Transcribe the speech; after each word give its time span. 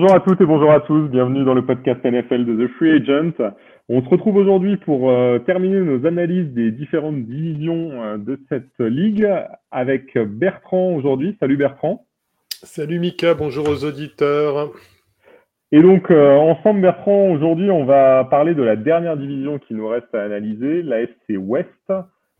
Bonjour 0.00 0.14
à 0.14 0.20
toutes 0.20 0.40
et 0.40 0.46
bonjour 0.46 0.70
à 0.70 0.78
tous, 0.78 1.08
bienvenue 1.08 1.42
dans 1.42 1.54
le 1.54 1.66
podcast 1.66 1.98
NFL 2.04 2.44
de 2.44 2.64
The 2.64 2.70
Free 2.74 3.02
Agent. 3.02 3.32
On 3.88 4.00
se 4.00 4.08
retrouve 4.08 4.36
aujourd'hui 4.36 4.76
pour 4.76 5.10
euh, 5.10 5.40
terminer 5.40 5.80
nos 5.80 6.06
analyses 6.06 6.54
des 6.54 6.70
différentes 6.70 7.24
divisions 7.24 8.00
euh, 8.00 8.16
de 8.16 8.38
cette 8.48 8.78
ligue 8.78 9.28
avec 9.72 10.16
Bertrand 10.16 10.94
aujourd'hui. 10.94 11.36
Salut 11.40 11.56
Bertrand. 11.56 12.06
Salut 12.48 13.00
Mika, 13.00 13.34
bonjour 13.34 13.68
aux 13.68 13.84
auditeurs. 13.84 14.70
Et 15.72 15.82
donc 15.82 16.12
euh, 16.12 16.36
ensemble 16.36 16.80
Bertrand, 16.80 17.30
aujourd'hui 17.30 17.68
on 17.72 17.84
va 17.84 18.22
parler 18.22 18.54
de 18.54 18.62
la 18.62 18.76
dernière 18.76 19.16
division 19.16 19.58
qui 19.58 19.74
nous 19.74 19.88
reste 19.88 20.14
à 20.14 20.22
analyser, 20.22 20.84
la 20.84 21.00
FC 21.00 21.36
West 21.36 21.92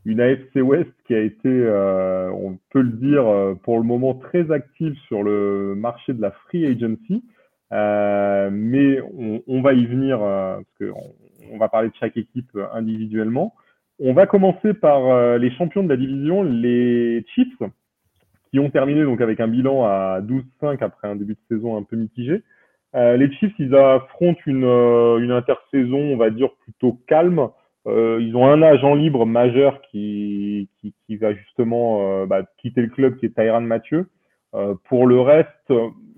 une 0.05 0.21
AFC 0.21 0.63
West 0.63 0.93
qui 1.09 1.15
a 1.15 1.21
été, 1.21 1.51
on 1.51 2.57
peut 2.71 2.81
le 2.81 2.93
dire, 2.93 3.25
pour 3.65 3.79
le 3.79 3.83
moment 3.83 4.15
très 4.15 4.51
active 4.53 4.95
sur 5.09 5.25
le 5.25 5.75
marché 5.77 6.15
de 6.15 6.23
la 6.23 6.31
free 6.31 6.65
agency. 6.65 7.25
Euh, 7.73 8.49
mais 8.53 9.01
on, 9.01 9.43
on, 9.47 9.61
va 9.61 9.75
y 9.75 9.85
venir 9.85 10.19
parce 10.21 10.65
qu'on 10.79 11.15
on 11.53 11.59
va 11.59 11.69
parler 11.69 11.89
de 11.89 11.95
chaque 11.99 12.17
équipe 12.17 12.51
individuellement. 12.73 13.55
On 14.01 14.13
va 14.13 14.27
commencer 14.27 14.75
par 14.75 15.39
les 15.39 15.51
champions 15.53 15.83
de 15.83 15.89
la 15.89 15.97
division, 15.97 16.43
les 16.43 17.25
Chiefs, 17.35 17.63
qui 18.51 18.59
ont 18.61 18.71
terminé 18.71 19.03
donc 19.03 19.21
avec 19.21 19.41
un 19.41 19.49
bilan 19.49 19.85
à 19.85 20.21
12-5 20.23 20.79
après 20.81 21.09
un 21.09 21.17
début 21.17 21.35
de 21.35 21.57
saison 21.57 21.77
un 21.77 21.83
peu 21.83 21.97
mitigé. 21.97 22.43
les 22.95 23.33
Chiefs, 23.33 23.55
ils 23.59 23.75
affrontent 23.75 24.41
une, 24.47 24.65
une 24.65 25.33
intersaison, 25.33 25.99
on 25.99 26.17
va 26.17 26.31
dire, 26.31 26.51
plutôt 26.65 27.01
calme. 27.09 27.49
Euh, 27.89 28.19
ils 28.21 28.37
ont 28.37 28.47
un 28.47 28.61
agent 28.61 28.95
libre 28.95 29.25
majeur 29.25 29.81
qui, 29.91 30.69
qui, 30.81 30.95
qui 31.07 31.17
va 31.17 31.33
justement 31.33 32.23
euh, 32.23 32.27
bah, 32.27 32.43
quitter 32.59 32.83
le 32.83 32.89
club, 32.89 33.17
qui 33.17 33.27
est 33.27 33.35
Tyran 33.35 33.63
Mathieu. 33.63 34.09
Euh, 34.55 34.75
pour 34.89 35.07
le 35.07 35.21
reste, 35.21 35.73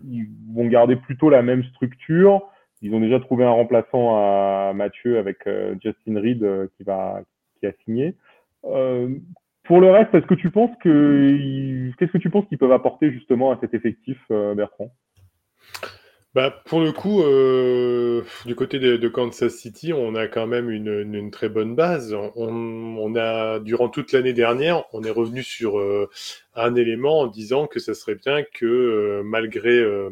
ils 0.08 0.28
vont 0.54 0.66
garder 0.66 0.96
plutôt 0.96 1.30
la 1.30 1.42
même 1.42 1.64
structure. 1.64 2.42
Ils 2.82 2.94
ont 2.94 3.00
déjà 3.00 3.20
trouvé 3.20 3.44
un 3.44 3.50
remplaçant 3.50 4.16
à 4.16 4.72
Mathieu 4.74 5.18
avec 5.18 5.38
Justin 5.82 6.20
Reed 6.20 6.68
qui 6.76 6.82
va 6.84 7.20
qui 7.58 7.66
a 7.66 7.72
signé. 7.84 8.14
pour 8.62 9.80
le 9.80 9.90
reste, 9.90 10.14
est-ce 10.14 10.26
que 10.26 10.34
tu 10.34 10.50
penses 10.50 10.74
que 10.82 11.90
qu'est-ce 11.98 12.12
que 12.12 12.18
tu 12.18 12.30
penses 12.30 12.46
qu'ils 12.46 12.58
peuvent 12.58 12.72
apporter 12.72 13.12
justement 13.12 13.52
à 13.52 13.58
cet 13.60 13.74
effectif, 13.74 14.18
Bertrand? 14.28 14.90
Bah, 16.32 16.62
pour 16.66 16.80
le 16.80 16.92
coup, 16.92 17.22
euh, 17.22 18.22
du 18.46 18.54
côté 18.54 18.78
de, 18.78 18.96
de, 18.96 19.08
Kansas 19.08 19.52
City, 19.52 19.92
on 19.92 20.14
a 20.14 20.28
quand 20.28 20.46
même 20.46 20.70
une, 20.70 21.12
une, 21.12 21.30
très 21.32 21.48
bonne 21.48 21.74
base. 21.74 22.14
On, 22.14 22.46
on, 22.46 23.16
a, 23.16 23.58
durant 23.58 23.88
toute 23.88 24.12
l'année 24.12 24.32
dernière, 24.32 24.84
on 24.92 25.02
est 25.02 25.10
revenu 25.10 25.42
sur 25.42 25.80
euh, 25.80 26.08
un 26.54 26.76
élément 26.76 27.20
en 27.20 27.26
disant 27.26 27.66
que 27.66 27.80
ça 27.80 27.94
serait 27.94 28.14
bien 28.14 28.44
que, 28.44 28.64
euh, 28.64 29.22
malgré 29.24 29.76
euh, 29.76 30.08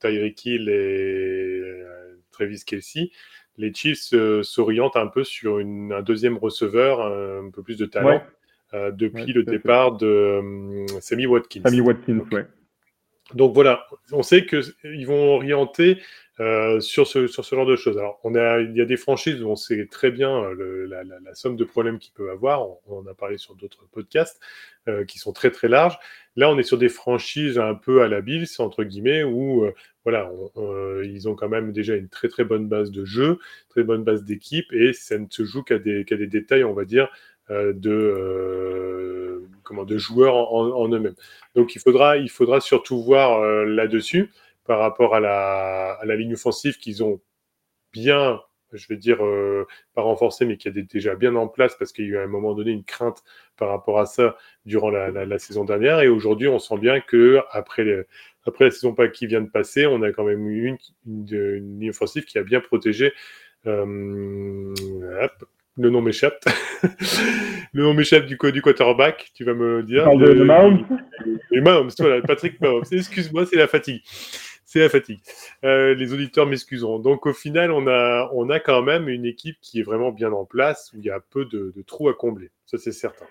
Tyreek 0.00 0.42
Hill 0.46 0.70
et 0.70 0.72
euh, 0.72 2.16
Travis 2.30 2.62
Kelsey, 2.64 3.10
les 3.58 3.74
Chiefs 3.74 4.14
s'orientent 4.42 4.96
un 4.96 5.08
peu 5.08 5.22
sur 5.22 5.58
une, 5.58 5.92
un 5.92 6.02
deuxième 6.02 6.38
receveur, 6.38 7.00
un 7.02 7.50
peu 7.50 7.62
plus 7.62 7.76
de 7.76 7.86
talent, 7.86 8.22
depuis 8.72 9.32
le 9.32 9.42
départ 9.42 9.96
de 9.96 10.86
Sammy 11.00 11.26
Watkins. 11.26 11.62
Sammy 11.64 11.80
Watkins, 11.80 12.20
ouais. 12.30 12.46
Donc 13.34 13.54
voilà, 13.54 13.86
on 14.12 14.22
sait 14.22 14.46
qu'ils 14.46 15.06
vont 15.06 15.34
orienter 15.34 15.98
euh, 16.40 16.78
sur, 16.78 17.08
ce, 17.08 17.26
genre 17.26 17.66
de 17.66 17.74
choses. 17.74 17.98
Alors, 17.98 18.20
on 18.22 18.36
a, 18.36 18.60
il 18.60 18.76
y 18.76 18.80
a 18.80 18.84
des 18.84 18.96
franchises 18.96 19.42
où 19.42 19.48
on 19.48 19.56
sait 19.56 19.86
très 19.90 20.12
bien 20.12 20.44
euh, 20.44 20.86
la, 20.86 21.34
somme 21.34 21.56
de 21.56 21.64
problèmes 21.64 21.98
qu'ils 21.98 22.12
peuvent 22.12 22.30
avoir. 22.30 22.64
On, 22.86 22.98
en 22.98 23.06
a 23.06 23.14
parlé 23.14 23.38
sur 23.38 23.56
d'autres 23.56 23.86
podcasts 23.90 24.40
euh, 24.88 25.04
qui 25.04 25.18
sont 25.18 25.32
très 25.32 25.50
très 25.50 25.66
larges. 25.68 25.98
Là, 26.36 26.48
on 26.48 26.56
est 26.56 26.62
sur 26.62 26.78
des 26.78 26.88
franchises 26.88 27.58
un 27.58 27.74
peu 27.74 28.02
à 28.02 28.08
la 28.08 28.20
Bills, 28.20 28.46
entre 28.60 28.84
guillemets, 28.84 29.24
où 29.24 29.66
voilà, 30.04 30.30
ils 31.02 31.28
ont 31.28 31.34
quand 31.34 31.48
même 31.48 31.72
déjà 31.72 31.96
une 31.96 32.08
très 32.08 32.28
très 32.28 32.44
bonne 32.44 32.68
base 32.68 32.92
de 32.92 33.04
jeu, 33.04 33.40
très 33.68 33.82
bonne 33.82 34.04
base 34.04 34.22
d'équipe, 34.22 34.72
et 34.72 34.92
ça 34.92 35.18
ne 35.18 35.26
se 35.28 35.44
joue 35.44 35.64
qu'à 35.64 35.80
des, 35.80 36.04
qu'à 36.04 36.16
des 36.16 36.28
détails, 36.28 36.62
on 36.62 36.74
va 36.74 36.84
dire, 36.84 37.08
de 37.50 39.17
de 39.84 39.98
joueurs 39.98 40.52
en, 40.52 40.88
eux-mêmes. 40.88 41.14
Donc 41.54 41.74
il 41.74 41.80
faudra 41.80 42.16
il 42.16 42.30
faudra 42.30 42.60
surtout 42.60 43.02
voir 43.02 43.40
euh, 43.40 43.64
là-dessus 43.64 44.30
par 44.64 44.78
rapport 44.78 45.14
à 45.14 45.20
la, 45.20 46.16
ligne 46.16 46.34
offensive 46.34 46.78
qu'ils 46.78 47.02
ont 47.04 47.20
bien 47.92 48.40
je 48.72 48.86
vais 48.88 48.96
dire, 48.96 49.24
euh, 49.24 49.66
pas 49.94 50.02
renforcé, 50.02 50.44
mais 50.44 50.56
qui 50.58 50.68
est 50.68 50.72
déjà 50.72 51.14
bien 51.14 51.34
en 51.36 51.48
place 51.48 51.74
parce 51.78 51.92
qu'il 51.92 52.04
y 52.04 52.08
a 52.08 52.10
eu 52.10 52.16
à 52.18 52.22
un 52.22 52.26
moment 52.26 52.54
donné 52.54 52.70
une 52.70 52.84
crainte 52.84 53.22
par 53.56 53.68
rapport 53.70 53.98
à 53.98 54.06
ça 54.06 54.36
durant 54.66 54.90
la, 54.90 55.38
saison 55.38 55.64
dernière. 55.64 56.00
Et 56.00 56.08
aujourd'hui, 56.08 56.48
on 56.48 56.58
sent 56.58 56.78
bien 56.78 57.00
que 57.00 57.40
après, 57.50 58.06
après 58.44 58.66
la 58.66 58.70
saison 58.70 58.94
qui 59.12 59.26
vient 59.26 59.40
de 59.40 59.48
passer, 59.48 59.86
on 59.86 60.02
a 60.02 60.12
quand 60.12 60.24
même 60.24 60.46
eu 60.48 60.76
une 61.06 61.24
ligne 61.24 61.90
offensive 61.90 62.24
qui 62.24 62.38
a 62.38 62.42
bien 62.42 62.60
protégé. 62.60 63.12
Euh, 63.66 64.74
hop, 65.20 65.44
le 65.78 65.90
nom 65.90 66.02
m'échappe. 66.02 66.44
le 67.72 67.82
nom 67.82 67.94
m'échappe 67.94 68.26
du, 68.26 68.36
du 68.52 68.62
quarterback, 68.62 69.30
tu 69.34 69.44
vas 69.44 69.54
me 69.54 69.82
dire. 69.82 70.04
Parle 70.04 70.20
de, 70.20 70.34
de 70.34 70.44
Mahomes. 70.44 70.84
Et 71.52 71.60
Mahomes, 71.60 71.90
voilà, 71.98 72.20
Patrick 72.22 72.60
Mahomes. 72.60 72.84
Excuse-moi, 72.92 73.46
c'est 73.46 73.56
la 73.56 73.68
fatigue. 73.68 74.02
C'est 74.64 74.80
la 74.80 74.88
fatigue. 74.88 75.20
Euh, 75.64 75.94
les 75.94 76.12
auditeurs 76.12 76.46
m'excuseront. 76.46 76.98
Donc 76.98 77.26
au 77.26 77.32
final, 77.32 77.70
on 77.70 77.86
a, 77.86 78.28
on 78.34 78.50
a 78.50 78.60
quand 78.60 78.82
même 78.82 79.08
une 79.08 79.24
équipe 79.24 79.56
qui 79.62 79.80
est 79.80 79.82
vraiment 79.82 80.12
bien 80.12 80.32
en 80.32 80.44
place, 80.44 80.92
où 80.92 80.98
il 80.98 81.06
y 81.06 81.10
a 81.10 81.20
peu 81.30 81.46
de, 81.46 81.72
de 81.74 81.82
trous 81.82 82.08
à 82.08 82.14
combler. 82.14 82.50
Ça, 82.66 82.76
c'est 82.76 82.92
certain. 82.92 83.26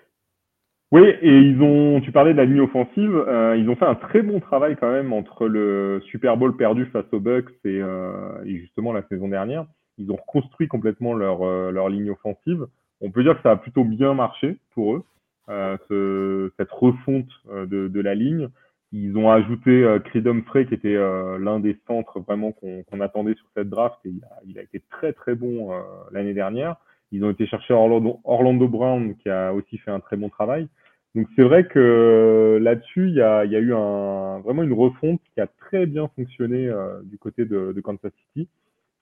Oui, 0.90 1.02
et 1.02 1.38
ils 1.38 1.60
ont, 1.60 2.00
tu 2.00 2.12
parlais 2.12 2.32
de 2.32 2.38
la 2.38 2.46
ligne 2.46 2.62
offensive, 2.62 3.14
euh, 3.14 3.54
ils 3.58 3.68
ont 3.68 3.76
fait 3.76 3.84
un 3.84 3.94
très 3.94 4.22
bon 4.22 4.40
travail 4.40 4.74
quand 4.80 4.90
même 4.90 5.12
entre 5.12 5.46
le 5.46 6.00
Super 6.06 6.38
Bowl 6.38 6.56
perdu 6.56 6.86
face 6.86 7.04
aux 7.12 7.20
Bucks 7.20 7.50
et, 7.66 7.78
euh, 7.82 8.42
et 8.46 8.56
justement 8.56 8.94
la 8.94 9.02
saison 9.02 9.28
dernière 9.28 9.66
ils 9.98 10.10
ont 10.10 10.16
reconstruit 10.16 10.68
complètement 10.68 11.12
leur, 11.12 11.42
euh, 11.42 11.70
leur 11.70 11.88
ligne 11.88 12.10
offensive. 12.10 12.66
On 13.00 13.10
peut 13.10 13.22
dire 13.22 13.36
que 13.36 13.42
ça 13.42 13.52
a 13.52 13.56
plutôt 13.56 13.84
bien 13.84 14.14
marché 14.14 14.56
pour 14.74 14.94
eux, 14.94 15.04
euh, 15.48 15.76
ce, 15.88 16.52
cette 16.56 16.70
refonte 16.70 17.28
euh, 17.50 17.66
de, 17.66 17.88
de, 17.88 18.00
la 18.00 18.14
ligne. 18.14 18.48
Ils 18.92 19.16
ont 19.18 19.30
ajouté 19.30 19.70
euh, 19.84 19.98
Frey, 20.46 20.66
qui 20.66 20.74
était 20.74 20.96
euh, 20.96 21.38
l'un 21.38 21.60
des 21.60 21.76
centres 21.86 22.20
vraiment 22.20 22.52
qu'on 22.52 22.82
qu 22.82 23.02
attendait 23.02 23.34
sur 23.34 23.46
cette 23.54 23.68
draft, 23.68 23.98
et 24.04 24.10
il 24.10 24.24
a, 24.24 24.40
il 24.46 24.58
a 24.58 24.62
été 24.62 24.82
très 24.90 25.12
très 25.12 25.34
bon 25.34 25.72
euh, 25.72 25.80
l'année 26.10 26.34
dernière. 26.34 26.76
Ils 27.12 27.24
ont 27.24 27.30
été 27.30 27.46
chercher 27.46 27.74
Orlando, 27.74 28.20
Orlando, 28.24 28.68
Brown, 28.68 29.14
qui 29.16 29.28
a 29.28 29.52
aussi 29.52 29.78
fait 29.78 29.90
un 29.90 30.00
très 30.00 30.16
bon 30.16 30.28
travail. 30.28 30.68
Donc 31.14 31.26
c'est 31.36 31.42
vrai 31.42 31.66
que 31.66 32.58
là-dessus, 32.60 33.08
il 33.08 33.14
y 33.14 33.22
a, 33.22 33.44
il 33.44 33.50
y 33.50 33.56
a 33.56 33.60
eu 33.60 33.74
un, 33.74 34.40
vraiment 34.40 34.62
une 34.62 34.74
refonte 34.74 35.20
qui 35.34 35.40
a 35.40 35.46
très 35.46 35.86
bien 35.86 36.08
fonctionné 36.16 36.70
du 37.04 37.16
côté 37.16 37.46
de, 37.46 37.72
de 37.72 37.80
Kansas 37.80 38.12
City. 38.34 38.46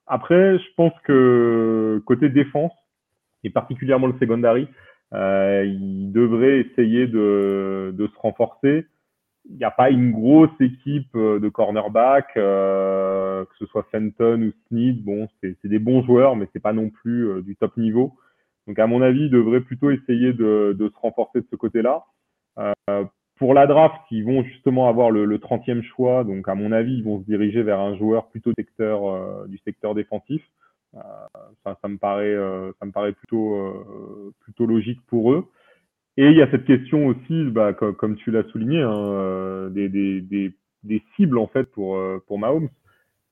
Après, 0.07 0.59
je 0.59 0.75
pense 0.77 0.93
que 1.05 2.01
côté 2.07 2.29
défense, 2.29 2.73
et 3.45 3.51
particulièrement 3.51 4.07
le 4.07 4.19
secondary, 4.19 4.69
euh, 5.13 5.65
il 5.65 6.13
devrait 6.13 6.61
essayer 6.61 7.07
de, 7.07 7.95
de 7.97 8.07
se 8.07 8.19
renforcer. 8.19 8.87
Il 9.49 9.57
n'y 9.57 9.65
a 9.65 9.71
pas 9.71 9.91
une 9.91 10.11
grosse 10.11 10.61
équipe 10.61 11.15
euh, 11.15 11.39
de 11.39 11.49
cornerback, 11.49 12.37
euh, 12.37 13.45
que 13.45 13.57
ce 13.59 13.67
soit 13.67 13.87
Fenton 13.93 14.43
ou 14.43 14.53
Sneed. 14.67 15.05
Bon, 15.05 15.29
c'est 15.41 15.57
des 15.65 15.79
bons 15.79 16.03
joueurs, 16.05 16.35
mais 16.35 16.49
c'est 16.53 16.63
pas 16.63 16.73
non 16.73 16.91
plus 16.91 17.29
euh, 17.29 17.43
du 17.43 17.55
top 17.55 17.77
niveau. 17.77 18.17
Donc, 18.67 18.79
à 18.81 18.89
mon 18.89 19.03
avis, 19.03 19.27
il 19.27 19.31
devrait 19.31 19.61
plutôt 19.61 19.91
essayer 19.91 20.33
de, 20.33 20.75
de 20.77 20.89
se 20.89 20.99
renforcer 21.01 21.41
de 21.41 21.47
ce 21.49 21.57
côté-là. 21.57 22.05
Pour 23.37 23.53
la 23.53 23.67
draft, 23.67 24.01
ils 24.11 24.25
vont 24.25 24.43
justement 24.45 24.89
avoir 24.89 25.11
le, 25.11 25.27
le 25.27 25.39
30e 25.39 25.83
choix, 25.83 26.25
donc 26.25 26.49
à 26.49 26.55
mon 26.55 26.73
avis, 26.73 26.95
ils 26.95 27.05
vont 27.05 27.21
se 27.21 27.27
diriger 27.27 27.63
vers 27.63 27.81
un 27.81 27.95
joueur 27.97 28.29
plutôt 28.29 28.53
euh, 28.81 29.47
du 29.47 29.59
secteur 29.59 29.95
défensif. 29.95 30.43
Euh, 30.95 31.01
ça, 31.63 31.77
ça, 31.83 31.89
me 31.89 31.99
paraît, 31.99 32.35
euh, 32.35 32.73
ça 32.81 32.87
me 32.87 32.93
paraît 32.93 33.13
plutôt, 33.13 34.33
plutôt 34.41 34.65
logique 34.65 35.01
pour 35.09 35.33
eux. 35.33 35.47
Et 36.17 36.31
il 36.31 36.37
y 36.37 36.41
a 36.41 36.51
cette 36.51 36.65
question 36.65 37.09
aussi, 37.09 37.45
bah, 37.51 37.75
comme, 37.75 38.17
tu 38.17 38.31
l'as 38.31 38.45
souligné, 38.45 38.81
hein, 38.81 39.69
des, 39.71 40.55
cibles 41.17 41.37
en 41.37 41.47
fait 41.47 41.65
pour, 41.65 42.01
pour 42.27 42.39
Mahomes. 42.39 42.71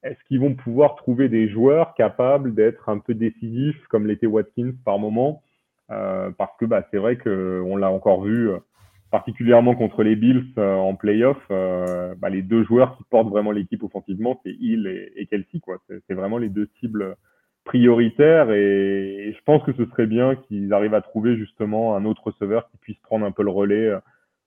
Est-ce 0.02 0.22
qu'ils 0.28 0.40
vont 0.40 0.54
pouvoir 0.54 0.96
trouver 0.96 1.30
des 1.30 1.48
joueurs 1.48 1.94
capables 1.94 2.54
d'être 2.54 2.90
un 2.90 2.98
peu 2.98 3.14
décisifs, 3.14 3.86
comme 3.88 4.06
l'était 4.06 4.26
Watkins 4.26 4.74
par 4.84 4.98
moment? 4.98 5.42
Parce 5.88 6.54
que 6.58 6.66
bah, 6.66 6.86
c'est 6.90 6.98
vrai 6.98 7.16
qu'on 7.16 7.76
l'a 7.76 7.90
encore 7.90 8.24
vu 8.24 8.50
particulièrement 9.14 9.76
contre 9.76 10.02
les 10.02 10.16
Bills 10.16 10.44
euh, 10.58 10.74
en 10.74 10.96
playoff, 10.96 11.36
euh, 11.52 12.16
bah, 12.18 12.30
les 12.30 12.42
deux 12.42 12.64
joueurs 12.64 12.96
qui 12.96 13.04
portent 13.04 13.28
vraiment 13.28 13.52
l'équipe 13.52 13.80
offensivement, 13.84 14.40
c'est 14.42 14.50
Hill 14.50 14.88
et, 15.14 15.26
Kelsey. 15.26 15.60
Quoi. 15.60 15.78
C'est, 16.08 16.14
vraiment 16.14 16.36
les 16.36 16.48
deux 16.48 16.68
cibles 16.80 17.14
prioritaires 17.62 18.50
et, 18.50 19.32
je 19.32 19.44
pense 19.44 19.62
que 19.62 19.72
ce 19.74 19.84
serait 19.84 20.08
bien 20.08 20.34
qu'ils 20.34 20.72
arrivent 20.72 20.94
à 20.94 21.00
trouver 21.00 21.36
justement 21.36 21.94
un 21.94 22.04
autre 22.04 22.24
receveur 22.24 22.68
qui 22.72 22.76
puisse 22.78 22.98
prendre 23.04 23.24
un 23.24 23.30
peu 23.30 23.44
le 23.44 23.52
relais 23.52 23.86
euh, 23.86 24.00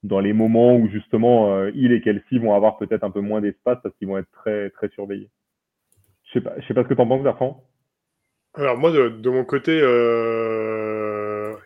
dans 0.03 0.19
les 0.19 0.33
moments 0.33 0.75
où 0.75 0.89
justement 0.89 1.65
Hill 1.67 1.93
et 1.93 2.01
Kelsey 2.01 2.37
vont 2.37 2.53
avoir 2.53 2.77
peut-être 2.77 3.05
un 3.05 3.09
peu 3.09 3.21
moins 3.21 3.39
d'espace 3.39 3.77
parce 3.81 3.95
qu'ils 3.95 4.09
vont 4.09 4.17
être 4.17 4.31
très 4.31 4.69
très 4.71 4.89
surveillés. 4.89 5.29
Je 6.25 6.33
sais 6.33 6.41
pas, 6.41 6.55
sais 6.67 6.73
pas 6.73 6.83
ce 6.83 6.89
que 6.89 6.93
tu 6.93 7.01
en 7.01 7.07
penses, 7.07 7.23
Bertrand. 7.23 7.63
Alors 8.53 8.77
moi, 8.77 8.91
de, 8.91 9.29
mon 9.29 9.45
côté, 9.45 9.79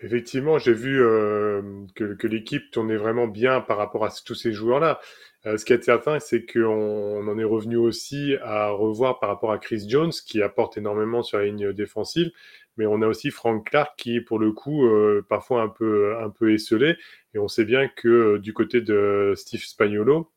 effectivement, 0.02 0.58
j'ai 0.60 0.74
vu 0.74 1.02
euh, 1.02 1.62
que, 1.96 2.28
l'équipe 2.28 2.72
tournait 2.72 2.98
vraiment 2.98 3.28
bien 3.28 3.62
par 3.62 3.78
rapport 3.78 4.06
à 4.06 4.12
tous 4.26 4.36
ces 4.36 4.52
joueurs-là. 4.52 5.00
ce 5.46 5.64
qui 5.66 5.74
est 5.74 5.84
certain, 5.84 6.20
c'est 6.20 6.46
qu'on 6.46 7.28
en 7.28 7.38
est 7.40 7.44
revenu 7.44 7.78
aussi 7.78 8.36
à 8.44 8.70
revoir 8.70 9.20
par 9.20 9.30
rapport 9.30 9.52
à 9.52 9.58
Chris 9.58 9.86
Jones, 9.88 10.12
qui 10.26 10.42
apporte 10.42 10.78
énormément 10.78 11.24
sur 11.24 11.38
la 11.38 11.46
ligne 11.46 11.74
défensive, 11.74 12.32
mais 12.78 12.86
on 12.86 13.02
a 13.02 13.08
aussi 13.08 13.32
Frank 13.32 13.68
Clark 13.70 13.94
qui 13.98 14.18
est 14.18 14.22
pour 14.22 14.40
le 14.40 14.52
coup 14.52 14.88
parfois 15.30 15.64
un 15.64 15.70
peu, 15.70 16.16
un 16.20 16.30
peu 16.30 16.54
esselé, 16.54 16.96
et 17.34 17.40
on 17.40 17.48
sait 17.48 17.66
bien 17.66 17.88
que 17.88 18.38
du 18.38 18.54
côté 18.54 18.82
de 18.82 19.34
Steve 19.36 19.64
Spagnolo, 19.64 20.32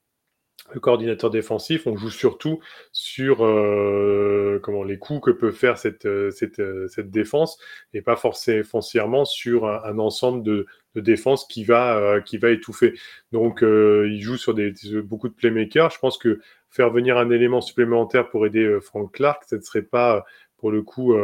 le 0.72 0.80
coordinateur 0.80 1.30
défensif, 1.30 1.86
on 1.86 1.96
joue 1.96 2.10
surtout 2.10 2.60
sur 2.90 3.44
euh, 3.44 4.58
comment 4.62 4.82
les 4.82 4.98
coups 4.98 5.20
que 5.26 5.30
peut 5.30 5.52
faire 5.52 5.76
cette, 5.76 6.06
euh, 6.06 6.30
euh, 6.58 6.88
cette 6.88 7.10
défense 7.10 7.58
et 7.92 8.00
pas 8.00 8.16
forcément 8.16 8.64
foncièrement 8.64 9.24
sur 9.24 9.66
un, 9.66 9.98
ensemble 9.98 10.42
de, 10.42 10.66
de, 10.94 11.00
défense 11.00 11.46
qui 11.46 11.64
va, 11.64 12.20
qui 12.24 12.38
va 12.38 12.50
étouffer. 12.50 12.94
Donc, 13.32 13.60
il 13.62 14.20
joue 14.20 14.36
sur 14.36 14.54
beaucoup 15.04 15.28
de 15.28 15.34
playmakers. 15.34 15.90
Je 15.90 15.98
pense 15.98 16.18
que 16.18 16.40
faire 16.70 16.90
venir 16.90 17.18
un 17.18 17.30
élément 17.30 17.60
supplémentaire 17.60 18.28
pour 18.28 18.46
aider 18.46 18.78
Frank 18.80 19.12
Clark, 19.12 19.44
ça 19.44 19.56
ne 19.56 19.62
serait 19.62 19.82
pas 19.82 20.24
pour 20.64 20.72
le 20.72 20.82
coup 20.82 21.14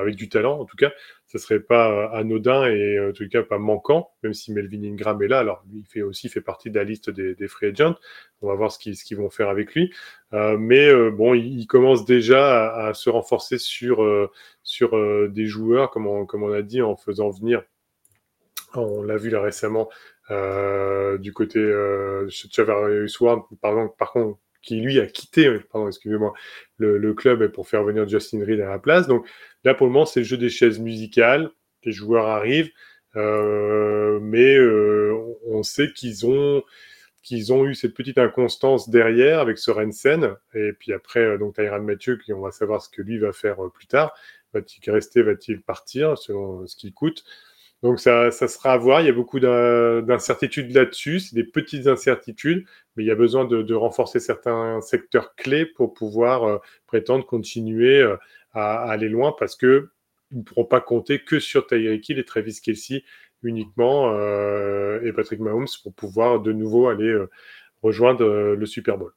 avec 0.00 0.16
du 0.16 0.30
talent 0.30 0.58
en 0.58 0.64
tout 0.64 0.76
cas 0.76 0.90
ce 1.32 1.38
serait 1.38 1.60
pas 1.60 1.90
euh, 1.90 2.08
anodin 2.10 2.66
et 2.66 3.00
en 3.00 3.12
tout 3.12 3.26
cas 3.26 3.42
pas 3.42 3.56
manquant, 3.56 4.10
même 4.22 4.34
si 4.34 4.52
Melvin 4.52 4.84
Ingram 4.84 5.22
est 5.22 5.28
là. 5.28 5.38
Alors 5.38 5.64
il 5.72 5.86
fait 5.86 6.02
aussi 6.02 6.28
fait 6.28 6.42
partie 6.42 6.70
de 6.70 6.78
la 6.78 6.84
liste 6.84 7.08
des, 7.08 7.48
free 7.48 7.68
agents. 7.68 7.94
On 8.42 8.48
va 8.48 8.54
voir 8.54 8.70
ce 8.70 8.78
qu'ils 8.78 9.16
vont 9.16 9.30
faire 9.30 9.48
avec 9.48 9.74
lui. 9.74 9.90
Euh, 10.34 10.58
mais 10.58 10.88
euh, 10.88 11.10
bon, 11.10 11.32
il, 11.32 11.66
commence 11.66 12.04
déjà 12.04 12.74
à, 12.74 12.92
se 12.92 13.08
renforcer 13.08 13.56
sur 13.56 14.06
sur 14.62 14.90
des 15.30 15.46
joueurs, 15.46 15.90
comme 15.90 16.06
on, 16.06 16.26
comme 16.26 16.42
on 16.42 16.52
a 16.52 16.60
dit, 16.60 16.82
en 16.82 16.96
faisant 16.96 17.30
venir. 17.30 17.62
On 18.74 19.02
l'a 19.02 19.16
vu 19.16 19.30
là 19.30 19.40
récemment 19.40 19.88
du 21.18 21.32
côté 21.32 21.58
euh, 21.60 22.28
Chavarius 22.28 23.20
Ward, 23.20 23.42
par 23.60 23.96
par 23.96 24.12
contre, 24.12 24.38
qui 24.62 24.80
lui 24.80 25.00
a 25.00 25.06
quitté, 25.06 25.58
excusez-moi, 25.86 26.32
le, 26.78 27.14
club 27.14 27.46
pour 27.48 27.68
faire 27.68 27.82
venir 27.82 28.08
Justin 28.08 28.44
Reed 28.44 28.60
à 28.60 28.68
la 28.68 28.78
place. 28.78 29.06
Donc 29.06 29.26
là, 29.64 29.74
pour 29.74 29.86
le 29.86 29.92
moment, 29.92 30.06
c'est 30.06 30.20
le 30.20 30.26
jeu 30.26 30.36
des 30.36 30.48
chaises 30.48 30.78
musicales. 30.78 31.50
Les 31.84 31.92
joueurs 31.92 32.26
arrivent, 32.26 32.70
euh, 33.16 34.18
mais 34.20 34.56
euh, 34.56 35.02
on 35.46 35.62
sait 35.62 35.92
qu'ils 35.92 36.26
ont 36.26 36.64
eu 37.66 37.74
cette 37.74 37.94
petite 37.94 38.18
inconstance 38.18 38.88
derrière 38.88 39.40
avec 39.40 39.58
Sorensen 39.58 40.36
et 40.54 40.72
puis 40.72 40.92
après 40.92 41.20
euh, 41.20 41.38
donc 41.38 41.56
Tyran 41.56 41.80
Mathieu 41.80 42.18
on 42.30 42.40
va 42.40 42.52
savoir 42.52 42.82
ce 42.82 42.88
que 42.88 43.02
lui 43.02 43.18
va 43.18 43.32
faire 43.32 43.62
euh, 43.64 43.68
plus 43.68 43.86
tard 43.86 44.14
va-t-il 44.54 44.90
rester 44.90 45.22
va-t-il 45.22 45.60
partir 45.60 46.16
selon 46.16 46.66
ce 46.66 46.76
qu'il 46.76 46.94
coûte? 46.94 47.24
Donc 47.82 47.98
ça, 47.98 48.30
ça 48.30 48.46
sera 48.46 48.72
à 48.72 48.76
voir. 48.76 49.00
Il 49.00 49.06
y 49.06 49.10
a 49.10 49.12
beaucoup 49.12 49.40
d'incertitudes 49.40 50.72
là-dessus. 50.72 51.18
C'est 51.20 51.34
des 51.34 51.44
petites 51.44 51.88
incertitudes, 51.88 52.64
mais 52.96 53.02
il 53.02 53.06
y 53.06 53.10
a 53.10 53.16
besoin 53.16 53.44
de, 53.44 53.74
renforcer 53.74 54.20
certains 54.20 54.80
secteurs 54.80 55.34
clés 55.34 55.66
pour 55.66 55.92
pouvoir 55.92 56.44
euh, 56.44 56.58
prétendre 56.86 57.26
continuer 57.26 57.98
euh, 58.00 58.16
à, 58.52 58.84
aller 58.90 59.08
loin 59.08 59.34
parce 59.38 59.56
que 59.56 59.88
ils 60.30 60.38
ne 60.38 60.42
pourront 60.44 60.64
pas 60.64 60.80
compter 60.80 61.24
que 61.24 61.40
sur 61.40 61.66
Tyreek 61.66 62.08
Hill 62.08 62.18
et 62.18 62.24
Travis 62.24 62.60
Kelsey 62.62 63.04
uniquement 63.42 64.12
euh, 64.14 65.00
et 65.02 65.12
Patrick 65.12 65.40
Mahomes 65.40 65.66
pour 65.82 65.92
pouvoir 65.94 66.40
de 66.40 66.52
nouveau 66.52 66.88
aller 66.88 67.14
rejoindre 67.82 68.24
le 68.54 68.66
Super 68.66 68.96
Bowl. 68.98 69.12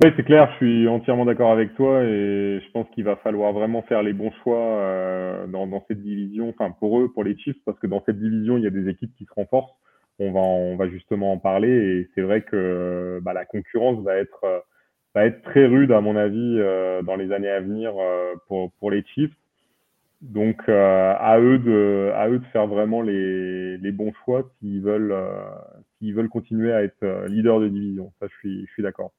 Oui, 0.00 0.10
c'est 0.16 0.24
clair, 0.24 0.50
je 0.52 0.56
suis 0.56 0.88
entièrement 0.88 1.24
d'accord 1.24 1.52
avec 1.52 1.74
toi 1.76 2.02
et 2.02 2.60
je 2.60 2.70
pense 2.72 2.88
qu'il 2.90 3.04
va 3.04 3.16
falloir 3.16 3.52
vraiment 3.52 3.82
faire 3.82 4.02
les 4.02 4.12
bons 4.12 4.32
choix 4.42 4.58
euh, 4.58 5.46
dans, 5.46 5.66
dans, 5.68 5.84
cette 5.86 6.02
division, 6.02 6.48
enfin 6.48 6.72
pour 6.72 6.98
eux, 7.00 7.12
pour 7.12 7.22
les 7.22 7.36
Chiefs, 7.38 7.56
parce 7.64 7.78
que 7.78 7.86
dans 7.86 8.02
cette 8.04 8.18
division, 8.18 8.56
il 8.56 8.64
y 8.64 8.66
a 8.66 8.70
des 8.70 8.88
équipes 8.88 9.14
qui 9.16 9.24
se 9.26 9.32
renforcent. 9.34 9.72
On 10.18 10.32
va, 10.32 10.40
on 10.40 10.76
va 10.76 10.88
justement 10.88 11.32
en 11.32 11.38
parler 11.38 11.68
et 11.70 12.10
c'est 12.14 12.22
vrai 12.22 12.42
que 12.42 13.20
bah, 13.22 13.32
la 13.32 13.44
concurrence 13.44 14.02
va 14.02 14.16
être, 14.16 14.64
va 15.14 15.24
être 15.26 15.42
très 15.42 15.66
rude, 15.66 15.92
à 15.92 16.00
mon 16.00 16.16
avis, 16.16 16.56
euh, 16.58 17.02
dans 17.02 17.16
les 17.16 17.32
années 17.32 17.50
à 17.50 17.60
venir 17.60 17.92
euh, 17.98 18.34
pour, 18.48 18.72
pour 18.74 18.90
les 18.90 19.04
Chiefs. 19.14 19.34
Donc 20.22 20.62
euh, 20.68 21.14
à 21.18 21.38
eux 21.40 21.58
de, 21.58 22.12
à 22.14 22.28
eux 22.28 22.38
de 22.38 22.46
faire 22.46 22.66
vraiment 22.68 23.02
les, 23.02 23.78
les 23.78 23.92
bons 23.92 24.12
choix 24.24 24.50
s'ils 24.58 24.80
veulent, 24.82 25.12
euh, 25.12 25.42
s'ils 25.98 26.14
veulent 26.14 26.28
continuer 26.30 26.72
à 26.72 26.82
être 26.84 27.26
leader 27.28 27.60
de 27.60 27.68
division. 27.68 28.12
Ça, 28.20 28.26
je 28.30 28.36
suis, 28.38 28.66
je 28.66 28.72
suis 28.72 28.82
d'accord. 28.82 29.12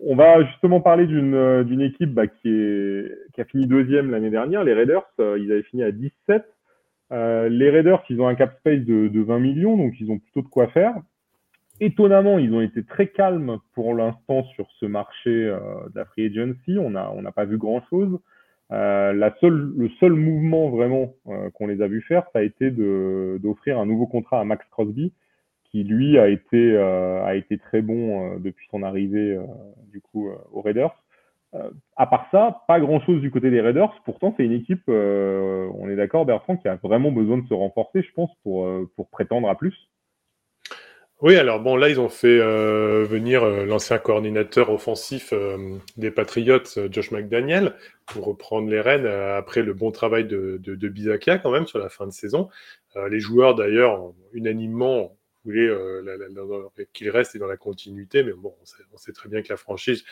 On 0.00 0.14
va 0.14 0.44
justement 0.44 0.80
parler 0.80 1.06
d'une 1.06 1.34
euh, 1.34 1.64
d'une 1.64 1.80
équipe 1.80 2.14
bah, 2.14 2.28
qui, 2.28 2.48
est, 2.48 3.12
qui 3.34 3.40
a 3.40 3.44
fini 3.44 3.66
deuxième 3.66 4.10
l'année 4.10 4.30
dernière, 4.30 4.62
les 4.62 4.72
Raiders. 4.72 5.04
Euh, 5.18 5.38
ils 5.40 5.50
avaient 5.50 5.64
fini 5.64 5.82
à 5.82 5.90
17. 5.90 6.44
Euh, 7.10 7.48
les 7.48 7.70
Raiders, 7.70 8.02
ils 8.08 8.20
ont 8.20 8.28
un 8.28 8.36
cap 8.36 8.56
space 8.60 8.84
de, 8.84 9.08
de 9.08 9.20
20 9.20 9.38
millions, 9.40 9.76
donc 9.76 9.94
ils 10.00 10.10
ont 10.10 10.18
plutôt 10.18 10.42
de 10.42 10.48
quoi 10.48 10.68
faire. 10.68 10.94
Étonnamment, 11.80 12.38
ils 12.38 12.52
ont 12.54 12.60
été 12.60 12.84
très 12.84 13.08
calmes 13.08 13.58
pour 13.74 13.94
l'instant 13.94 14.44
sur 14.54 14.68
ce 14.78 14.86
marché 14.86 15.30
euh, 15.30 16.04
agency. 16.16 16.78
On 16.78 16.90
n'a 16.90 17.10
on 17.12 17.22
n'a 17.22 17.32
pas 17.32 17.44
vu 17.44 17.58
grand-chose. 17.58 18.18
La 18.70 19.34
seule, 19.40 19.72
le 19.76 19.88
seul 19.98 20.12
mouvement 20.12 20.68
vraiment 20.68 21.14
qu'on 21.54 21.66
les 21.66 21.80
a 21.80 21.88
vu 21.88 22.02
faire, 22.02 22.24
ça 22.34 22.40
a 22.40 22.42
été 22.42 22.70
d'offrir 22.70 23.78
un 23.78 23.86
nouveau 23.86 24.06
contrat 24.06 24.40
à 24.40 24.44
Max 24.44 24.62
Crosby, 24.70 25.14
qui 25.70 25.84
lui 25.84 26.18
a 26.18 26.28
été 26.28 26.72
euh, 26.76 27.24
a 27.24 27.34
été 27.34 27.58
très 27.58 27.82
bon 27.82 28.34
euh, 28.34 28.38
depuis 28.38 28.66
son 28.70 28.82
arrivée 28.82 29.36
euh, 29.36 29.42
du 29.90 30.00
coup 30.00 30.30
aux 30.52 30.60
Raiders. 30.60 31.02
à 31.96 32.06
part 32.06 32.28
ça, 32.30 32.62
pas 32.68 32.78
grand 32.80 33.00
chose 33.00 33.20
du 33.20 33.30
côté 33.30 33.50
des 33.50 33.60
Raiders. 33.60 34.02
Pourtant, 34.04 34.34
c'est 34.36 34.44
une 34.44 34.52
équipe, 34.52 34.86
on 34.88 35.88
est 35.88 35.96
d'accord, 35.96 36.26
Bertrand, 36.26 36.56
qui 36.56 36.68
a 36.68 36.76
vraiment 36.76 37.10
besoin 37.10 37.38
de 37.38 37.46
se 37.46 37.54
renforcer, 37.54 38.02
je 38.02 38.12
pense, 38.12 38.30
pour 38.42 38.68
pour 38.96 39.08
prétendre 39.08 39.48
à 39.48 39.56
plus. 39.56 39.88
Oui, 41.20 41.36
alors 41.36 41.58
bon, 41.60 41.74
là, 41.74 41.88
ils 41.88 41.98
ont 41.98 42.10
fait 42.10 42.38
venir 42.38 43.44
l'ancien 43.66 43.98
coordinateur 43.98 44.70
offensif 44.70 45.32
des 45.96 46.10
Patriots, 46.10 46.90
Josh 46.90 47.10
McDaniel, 47.12 47.74
pour 48.06 48.26
reprendre 48.26 48.68
les 48.68 48.80
rênes 48.80 49.06
après 49.06 49.62
le 49.62 49.72
bon 49.72 49.90
travail 49.90 50.26
de, 50.26 50.58
de, 50.62 50.74
de 50.74 50.88
Bizakia 50.88 51.38
quand 51.38 51.50
même 51.50 51.66
sur 51.66 51.78
la 51.78 51.88
fin 51.88 52.06
de 52.06 52.12
saison. 52.12 52.50
les 53.10 53.20
joueurs, 53.20 53.54
d'ailleurs, 53.54 54.12
unanimement 54.34 55.17
euh, 55.56 56.68
qu'il 56.92 57.10
reste 57.10 57.36
dans 57.36 57.46
la 57.46 57.56
continuité, 57.56 58.22
mais 58.22 58.32
bon, 58.32 58.54
on 58.92 58.96
sait, 58.96 59.12
très 59.12 59.28
bien 59.28 59.42
que 59.42 59.48
la 59.48 59.56
franchise 59.56 60.04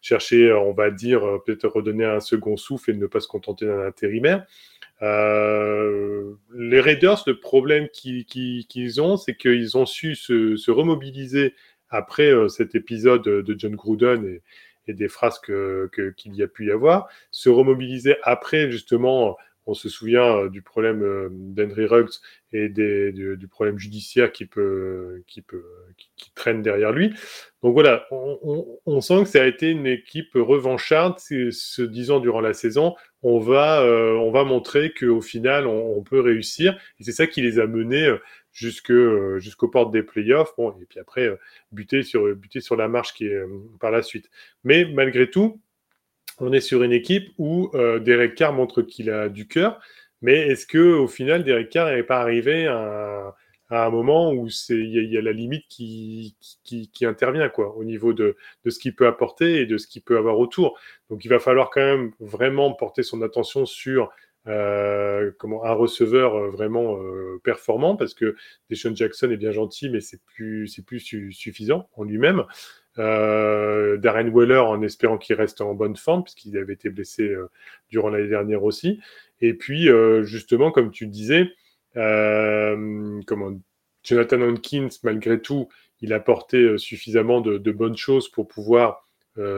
cherchait, 0.00 0.48
euh, 0.48 0.58
on 0.58 0.72
va 0.72 0.90
dire, 0.90 1.24
euh, 1.24 1.38
peut-être 1.44 1.68
redonner 1.68 2.04
un 2.04 2.20
second 2.20 2.56
souffle 2.56 2.90
et 2.90 2.94
ne 2.94 3.06
pas 3.06 3.20
se 3.20 3.28
contenter 3.28 3.66
d'un 3.66 3.86
intérimaire. 3.86 4.46
Les 5.00 6.80
Raiders, 6.80 7.22
le 7.26 7.40
problème 7.40 7.88
qu'ils 7.88 9.00
ont, 9.00 9.16
c'est 9.16 9.34
qu'ils 9.36 9.76
ont 9.76 9.86
su 9.86 10.14
se, 10.14 10.56
se 10.56 10.70
remobiliser 10.70 11.54
après 11.88 12.32
cet 12.48 12.74
épisode 12.74 13.22
de 13.22 13.54
John 13.58 13.74
Gruden 13.74 14.24
et, 14.24 14.42
et 14.86 14.94
des 14.94 15.08
phrases 15.08 15.40
qu'il 15.40 16.34
y 16.34 16.42
a 16.42 16.48
pu 16.48 16.68
y 16.68 16.70
avoir, 16.70 17.08
se 17.30 17.48
remobiliser 17.48 18.16
après 18.22 18.70
justement 18.70 19.36
on 19.66 19.74
se 19.74 19.88
souvient 19.88 20.36
euh, 20.36 20.48
du 20.48 20.62
problème 20.62 21.02
euh, 21.02 21.28
d'Henry 21.30 21.86
Ruggs 21.86 22.14
et 22.52 22.68
du, 22.68 23.48
problème 23.48 23.78
judiciaire 23.78 24.30
qui 24.30 24.44
peut, 24.44 25.22
qui 25.26 25.40
peut, 25.40 25.64
qui, 26.16 26.32
traîne 26.34 26.60
derrière 26.60 26.92
lui. 26.92 27.14
Donc 27.62 27.72
voilà, 27.72 28.06
on, 28.10 28.38
on, 28.42 28.78
on, 28.84 29.00
sent 29.00 29.22
que 29.22 29.28
ça 29.28 29.42
a 29.42 29.46
été 29.46 29.70
une 29.70 29.86
équipe 29.86 30.34
revancharde, 30.34 31.18
se 31.18 31.82
disant 31.82 32.20
durant 32.20 32.40
la 32.40 32.52
saison, 32.52 32.94
on 33.22 33.38
va, 33.38 33.80
euh, 33.82 34.14
on 34.16 34.30
va 34.30 34.44
montrer 34.44 34.92
qu'au 34.92 35.22
final, 35.22 35.66
on, 35.66 35.96
on, 35.96 36.02
peut 36.02 36.20
réussir. 36.20 36.78
Et 37.00 37.04
c'est 37.04 37.12
ça 37.12 37.26
qui 37.26 37.40
les 37.40 37.58
a 37.58 37.66
menés 37.66 38.14
jusque 38.52 38.92
jusqu'aux 39.38 39.68
portes 39.68 39.92
des 39.92 40.02
playoffs. 40.02 40.54
Bon, 40.58 40.72
et 40.82 40.84
puis 40.84 40.98
après, 40.98 41.30
buter 41.70 42.02
sur 42.02 42.34
buter 42.36 42.60
sur 42.60 42.76
la 42.76 42.88
marche 42.88 43.14
qui 43.14 43.26
est 43.26 43.42
par 43.80 43.90
la 43.90 44.02
suite. 44.02 44.28
Mais 44.64 44.84
malgré 44.84 45.30
tout, 45.30 45.62
on 46.38 46.52
est 46.52 46.60
sur 46.60 46.82
une 46.82 46.92
équipe 46.92 47.32
où 47.38 47.70
euh, 47.74 47.98
Derek 47.98 48.34
Carr 48.34 48.52
montre 48.52 48.82
qu'il 48.82 49.10
a 49.10 49.28
du 49.28 49.46
cœur, 49.46 49.80
mais 50.20 50.48
est-ce 50.48 50.66
que 50.66 50.94
au 50.94 51.08
final 51.08 51.44
Derek 51.44 51.68
Carr 51.70 51.90
n'est 51.90 52.02
pas 52.02 52.20
arrivé 52.20 52.66
à, 52.66 53.34
un 53.70 53.88
moment 53.88 54.32
où 54.32 54.50
c'est 54.50 54.76
il 54.76 55.10
y, 55.10 55.16
a 55.16 55.22
la 55.22 55.32
limite 55.32 55.64
qui, 55.66 56.36
qui, 56.62 56.90
qui, 56.90 57.06
intervient 57.06 57.48
quoi 57.48 57.74
au 57.74 57.84
niveau 57.84 58.12
de, 58.12 58.36
de 58.66 58.70
ce 58.70 58.78
qu'il 58.78 58.94
peut 58.94 59.06
apporter 59.06 59.62
et 59.62 59.66
de 59.66 59.78
ce 59.78 59.86
qu'il 59.86 60.02
peut 60.02 60.18
avoir 60.18 60.38
autour. 60.38 60.78
Donc 61.08 61.24
il 61.24 61.28
va 61.28 61.38
falloir 61.38 61.70
quand 61.70 61.80
même 61.80 62.12
vraiment 62.20 62.74
porter 62.74 63.02
son 63.02 63.22
attention 63.22 63.64
sur 63.64 64.10
euh, 64.48 65.30
comment 65.38 65.64
un 65.64 65.72
receveur 65.72 66.34
euh, 66.34 66.50
vraiment 66.50 66.96
euh, 66.96 67.40
performant 67.44 67.94
parce 67.94 68.12
que 68.12 68.34
Deshaun 68.70 68.96
Jackson 68.96 69.30
est 69.30 69.36
bien 69.36 69.52
gentil 69.52 69.88
mais 69.88 70.00
c'est 70.00 70.20
plus 70.24 70.66
c'est 70.66 70.84
plus 70.84 70.98
su 70.98 71.32
suffisant 71.32 71.88
en 71.94 72.02
lui-même 72.02 72.42
euh, 72.98 73.96
Darren 73.96 74.30
Weller 74.30 74.58
en 74.58 74.82
espérant 74.82 75.16
qu'il 75.18 75.36
reste 75.36 75.60
en 75.60 75.74
bonne 75.74 75.96
forme, 75.96 76.24
puisqu'il 76.24 76.56
avait 76.58 76.74
été 76.74 76.90
blessé 76.90 77.22
euh, 77.22 77.48
durant 77.90 78.10
l'année 78.10 78.28
dernière 78.28 78.64
aussi. 78.64 79.00
Et 79.40 79.54
puis, 79.54 79.88
euh, 79.88 80.22
justement, 80.24 80.70
comme 80.70 80.90
tu 80.90 81.06
disais, 81.06 81.50
Jonathan 81.94 83.22
Hankins, 84.42 84.88
malgré 85.02 85.40
tout, 85.40 85.68
il 86.00 86.12
a 86.12 86.20
porté 86.20 86.78
suffisamment 86.78 87.40
de, 87.40 87.70
bonnes 87.70 87.96
choses 87.96 88.28
pour 88.28 88.48
pouvoir, 88.48 89.06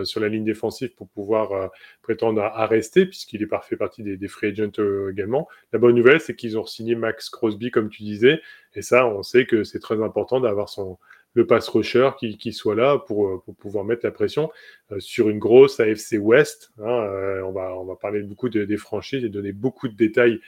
sur 0.04 0.20
la 0.20 0.28
ligne 0.28 0.44
défensive, 0.44 0.94
pour 0.94 1.08
pouvoir 1.08 1.70
prétendre 2.02 2.42
à, 2.42 2.66
rester, 2.66 3.06
puisqu'il 3.06 3.40
est 3.42 3.46
parfait 3.46 3.76
partie 3.76 4.02
des, 4.02 4.16
des 4.16 4.28
free 4.28 4.48
agents 4.48 4.72
également. 5.10 5.48
La 5.72 5.78
bonne 5.78 5.94
nouvelle, 5.94 6.20
c'est 6.20 6.34
qu'ils 6.34 6.58
ont 6.58 6.66
signé 6.66 6.96
Max 6.96 7.30
Crosby, 7.30 7.70
comme 7.70 7.88
tu 7.88 8.02
disais, 8.02 8.42
et 8.74 8.82
ça, 8.82 9.06
on 9.06 9.22
sait 9.22 9.46
que 9.46 9.62
c'est 9.62 9.80
très 9.80 10.02
important 10.02 10.40
d'avoir 10.40 10.68
son 10.68 10.98
le 11.34 11.46
pass 11.46 11.68
rusher 11.68 12.10
qui, 12.18 12.52
soit 12.52 12.74
là 12.74 12.98
pour, 12.98 13.42
pour, 13.44 13.54
pouvoir 13.56 13.84
mettre 13.84 14.04
la 14.04 14.12
pression 14.12 14.50
sur 14.98 15.28
une 15.28 15.38
grosse 15.38 15.80
AFC 15.80 16.16
West. 16.18 16.72
Hein, 16.78 17.42
on, 17.44 17.52
va, 17.52 17.76
on 17.76 17.84
va 17.84 17.96
parler 17.96 18.22
beaucoup 18.22 18.48
des 18.48 18.76
franchises 18.76 19.24
et 19.24 19.28
donner 19.28 19.52
beaucoup 19.52 19.88
de 19.88 19.96
détails 19.96 20.40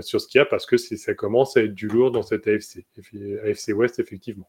sur 0.00 0.20
ce 0.20 0.28
qu'il 0.28 0.38
y 0.38 0.42
a 0.42 0.44
parce 0.44 0.66
que 0.66 0.76
ça 0.76 1.14
commence 1.14 1.56
à 1.56 1.62
être 1.62 1.74
du 1.74 1.88
lourd 1.88 2.10
dans 2.10 2.22
cette 2.22 2.46
AFC, 2.46 2.84
AFC 3.44 3.68
West, 3.74 3.98
effectivement. 3.98 4.48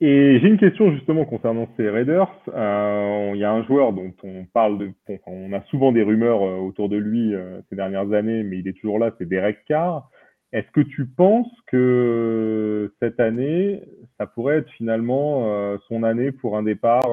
Et 0.00 0.38
j'ai 0.40 0.48
une 0.48 0.58
question 0.58 0.92
justement 0.92 1.24
concernant 1.24 1.68
ces 1.76 1.88
Raiders. 1.88 2.30
Euh, 2.48 3.30
il 3.34 3.40
y 3.40 3.44
a 3.44 3.50
un 3.50 3.64
joueur 3.64 3.94
dont 3.94 4.12
on 4.24 4.44
parle 4.44 4.78
de, 4.78 4.92
on 5.26 5.54
a 5.54 5.62
souvent 5.70 5.90
des 5.90 6.02
rumeurs 6.02 6.42
euh, 6.42 6.56
autour 6.56 6.90
de 6.90 6.96
lui 6.96 7.34
euh, 7.34 7.62
ces 7.70 7.76
dernières 7.76 8.12
années, 8.12 8.42
mais 8.42 8.58
il 8.58 8.68
est 8.68 8.74
toujours 8.74 8.98
là, 8.98 9.12
c'est 9.16 9.26
Derek 9.26 9.64
Carr. 9.66 10.10
Est-ce 10.56 10.70
que 10.72 10.80
tu 10.80 11.04
penses 11.06 11.52
que 11.66 12.92
cette 12.98 13.20
année, 13.20 13.82
ça 14.18 14.26
pourrait 14.26 14.58
être 14.58 14.70
finalement 14.70 15.76
son 15.86 16.02
année 16.02 16.32
pour 16.32 16.56
un 16.56 16.62
départ 16.62 17.10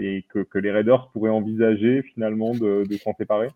et 0.00 0.24
que, 0.28 0.40
que, 0.40 0.58
les 0.58 0.72
Raiders 0.72 1.08
pourraient 1.12 1.30
envisager 1.30 2.02
finalement 2.02 2.52
de, 2.52 2.84
de 2.84 2.96
s'en 2.96 3.14
séparer? 3.14 3.48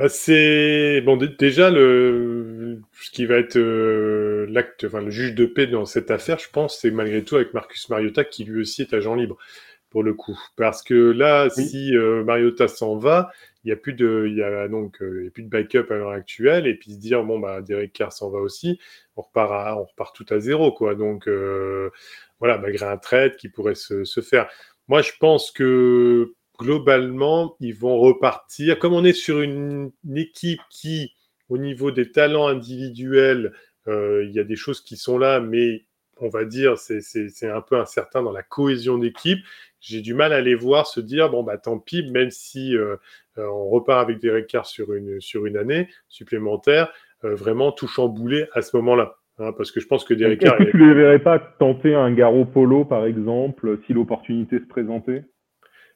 Bah, 0.00 0.08
c'est 0.08 1.02
bon 1.02 1.18
déjà 1.38 1.70
le 1.70 2.80
ce 3.02 3.10
qui 3.10 3.26
va 3.26 3.36
être 3.36 3.58
euh, 3.58 4.46
l'acte, 4.48 4.84
enfin 4.84 5.02
le 5.02 5.10
juge 5.10 5.34
de 5.34 5.44
paix 5.44 5.66
dans 5.66 5.84
cette 5.84 6.10
affaire, 6.10 6.38
je 6.38 6.48
pense, 6.50 6.78
c'est 6.80 6.90
malgré 6.90 7.22
tout 7.22 7.36
avec 7.36 7.52
Marcus 7.52 7.86
Mariota 7.90 8.24
qui 8.24 8.44
lui 8.44 8.62
aussi 8.62 8.80
est 8.80 8.94
agent 8.94 9.14
libre 9.14 9.36
pour 9.90 10.02
le 10.02 10.14
coup, 10.14 10.38
parce 10.56 10.82
que 10.82 10.94
là, 10.94 11.50
si 11.50 11.94
euh, 11.94 12.24
Mariota 12.24 12.66
s'en 12.66 12.96
va, 12.96 13.30
il 13.64 13.68
y 13.68 13.72
a 13.72 13.76
plus 13.76 13.92
de, 13.92 14.26
il 14.28 14.36
y 14.36 14.42
a 14.42 14.68
donc 14.68 15.02
euh, 15.02 15.30
plus 15.34 15.42
de 15.42 15.48
backup 15.48 15.86
à 15.90 15.94
l'heure 15.94 16.10
actuelle, 16.10 16.66
et 16.66 16.74
puis 16.74 16.92
se 16.92 16.98
dire 16.98 17.22
bon 17.24 17.38
bah 17.38 17.60
Derek 17.62 17.92
Carr 17.92 18.12
s'en 18.12 18.30
va 18.30 18.38
aussi, 18.38 18.78
on 19.16 19.22
repart 19.22 19.78
on 19.78 19.84
repart 19.84 20.14
tout 20.14 20.26
à 20.30 20.40
zéro 20.40 20.72
quoi, 20.72 20.94
donc 20.94 21.28
voilà 22.38 22.58
malgré 22.58 22.86
un 22.86 22.96
trade 22.96 23.36
qui 23.36 23.48
pourrait 23.48 23.74
se, 23.74 24.04
se 24.04 24.20
faire. 24.20 24.48
Moi, 24.90 25.02
je 25.02 25.12
pense 25.20 25.52
que 25.52 26.34
globalement, 26.58 27.56
ils 27.60 27.76
vont 27.76 27.96
repartir. 27.98 28.78
Comme 28.80 28.92
on 28.92 29.04
est 29.04 29.12
sur 29.12 29.40
une, 29.40 29.92
équipe 30.16 30.60
qui, 30.68 31.14
au 31.48 31.58
niveau 31.58 31.92
des 31.92 32.10
talents 32.10 32.48
individuels, 32.48 33.52
euh, 33.86 34.24
il 34.24 34.32
y 34.34 34.40
a 34.40 34.44
des 34.44 34.56
choses 34.56 34.80
qui 34.82 34.96
sont 34.96 35.16
là, 35.16 35.38
mais 35.38 35.86
on 36.16 36.28
va 36.28 36.44
dire, 36.44 36.76
c'est 36.76 37.48
un 37.48 37.60
peu 37.62 37.78
incertain 37.78 38.22
dans 38.22 38.32
la 38.32 38.42
cohésion 38.42 38.98
d'équipe. 38.98 39.38
J'ai 39.80 40.00
du 40.02 40.12
mal 40.12 40.32
à 40.32 40.40
les 40.40 40.56
voir 40.56 40.88
se 40.88 40.98
dire, 40.98 41.30
bon, 41.30 41.44
bah 41.44 41.56
tant 41.56 41.78
pis, 41.78 42.02
même 42.10 42.32
si 42.32 42.76
euh, 42.76 42.96
euh, 43.29 43.29
on 43.40 43.68
repart 43.68 44.00
avec 44.00 44.20
des 44.20 44.30
recarts 44.30 44.66
sur 44.66 44.92
une, 44.92 45.20
sur 45.20 45.46
une 45.46 45.56
année 45.56 45.88
supplémentaire, 46.08 46.92
vraiment 47.22 47.72
tout 47.72 47.86
chambouler 47.88 48.46
à 48.54 48.62
ce 48.62 48.76
moment-là. 48.76 49.16
Hein, 49.40 49.52
parce 49.56 49.70
que 49.70 49.80
je 49.80 49.86
pense 49.86 50.04
que 50.04 50.12
Derek 50.12 50.42
Est-ce 50.42 50.52
que 50.52 50.70
tu 50.70 50.76
ne 50.76 50.88
les 50.88 50.94
verrais 50.94 51.18
pas 51.18 51.38
tenter 51.38 51.94
un 51.94 52.12
Garo 52.12 52.44
Polo, 52.44 52.84
par 52.84 53.06
exemple, 53.06 53.78
si 53.86 53.94
l'opportunité 53.94 54.58
se 54.58 54.66
présentait? 54.66 55.24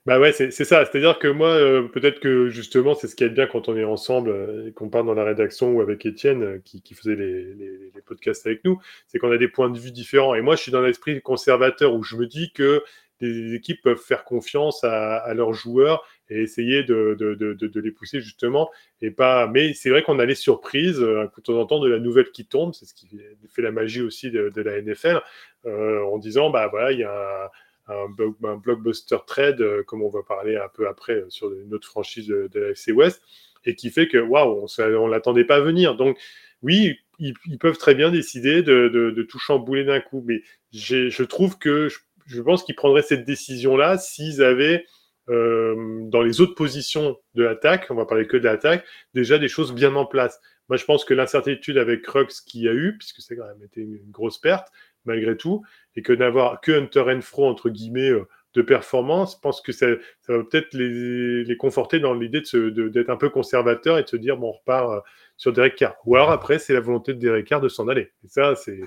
Bah 0.06 0.20
ouais, 0.20 0.32
c'est 0.32 0.50
ça. 0.50 0.84
C'est-à-dire 0.84 1.18
que 1.18 1.28
moi, 1.28 1.48
euh, 1.48 1.88
peut-être 1.88 2.20
que 2.20 2.48
justement, 2.50 2.94
c'est 2.94 3.06
ce 3.06 3.16
qui 3.16 3.24
est 3.24 3.30
bien 3.30 3.46
quand 3.46 3.70
on 3.70 3.76
est 3.76 3.84
ensemble 3.84 4.30
euh, 4.30 4.68
et 4.68 4.72
qu'on 4.72 4.90
parle 4.90 5.06
dans 5.06 5.14
la 5.14 5.24
rédaction 5.24 5.72
ou 5.72 5.80
avec 5.80 6.04
Étienne 6.04 6.42
euh, 6.42 6.58
qui, 6.62 6.82
qui, 6.82 6.92
faisait 6.92 7.16
les, 7.16 7.54
les, 7.54 7.90
les, 7.94 8.02
podcasts 8.02 8.46
avec 8.46 8.62
nous, 8.64 8.78
c'est 9.08 9.18
qu'on 9.18 9.30
a 9.30 9.38
des 9.38 9.48
points 9.48 9.70
de 9.70 9.78
vue 9.78 9.92
différents. 9.92 10.34
Et 10.34 10.42
moi, 10.42 10.56
je 10.56 10.62
suis 10.62 10.72
dans 10.72 10.82
l'esprit 10.82 11.20
conservateur 11.22 11.94
où 11.94 12.02
je 12.02 12.16
me 12.16 12.26
dis 12.26 12.52
que 12.52 12.82
les 13.20 13.54
équipes 13.54 13.80
peuvent 13.82 13.96
faire 14.00 14.24
confiance 14.24 14.84
à, 14.84 15.16
à 15.16 15.32
leurs 15.32 15.54
joueurs 15.54 16.04
et 16.34 16.42
essayer 16.42 16.82
de, 16.82 17.16
de, 17.18 17.34
de, 17.34 17.54
de, 17.54 17.80
les 17.80 17.90
pousser 17.90 18.20
justement. 18.20 18.70
Et 19.00 19.10
pas. 19.10 19.46
Mais 19.46 19.72
c'est 19.74 19.90
vrai 19.90 20.02
qu'on 20.02 20.18
a 20.18 20.24
les 20.24 20.34
surprises 20.34 20.98
de 20.98 21.28
temps 21.42 21.58
en 21.58 21.66
temps 21.66 21.80
de 21.80 21.88
la 21.88 21.98
nouvelle 21.98 22.30
qui 22.30 22.46
tombe. 22.46 22.74
C'est 22.74 22.86
ce 22.86 22.94
qui 22.94 23.08
fait 23.48 23.62
la 23.62 23.70
magie 23.70 24.02
aussi 24.02 24.30
de, 24.30 24.52
la 24.56 24.80
NFL 24.80 25.20
en 25.64 26.18
disant 26.18 26.50
bah 26.50 26.68
voilà, 26.68 26.92
il 26.92 26.98
y 26.98 27.04
a 27.04 27.50
un 27.88 28.56
blockbuster 28.56 29.18
trade, 29.26 29.60
euh, 29.60 29.82
comme 29.84 30.02
on 30.02 30.08
va 30.08 30.22
parler 30.22 30.56
un 30.56 30.68
peu 30.68 30.88
après 30.88 31.14
euh, 31.14 31.26
sur 31.28 31.52
une 31.52 31.74
autre 31.74 31.88
franchise 31.88 32.28
de, 32.28 32.48
la 32.54 32.70
FC 32.70 32.92
West, 32.92 33.22
et 33.64 33.74
qui 33.74 33.90
fait 33.90 34.08
que 34.08 34.18
waouh, 34.18 34.66
on 34.78 35.06
ne 35.06 35.10
l'attendait 35.10 35.44
pas 35.44 35.60
venir. 35.60 35.94
Donc 35.96 36.18
oui, 36.62 36.98
ils, 37.18 37.58
peuvent 37.58 37.76
très 37.76 37.94
bien 37.94 38.10
décider 38.10 38.62
de, 38.62 39.26
tout 39.28 39.38
chambouler 39.38 39.84
d'un 39.84 40.00
coup, 40.00 40.24
mais 40.26 40.42
je 40.72 41.22
trouve 41.24 41.58
que 41.58 41.88
je, 42.26 42.40
pense 42.40 42.64
qu'ils 42.64 42.74
prendraient 42.74 43.02
cette 43.02 43.24
décision-là 43.24 43.98
s'ils 43.98 44.42
avaient 44.42 44.84
euh, 44.84 44.84
dans 45.28 46.22
les 46.22 46.40
autres 46.40 46.54
positions 46.54 47.16
de 47.34 47.44
l'attaque, 47.44 47.86
on 47.90 47.94
va 47.94 48.06
parler 48.06 48.26
que 48.26 48.36
de 48.36 48.44
l'attaque, 48.44 48.84
déjà 49.14 49.38
des 49.38 49.48
choses 49.48 49.72
bien 49.72 49.94
en 49.94 50.06
place. 50.06 50.40
Moi, 50.68 50.76
je 50.76 50.84
pense 50.84 51.04
que 51.04 51.14
l'incertitude 51.14 51.78
avec 51.78 52.02
Crux 52.02 52.26
qu'il 52.46 52.62
y 52.62 52.68
a 52.68 52.72
eu, 52.72 52.96
puisque 52.98 53.20
c'est 53.20 53.36
quand 53.36 53.46
même 53.46 53.62
été 53.62 53.82
une 53.82 54.10
grosse 54.10 54.38
perte, 54.38 54.68
malgré 55.04 55.36
tout, 55.36 55.62
et 55.96 56.02
que 56.02 56.12
d'avoir 56.12 56.60
que 56.60 56.72
Hunter 56.72 57.00
Renfro, 57.00 57.46
entre 57.46 57.68
guillemets, 57.68 58.10
euh, 58.10 58.26
de 58.54 58.62
performance, 58.62 59.34
je 59.34 59.40
pense 59.40 59.60
que 59.60 59.72
ça, 59.72 59.88
va 60.28 60.44
peut-être 60.44 60.74
les, 60.74 61.56
conforter 61.56 61.98
dans 61.98 62.14
l'idée 62.14 62.40
d'être 62.40 63.10
un 63.10 63.16
peu 63.16 63.28
conservateur 63.28 63.98
et 63.98 64.04
de 64.04 64.08
se 64.08 64.16
dire, 64.16 64.36
bon, 64.36 64.50
on 64.50 64.52
repart 64.52 64.90
euh, 64.90 65.00
sur 65.36 65.52
Derek 65.52 65.74
Carr. 65.74 65.96
Ou 66.04 66.14
alors 66.14 66.30
après, 66.30 66.58
c'est 66.58 66.72
la 66.72 66.80
volonté 66.80 67.14
de 67.14 67.18
Derek 67.18 67.46
Carr 67.46 67.60
de 67.60 67.68
s'en 67.68 67.88
aller. 67.88 68.12
Et 68.24 68.28
ça, 68.28 68.54
c'est 68.54 68.80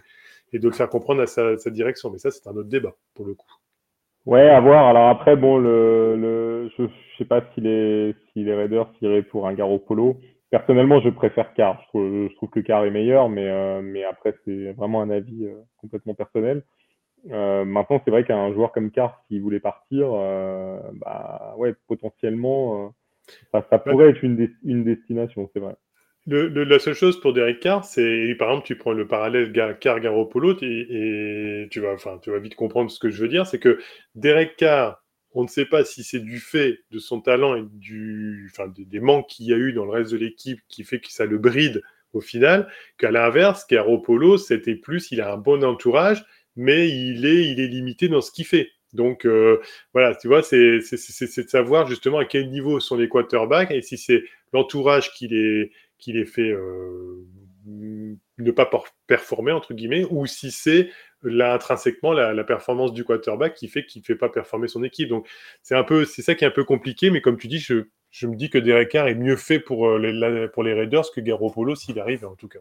et 0.54 0.60
de 0.60 0.68
le 0.68 0.74
faire 0.74 0.90
comprendre 0.90 1.22
à 1.22 1.28
sa, 1.28 1.70
direction. 1.70 2.10
Mais 2.10 2.20
ça, 2.20 2.32
c'est 2.32 2.48
un 2.48 2.56
autre 2.56 2.70
débat, 2.70 2.96
pour 3.14 3.26
le 3.26 3.34
coup. 3.34 3.52
Ouais, 4.28 4.50
à 4.50 4.60
voir. 4.60 4.88
Alors 4.88 5.08
après, 5.08 5.38
bon, 5.38 5.58
le, 5.58 6.18
le 6.18 6.70
je, 6.78 6.84
sais 7.18 7.24
pas 7.24 7.42
si 7.54 7.62
les, 7.62 8.14
si 8.34 8.44
les 8.44 8.54
Raiders 8.54 8.92
iraient 9.02 9.24
pour 9.24 9.48
un 9.48 9.56
Polo. 9.56 10.18
Personnellement, 10.50 11.00
je 11.00 11.10
préfère 11.10 11.54
Carr. 11.54 11.82
Je 11.94 12.34
trouve, 12.36 12.50
que 12.50 12.60
Carr 12.60 12.84
est 12.84 12.92
meilleur, 12.92 13.30
mais, 13.30 13.48
euh, 13.48 13.82
mais 13.82 14.04
après, 14.04 14.36
c'est 14.44 14.74
vraiment 14.74 15.02
un 15.02 15.10
avis 15.12 15.46
euh, 15.46 15.56
complètement 15.78 16.14
personnel. 16.14 16.64
Euh, 17.32 17.64
maintenant, 17.64 18.02
c'est 18.04 18.12
vrai 18.12 18.26
qu'un 18.26 18.52
joueur 18.52 18.74
comme 18.74 18.92
Carr, 18.92 19.24
s'il 19.28 19.42
voulait 19.42 19.62
partir, 19.62 20.10
bah 20.96 21.56
ouais, 21.58 21.74
potentiellement, 21.88 22.94
ça, 23.54 23.66
ça, 23.70 23.80
pourrait 23.80 24.10
être 24.10 24.24
une, 24.24 24.50
une 24.66 24.84
destination, 24.84 25.50
c'est 25.54 25.62
vrai. 25.62 25.76
La 26.28 26.80
seule 26.80 26.94
chose 26.94 27.20
pour 27.22 27.32
Derek 27.32 27.62
Carr, 27.62 27.86
c'est 27.86 28.36
par 28.38 28.50
exemple, 28.50 28.68
tu 28.68 28.76
prends 28.76 28.92
le 28.92 29.08
parallèle 29.08 29.54
Carr 29.80 30.02
Garoppolo 30.02 30.58
et, 30.62 31.68
tu 31.72 31.80
vas, 31.80 31.96
vite 32.40 32.56
comprendre 32.56 32.92
ce 32.92 33.00
que 33.00 33.10
je 33.10 33.22
veux 33.22 33.30
dire, 33.30 33.48
c'est 33.48 33.60
que 33.60 33.80
Derek 34.16 34.58
Carr 34.58 35.02
on 35.34 35.44
ne 35.44 35.48
sait 35.48 35.66
pas 35.66 35.86
si 35.86 36.04
c'est 36.04 36.20
du 36.20 36.40
fait 36.40 36.80
de 36.90 37.00
son 37.00 37.22
talent 37.22 37.56
et 37.56 37.64
des, 38.76 39.00
manques 39.00 39.28
qu'il 39.28 39.46
y 39.46 39.54
a 39.54 39.58
eu 39.58 39.72
dans 39.72 39.86
le 39.86 39.92
reste 39.92 40.12
de 40.12 40.18
l'équipe 40.18 40.60
qui 40.68 40.84
fait 40.84 41.00
que 41.00 41.12
ça 41.12 41.26
le 41.26 41.38
bride 41.38 41.84
au 42.14 42.22
final, 42.22 42.68
qu'à 42.98 43.12
l'inverse, 43.12 43.68
Polo, 44.04 44.38
c'était 44.38 44.76
plus, 44.76 45.12
il 45.12 45.22
a 45.22 45.34
un 45.34 45.38
bon 45.38 45.64
entourage, 45.64 46.26
mais 46.56 46.90
il 46.90 47.26
est, 47.26 47.52
il 47.52 47.60
est 47.60 47.68
limité 47.68 48.08
dans 48.08 48.22
ce 48.22 48.32
qu'il 48.32 48.46
fait. 48.46 48.72
Donc 48.94 49.26
euh, 49.26 49.62
voilà, 49.94 50.16
tu 50.16 50.28
vois, 50.28 50.42
c'est 50.42 50.80
de 50.80 51.50
savoir 51.50 51.88
justement 51.88 52.18
à 52.18 52.26
quel 52.26 52.50
niveau 52.50 52.80
sont 52.80 52.96
les 52.96 53.10
quarterbacks 53.10 53.70
et 53.72 53.82
si 53.82 53.98
c'est 53.98 54.24
l'entourage 54.54 55.14
qui 55.14 55.28
les, 55.28 55.72
qui 55.98 56.14
les 56.14 56.26
fait 56.26 56.52
euh, 56.52 57.26
ne 57.66 58.52
pas 58.52 58.70
performer, 59.08 59.52
entre 59.52 59.74
guillemets, 59.74 60.06
ou 60.10 60.26
si 60.26 60.52
c'est 60.52 60.90
intrinsèquement 61.24 62.14
la, 62.14 62.44
performance 62.44 62.94
du 62.94 63.04
quarterback 63.04 63.54
qui 63.56 63.68
fait 63.68 63.86
qu'il 63.86 64.02
ne 64.02 64.06
fait 64.06 64.16
pas 64.16 64.30
performer 64.30 64.68
son 64.68 64.84
équipe. 64.84 65.10
Donc 65.10 65.28
c'est 65.62 66.22
ça 66.22 66.36
qui 66.36 66.44
est 66.44 66.48
un 66.48 66.52
peu 66.52 66.64
compliqué, 66.64 67.10
mais 67.10 67.22
comme 67.22 67.38
tu 67.38 67.48
dis, 67.48 67.60
je, 67.60 68.28
me 68.28 68.36
dis 68.36 68.50
que 68.50 68.58
Derek 68.58 68.90
Carr 68.90 69.08
est 69.08 69.16
mieux 69.16 69.36
fait 69.36 69.60
pour 69.60 69.88
euh, 69.88 70.00
les, 70.00 70.48
pour 70.50 70.64
les 70.64 70.74
Raiders 70.74 71.12
que 71.14 71.22
Garoppolo 71.22 71.76
s'il 71.76 72.00
arrive 72.00 72.26
en 72.26 72.36
tout 72.36 72.48
cas. 72.48 72.60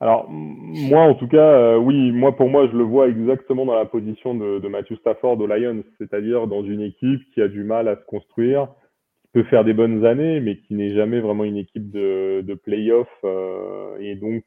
Alors 0.00 0.28
moi 0.28 1.02
en 1.02 1.14
tout 1.14 1.28
cas, 1.28 1.38
euh, 1.38 1.76
oui, 1.76 2.12
moi 2.12 2.36
pour 2.36 2.50
moi 2.50 2.68
je 2.70 2.76
le 2.76 2.84
vois 2.84 3.08
exactement 3.08 3.64
dans 3.64 3.76
la 3.76 3.86
position 3.86 4.34
de, 4.34 4.58
de 4.58 4.68
Matthew 4.68 4.96
Stafford 4.96 5.40
aux 5.40 5.46
Lions, 5.46 5.82
c'est-à-dire 5.98 6.46
dans 6.46 6.62
une 6.62 6.82
équipe 6.82 7.22
qui 7.32 7.40
a 7.40 7.48
du 7.48 7.64
mal 7.64 7.88
à 7.88 7.96
se 7.96 8.04
construire, 8.04 8.68
peut 9.34 9.44
faire 9.44 9.64
des 9.64 9.74
bonnes 9.74 10.06
années, 10.06 10.40
mais 10.40 10.56
qui 10.56 10.74
n'est 10.74 10.94
jamais 10.94 11.20
vraiment 11.20 11.44
une 11.44 11.56
équipe 11.56 11.90
de, 11.90 12.42
de 12.46 12.54
playoff 12.54 13.08
euh, 13.24 13.96
et 14.00 14.14
donc 14.14 14.44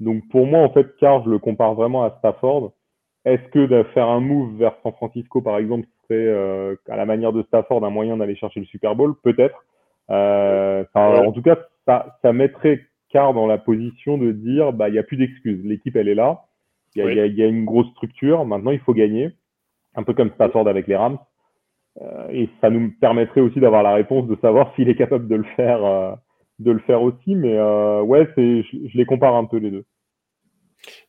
donc 0.00 0.28
pour 0.28 0.46
moi, 0.46 0.60
en 0.60 0.70
fait, 0.70 0.96
Carr, 0.98 1.22
je 1.24 1.30
le 1.30 1.38
compare 1.38 1.74
vraiment 1.74 2.04
à 2.04 2.10
Stafford. 2.18 2.72
Est-ce 3.24 3.42
que 3.50 3.66
de 3.66 3.82
faire 3.94 4.08
un 4.08 4.20
move 4.20 4.56
vers 4.58 4.74
San 4.82 4.92
Francisco, 4.92 5.40
par 5.40 5.56
exemple, 5.58 5.86
serait 6.02 6.26
euh, 6.26 6.76
à 6.88 6.96
la 6.96 7.06
manière 7.06 7.32
de 7.32 7.42
Stafford 7.44 7.84
un 7.84 7.90
moyen 7.90 8.16
d'aller 8.16 8.36
chercher 8.36 8.60
le 8.60 8.66
Super 8.66 8.94
Bowl? 8.94 9.14
Peut-être. 9.22 9.64
Euh, 10.10 10.84
en 10.94 11.32
tout 11.32 11.42
cas, 11.42 11.58
ça, 11.86 12.18
ça 12.20 12.32
mettrait 12.32 12.82
Carr 13.08 13.32
dans 13.32 13.46
la 13.46 13.56
position 13.56 14.18
de 14.18 14.32
dire, 14.32 14.72
bah, 14.72 14.88
il 14.88 14.92
n'y 14.92 14.98
a 14.98 15.02
plus 15.02 15.16
d'excuses. 15.16 15.64
L'équipe, 15.64 15.96
elle 15.96 16.08
est 16.08 16.14
là. 16.14 16.42
Il 16.96 17.02
y, 17.02 17.20
a, 17.20 17.26
y, 17.26 17.42
a, 17.42 17.46
une 17.46 17.64
grosse 17.64 17.88
structure. 17.92 18.44
Maintenant, 18.44 18.70
il 18.70 18.78
faut 18.78 18.94
gagner. 18.94 19.30
Un 19.96 20.02
peu 20.02 20.12
comme 20.12 20.30
Stafford 20.34 20.68
avec 20.68 20.86
les 20.86 20.96
Rams. 20.96 21.18
Euh, 22.02 22.28
et 22.30 22.48
ça 22.60 22.70
nous 22.70 22.92
permettrait 23.00 23.40
aussi 23.40 23.60
d'avoir 23.60 23.82
la 23.82 23.94
réponse 23.94 24.26
de 24.26 24.36
savoir 24.40 24.74
s'il 24.74 24.88
est 24.88 24.96
capable 24.96 25.28
de 25.28 25.36
le 25.36 25.44
faire 25.56 25.84
euh, 25.84 26.12
de 26.58 26.72
le 26.72 26.80
faire 26.80 27.02
aussi. 27.02 27.34
Mais 27.34 27.56
euh, 27.56 28.02
ouais, 28.02 28.28
je, 28.36 28.96
les 28.96 29.06
compare 29.06 29.34
un 29.34 29.44
peu 29.44 29.58
les 29.58 29.70
deux. 29.70 29.84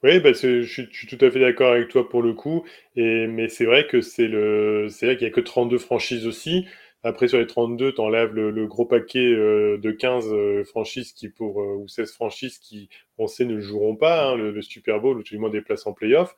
Oui, 0.03 0.19
bah 0.19 0.31
je, 0.31 0.61
suis, 0.61 0.87
tout 1.07 1.25
à 1.25 1.29
fait 1.29 1.39
d'accord 1.39 1.73
avec 1.73 1.89
toi 1.89 2.07
pour 2.07 2.21
le 2.21 2.33
coup. 2.33 2.63
Et, 2.95 3.27
mais 3.27 3.49
c'est 3.49 3.65
vrai 3.65 3.87
que 3.87 4.01
c'est 4.01 4.27
le, 4.27 4.87
c'est 4.89 5.05
vrai 5.05 5.17
qu'il 5.17 5.27
n'y 5.27 5.33
a 5.33 5.35
que 5.35 5.41
32 5.41 5.77
franchises 5.77 6.27
aussi. 6.27 6.65
Après, 7.05 7.27
sur 7.27 7.37
les 7.37 7.47
32, 7.47 7.93
tu 7.93 8.01
enlèves 8.01 8.33
le, 8.33 8.67
gros 8.67 8.85
paquet 8.85 9.29
de 9.29 9.91
15 9.91 10.65
franchises 10.65 11.13
qui 11.13 11.29
pour, 11.29 11.57
ou 11.57 11.87
16 11.87 12.11
franchises 12.11 12.57
qui, 12.57 12.89
on 13.17 13.27
sait, 13.27 13.45
ne 13.45 13.59
joueront 13.59 13.95
pas 13.95 14.29
hein, 14.29 14.35
le, 14.35 14.61
Super 14.61 14.99
Bowl 14.99 15.17
ou 15.17 15.23
tout 15.23 15.35
le 15.35 15.39
monde 15.39 15.51
des 15.51 15.61
places 15.61 15.85
en 15.85 15.93
playoff. 15.93 16.35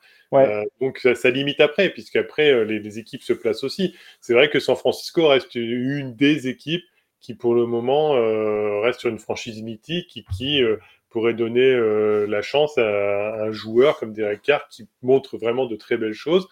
donc, 0.80 0.98
ça, 1.14 1.30
limite 1.30 1.60
après, 1.60 1.88
puisqu'après, 1.88 2.64
les, 2.64 2.78
les 2.78 2.98
équipes 2.98 3.22
se 3.22 3.32
placent 3.32 3.64
aussi. 3.64 3.96
C'est 4.20 4.34
vrai 4.34 4.50
que 4.50 4.60
San 4.60 4.76
Francisco 4.76 5.26
reste 5.26 5.54
une 5.54 6.14
des 6.14 6.48
équipes 6.48 6.84
qui 7.20 7.34
pour 7.34 7.54
le 7.54 7.66
moment 7.66 8.16
euh, 8.16 8.80
reste 8.80 9.00
sur 9.00 9.10
une 9.10 9.18
franchise 9.18 9.62
mythique 9.62 10.16
et 10.16 10.24
qui 10.36 10.62
euh, 10.62 10.76
pourrait 11.10 11.34
donner 11.34 11.70
euh, 11.70 12.26
la 12.26 12.42
chance 12.42 12.78
à, 12.78 13.42
un 13.42 13.52
joueur 13.52 13.98
comme 13.98 14.12
Derek 14.12 14.42
Carr 14.42 14.68
qui 14.68 14.88
montre 15.02 15.36
vraiment 15.36 15.66
de 15.66 15.76
très 15.76 15.96
belles 15.96 16.12
choses. 16.12 16.48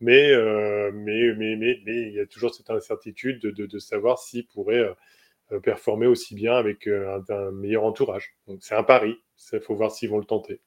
Mais, 0.00 0.32
mais, 0.92 1.34
mais, 1.36 1.56
mais, 1.56 1.78
mais, 1.84 2.02
il 2.08 2.14
y 2.14 2.20
a 2.20 2.26
toujours 2.26 2.54
cette 2.54 2.70
incertitude 2.70 3.40
de, 3.42 3.50
de, 3.50 3.66
de 3.66 3.78
savoir 3.78 4.18
s'il 4.18 4.46
pourrait 4.46 4.94
performer 5.62 6.06
aussi 6.06 6.34
bien 6.34 6.54
avec 6.54 6.86
un, 6.86 7.22
un 7.28 7.50
meilleur 7.50 7.84
entourage. 7.84 8.34
Donc 8.46 8.58
c'est 8.62 8.74
un 8.74 8.82
pari. 8.82 9.16
Il 9.52 9.60
faut 9.60 9.74
voir 9.74 9.90
s'ils 9.90 10.08
vont 10.08 10.18
le 10.18 10.24
tenter. 10.24 10.60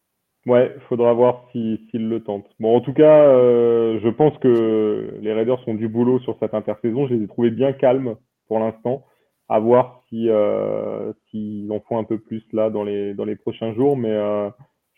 Ouais, 0.46 0.76
faudra 0.88 1.14
voir 1.14 1.48
s'ils 1.52 1.88
le 1.94 2.22
tentent. 2.22 2.50
Bon, 2.60 2.76
en 2.76 2.82
tout 2.82 2.94
cas, 2.94 3.34
je 3.34 4.10
pense 4.10 4.38
que 4.40 5.18
les 5.22 5.34
Raiders 5.34 5.68
ont 5.68 5.74
du 5.74 5.88
boulot 5.88 6.20
sur 6.20 6.38
cette 6.40 6.54
intersaison. 6.54 7.08
Je 7.08 7.16
les 7.16 7.24
ai 7.24 7.28
trouvés 7.28 7.52
bien 7.52 7.74
calmes 7.74 8.18
pour 8.48 8.60
l'instant 8.60 9.06
à 9.50 9.60
voir 9.60 10.04
si 10.10 10.30
euh, 10.30 11.14
s'ils 11.30 11.72
en 11.72 11.80
font 11.82 11.98
un 11.98 12.04
peu 12.04 12.18
plus 12.18 12.44
là 12.54 12.70
dans 12.70 12.84
les 12.84 13.14
dans 13.14 13.26
les 13.26 13.36
prochains 13.36 13.74
jours 13.74 13.98
mais 13.98 14.12
euh, 14.12 14.50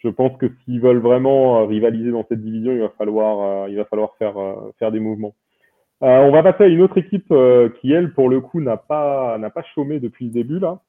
je 0.05 0.09
pense 0.09 0.37
que 0.37 0.45
s'ils 0.63 0.79
veulent 0.79 0.99
vraiment 0.99 1.59
euh, 1.59 1.65
rivaliser 1.65 2.11
dans 2.11 2.25
cette 2.29 2.41
division 2.41 2.71
il 2.71 2.79
va 2.79 2.89
falloir 2.89 3.67
il 3.67 3.75
va 3.75 3.85
falloir 3.85 4.15
faire 4.17 4.35
faire 4.79 4.91
des 4.91 4.99
mouvements. 4.99 5.35
On 6.01 6.31
va 6.31 6.43
passer 6.43 6.65
à 6.65 6.67
une 6.67 6.81
autre 6.81 6.97
équipe 6.97 7.33
qui 7.79 7.91
elle 7.91 8.13
pour 8.13 8.29
le 8.29 8.39
coup 8.39 8.61
n'a 8.61 8.77
pas 8.77 9.39
chômé 9.73 9.99
depuis 9.99 10.25
le 10.25 10.31
début 10.31 10.59
là. 10.59 10.79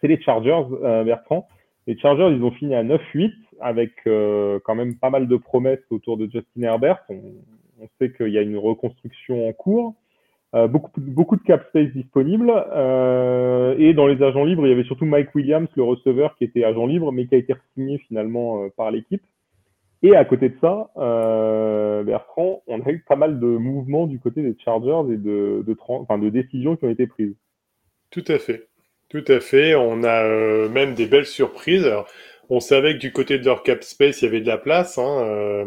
C'est 0.00 0.08
les 0.08 0.20
Chargers 0.20 0.64
Bertrand. 1.04 1.46
Les 1.86 1.98
Chargers 1.98 2.30
ils 2.34 2.42
ont 2.42 2.50
fini 2.52 2.74
à 2.74 2.82
9-8 2.82 3.32
avec 3.60 3.92
quand 4.04 4.74
même 4.74 4.96
pas 4.96 5.10
mal 5.10 5.28
de 5.28 5.36
promesses 5.36 5.84
autour 5.90 6.16
de 6.16 6.24
Justin 6.24 6.62
Herbert. 6.62 7.04
On, 7.10 7.20
sait 7.98 8.12
qu'il 8.12 8.28
y 8.28 8.38
a 8.38 8.42
une 8.42 8.56
reconstruction 8.56 9.46
en 9.48 9.52
cours. 9.52 9.94
euh, 9.94 10.03
beaucoup, 10.68 10.92
beaucoup 11.00 11.36
de 11.36 11.42
cap 11.42 11.66
space 11.68 11.92
disponible. 11.92 12.52
Euh, 12.72 13.74
et 13.76 13.92
dans 13.92 14.06
les 14.06 14.22
agents 14.22 14.44
libres, 14.44 14.66
il 14.66 14.70
y 14.70 14.72
avait 14.72 14.84
surtout 14.84 15.04
Mike 15.04 15.34
Williams, 15.34 15.68
le 15.76 15.82
receveur, 15.82 16.36
qui 16.36 16.44
était 16.44 16.64
agent 16.64 16.86
libre, 16.86 17.10
mais 17.10 17.26
qui 17.26 17.34
a 17.34 17.38
été 17.38 17.54
signé 17.74 17.98
finalement 17.98 18.62
euh, 18.62 18.68
par 18.76 18.90
l'équipe. 18.90 19.22
Et 20.02 20.14
à 20.14 20.24
côté 20.24 20.50
de 20.50 20.56
ça, 20.60 20.90
Bertrand, 22.04 22.62
on 22.66 22.80
a 22.82 22.90
eu 22.90 23.02
pas 23.08 23.16
mal 23.16 23.40
de 23.40 23.46
mouvements 23.46 24.06
du 24.06 24.20
côté 24.20 24.42
des 24.42 24.54
Chargers 24.62 25.12
et 25.12 25.16
de, 25.16 25.64
de, 25.66 25.76
enfin, 25.88 26.18
de 26.18 26.28
décisions 26.28 26.76
qui 26.76 26.84
ont 26.84 26.90
été 26.90 27.06
prises. 27.06 27.34
Tout 28.10 28.24
à 28.28 28.38
fait. 28.38 28.68
Tout 29.08 29.24
à 29.28 29.40
fait. 29.40 29.74
On 29.74 30.04
a 30.04 30.68
même 30.68 30.94
des 30.94 31.06
belles 31.06 31.24
surprises. 31.24 31.90
on 32.50 32.60
savait 32.60 32.94
que 32.94 32.98
du 32.98 33.12
côté 33.12 33.38
de 33.38 33.46
leur 33.46 33.62
cap 33.62 33.82
space, 33.82 34.20
il 34.20 34.26
y 34.26 34.28
avait 34.28 34.42
de 34.42 34.46
la 34.46 34.58
place. 34.58 34.98
Hein, 34.98 35.64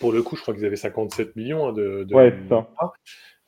pour 0.00 0.12
le 0.12 0.22
coup, 0.22 0.34
je 0.34 0.42
crois 0.42 0.54
qu'ils 0.54 0.66
avaient 0.66 0.76
57 0.76 1.36
millions 1.36 1.68
hein, 1.68 1.72
de, 1.72 2.04
de, 2.04 2.14
ouais, 2.14 2.34
ça. 2.48 2.68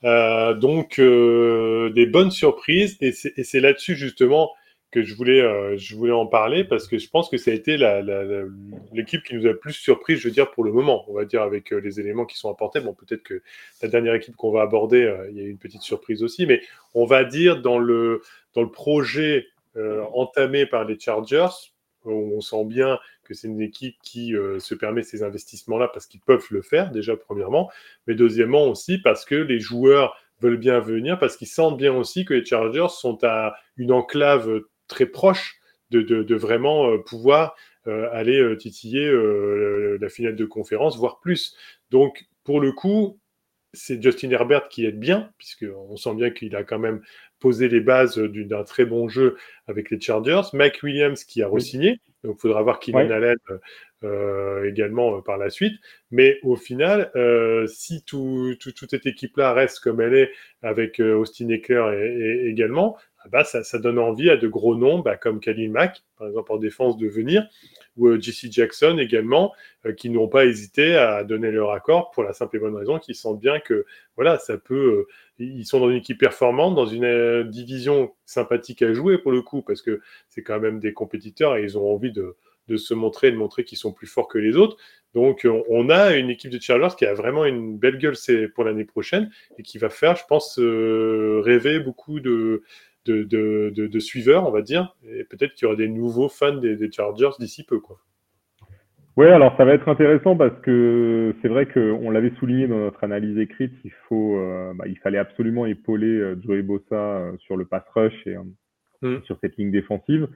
Euh, 0.04 0.54
donc 0.54 0.98
euh, 0.98 1.90
des 1.90 2.06
bonnes 2.06 2.30
surprises 2.30 2.96
et 3.02 3.12
c'est 3.12 3.60
là-dessus 3.60 3.96
justement 3.96 4.50
que 4.90 5.02
je 5.02 5.14
voulais 5.14 5.42
euh, 5.42 5.76
je 5.76 5.94
voulais 5.94 6.12
en 6.12 6.26
parler 6.26 6.64
parce 6.64 6.88
que 6.88 6.96
je 6.96 7.08
pense 7.10 7.28
que 7.28 7.36
ça 7.36 7.50
a 7.50 7.54
été 7.54 7.76
l'équipe 8.92 9.22
qui 9.22 9.34
nous 9.34 9.46
a 9.46 9.52
plus 9.52 9.74
surpris, 9.74 10.16
je 10.16 10.26
veux 10.26 10.34
dire 10.34 10.50
pour 10.52 10.64
le 10.64 10.72
moment, 10.72 11.04
on 11.08 11.14
va 11.14 11.26
dire 11.26 11.42
avec 11.42 11.70
les 11.70 12.00
éléments 12.00 12.24
qui 12.24 12.38
sont 12.38 12.50
apportés. 12.50 12.80
Bon, 12.80 12.94
peut-être 12.94 13.22
que 13.22 13.42
la 13.82 13.88
dernière 13.88 14.14
équipe 14.14 14.36
qu'on 14.36 14.50
va 14.50 14.62
aborder, 14.62 15.14
il 15.30 15.36
y 15.36 15.40
a 15.40 15.44
eu 15.44 15.50
une 15.50 15.58
petite 15.58 15.82
surprise 15.82 16.22
aussi, 16.22 16.46
mais 16.46 16.62
on 16.94 17.04
va 17.04 17.24
dire 17.24 17.60
dans 17.60 17.78
le 17.78 18.22
dans 18.54 18.62
le 18.62 18.70
projet 18.70 19.46
entamé 20.12 20.66
par 20.66 20.84
les 20.84 20.98
Chargers, 20.98 21.69
on 22.04 22.40
sent 22.40 22.64
bien 22.64 22.98
que 23.24 23.34
c'est 23.34 23.48
une 23.48 23.60
équipe 23.60 23.96
qui 24.02 24.34
euh, 24.34 24.58
se 24.58 24.74
permet 24.74 25.02
ces 25.02 25.22
investissements-là 25.22 25.88
parce 25.92 26.06
qu'ils 26.06 26.20
peuvent 26.20 26.46
le 26.50 26.62
faire, 26.62 26.90
déjà 26.90 27.16
premièrement, 27.16 27.70
mais 28.06 28.14
deuxièmement 28.14 28.66
aussi 28.66 28.98
parce 28.98 29.24
que 29.24 29.34
les 29.34 29.60
joueurs 29.60 30.16
veulent 30.40 30.56
bien 30.56 30.80
venir, 30.80 31.18
parce 31.18 31.36
qu'ils 31.36 31.48
sentent 31.48 31.76
bien 31.76 31.94
aussi 31.94 32.24
que 32.24 32.34
les 32.34 32.44
Chargers 32.44 32.88
sont 32.88 33.22
à 33.22 33.54
une 33.76 33.92
enclave 33.92 34.62
très 34.88 35.06
proche 35.06 35.60
de, 35.90 36.34
vraiment 36.34 36.90
euh, 36.90 36.98
pouvoir 36.98 37.54
euh, 37.86 38.08
aller 38.12 38.56
titiller 38.58 39.10
la 40.00 40.08
finale 40.08 40.36
de 40.36 40.44
conférence, 40.44 40.96
voire 40.96 41.20
plus. 41.20 41.56
Donc, 41.90 42.26
pour 42.44 42.60
le 42.60 42.72
coup, 42.72 43.18
c'est 43.72 44.02
Justin 44.02 44.30
Herbert 44.30 44.68
qui 44.68 44.86
aide 44.86 44.98
bien, 44.98 45.30
puisqu'on 45.38 45.96
sent 45.96 46.14
bien 46.14 46.30
qu'il 46.30 46.56
a 46.56 46.64
quand 46.64 46.78
même 46.78 47.02
posé 47.40 47.68
les 47.68 47.80
bases 47.80 48.18
d'un 48.18 48.64
très 48.64 48.84
bon 48.84 49.08
jeu 49.08 49.36
avec 49.66 49.90
les 49.90 50.00
Chargers. 50.00 50.42
Mike 50.52 50.82
Williams 50.82 51.24
qui 51.24 51.42
a 51.42 51.48
re-signé, 51.48 52.00
donc 52.22 52.36
il 52.38 52.40
faudra 52.40 52.62
voir 52.62 52.78
Kylian 52.78 53.10
Allen 53.10 53.36
euh, 54.04 54.68
également 54.68 55.16
euh, 55.16 55.20
par 55.20 55.38
la 55.38 55.50
suite. 55.50 55.74
Mais 56.10 56.38
au 56.42 56.56
final, 56.56 57.10
euh, 57.16 57.66
si 57.66 58.04
tout, 58.04 58.54
toute 58.58 58.90
cette 58.90 59.06
équipe-là 59.06 59.52
reste 59.52 59.80
comme 59.80 60.00
elle 60.00 60.14
est, 60.14 60.30
avec 60.62 61.00
Austin 61.00 61.48
Eckler 61.48 61.84
et, 61.98 62.48
également, 62.48 62.96
ah 63.22 63.28
bah, 63.30 63.44
ça, 63.44 63.62
ça, 63.62 63.78
donne 63.78 63.98
envie 63.98 64.30
à 64.30 64.36
de 64.36 64.48
gros 64.48 64.74
noms 64.74 65.00
bah, 65.00 65.16
comme 65.16 65.40
Khalil 65.40 65.70
Mack, 65.70 66.02
par 66.18 66.28
exemple 66.28 66.52
en 66.52 66.56
défense, 66.56 66.96
de 66.96 67.06
venir 67.06 67.46
ou 67.96 68.08
euh, 68.08 68.20
JC 68.20 68.50
Jackson 68.50 68.98
également, 68.98 69.52
euh, 69.86 69.92
qui 69.92 70.10
n'ont 70.10 70.28
pas 70.28 70.46
hésité 70.46 70.96
à 70.96 71.22
donner 71.24 71.50
leur 71.50 71.72
accord 71.72 72.10
pour 72.10 72.22
la 72.22 72.32
simple 72.32 72.56
et 72.56 72.58
bonne 72.58 72.76
raison 72.76 72.98
qu'ils 72.98 73.14
sentent 73.14 73.40
bien 73.40 73.60
que 73.60 73.84
voilà, 74.16 74.38
ça 74.38 74.58
peut. 74.58 75.06
Euh, 75.40 75.44
ils 75.44 75.64
sont 75.64 75.80
dans 75.80 75.90
une 75.90 75.96
équipe 75.96 76.18
performante, 76.18 76.74
dans 76.74 76.86
une 76.86 77.44
division 77.50 78.12
sympathique 78.24 78.82
à 78.82 78.92
jouer 78.92 79.18
pour 79.18 79.32
le 79.32 79.42
coup, 79.42 79.62
parce 79.62 79.82
que 79.82 80.00
c'est 80.28 80.42
quand 80.42 80.60
même 80.60 80.80
des 80.80 80.92
compétiteurs 80.92 81.56
et 81.56 81.62
ils 81.62 81.78
ont 81.78 81.92
envie 81.92 82.12
de, 82.12 82.36
se 82.76 82.94
montrer, 82.94 83.32
de 83.32 83.36
montrer 83.36 83.64
qu'ils 83.64 83.78
sont 83.78 83.92
plus 83.92 84.06
forts 84.06 84.28
que 84.28 84.38
les 84.38 84.56
autres. 84.56 84.76
Donc, 85.14 85.46
on 85.68 85.90
a 85.90 86.16
une 86.16 86.30
équipe 86.30 86.52
de 86.52 86.60
Chargers 86.60 86.94
qui 86.96 87.04
a 87.04 87.14
vraiment 87.14 87.44
une 87.44 87.76
belle 87.76 87.98
gueule 87.98 88.14
pour 88.54 88.62
l'année 88.62 88.84
prochaine 88.84 89.30
et 89.58 89.64
qui 89.64 89.78
va 89.78 89.90
faire, 89.90 90.14
je 90.14 90.24
pense, 90.28 90.56
rêver 90.56 91.80
beaucoup 91.80 92.20
de, 92.20 92.62
suiveurs, 93.98 94.46
on 94.46 94.52
va 94.52 94.62
dire, 94.62 94.94
et 95.04 95.24
peut-être 95.24 95.54
qu'il 95.54 95.64
y 95.64 95.66
aura 95.66 95.76
des 95.76 95.88
nouveaux 95.88 96.28
fans 96.28 96.54
des, 96.56 96.92
Chargers 96.92 97.30
d'ici 97.40 97.64
peu. 97.64 97.80
Ouais, 99.20 99.30
alors 99.30 99.54
ça 99.58 99.66
va 99.66 99.74
être 99.74 99.86
intéressant 99.86 100.34
parce 100.34 100.58
que 100.62 101.34
c'est 101.42 101.48
vrai 101.48 101.66
qu'on 101.66 102.10
l'avait 102.10 102.32
souligné 102.38 102.66
dans 102.66 102.78
notre 102.78 103.04
analyse 103.04 103.36
écrite, 103.36 103.74
il, 103.84 103.92
faut, 104.08 104.38
euh, 104.38 104.72
bah, 104.74 104.86
il 104.88 104.96
fallait 104.96 105.18
absolument 105.18 105.66
épauler 105.66 106.06
euh, 106.06 106.40
Joey 106.42 106.62
Bossa 106.62 106.94
euh, 106.94 107.36
sur 107.40 107.58
le 107.58 107.66
pass 107.66 107.82
rush 107.94 108.14
et 108.26 108.34
mm. 109.02 109.22
sur 109.24 109.36
cette 109.42 109.58
ligne 109.58 109.72
défensive. 109.72 110.26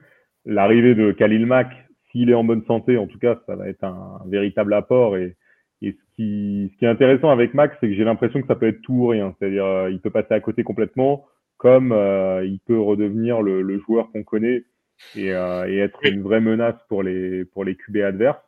L'arrivée 0.45 0.93
de 0.93 1.11
Khalil 1.13 1.47
Mack, 1.47 1.71
s'il 2.11 2.29
est 2.29 2.35
en 2.35 2.43
bonne 2.43 2.63
santé, 2.65 2.95
en 2.99 3.07
tout 3.07 3.17
cas, 3.17 3.41
ça 3.47 3.55
va 3.55 3.67
être 3.69 3.83
un, 3.83 4.21
véritable 4.27 4.75
apport. 4.75 5.17
Et, 5.17 5.35
et 5.81 5.93
ce, 5.93 6.15
qui, 6.15 6.69
ce 6.71 6.77
qui 6.77 6.85
est 6.85 6.89
intéressant 6.89 7.31
avec 7.31 7.55
Mack, 7.55 7.75
c'est 7.81 7.87
que 7.87 7.95
j'ai 7.95 8.03
l'impression 8.03 8.39
que 8.39 8.47
ça 8.47 8.55
peut 8.55 8.67
être 8.67 8.83
tout 8.83 8.93
ou 8.93 9.07
rien. 9.07 9.33
C'est-à-dire, 9.39 9.89
il 9.89 9.99
peut 9.99 10.11
passer 10.11 10.35
à 10.35 10.39
côté 10.39 10.63
complètement 10.63 11.25
comme 11.57 11.91
euh, 11.91 12.45
il 12.45 12.59
peut 12.59 12.79
redevenir 12.79 13.41
le, 13.41 13.63
le 13.63 13.79
joueur 13.79 14.11
qu'on 14.11 14.21
connaît 14.21 14.63
et, 15.15 15.29
et, 15.29 15.79
être 15.79 16.05
une 16.05 16.21
vraie 16.21 16.39
menace 16.39 16.75
pour 16.87 17.01
les, 17.01 17.45
pour 17.45 17.65
les 17.65 17.75
QB 17.75 17.97
adverses. 17.97 18.44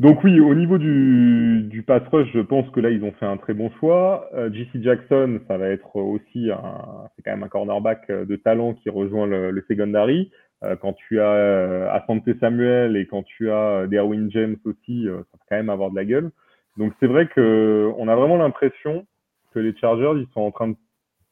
Donc 0.00 0.24
oui, 0.24 0.40
au 0.40 0.54
niveau 0.54 0.78
du, 0.78 1.64
du 1.64 1.82
pass 1.82 2.02
rush, 2.10 2.26
je 2.32 2.40
pense 2.40 2.66
que 2.70 2.80
là, 2.80 2.88
ils 2.88 3.04
ont 3.04 3.12
fait 3.12 3.26
un 3.26 3.36
très 3.36 3.52
bon 3.52 3.70
choix. 3.78 4.30
Euh, 4.32 4.50
JC 4.50 4.82
Jackson, 4.82 5.40
ça 5.46 5.58
va 5.58 5.68
être 5.68 5.94
aussi 5.94 6.50
un, 6.50 7.10
c'est 7.14 7.22
quand 7.22 7.32
même 7.32 7.42
un 7.42 7.48
cornerback 7.48 8.10
de 8.10 8.36
talent 8.36 8.72
qui 8.72 8.88
rejoint 8.88 9.26
le, 9.26 9.50
le 9.50 9.64
secondary. 9.68 10.30
Euh, 10.64 10.74
quand 10.74 10.94
tu 10.94 11.20
as 11.20 11.30
euh, 11.30 11.90
Asante 11.90 12.30
Samuel 12.40 12.96
et 12.96 13.06
quand 13.06 13.24
tu 13.24 13.50
as 13.50 13.86
Derwin 13.88 14.30
James 14.30 14.56
aussi, 14.64 15.04
ça 15.04 15.12
va 15.12 15.44
quand 15.50 15.56
même 15.56 15.68
avoir 15.68 15.90
de 15.90 15.96
la 15.96 16.06
gueule. 16.06 16.30
Donc 16.78 16.94
c'est 16.98 17.06
vrai 17.06 17.28
que 17.28 17.92
on 17.98 18.08
a 18.08 18.16
vraiment 18.16 18.38
l'impression 18.38 19.06
que 19.52 19.58
les 19.58 19.76
Chargers, 19.76 20.14
ils 20.16 20.32
sont 20.32 20.40
en 20.40 20.50
train 20.50 20.68
de 20.68 20.76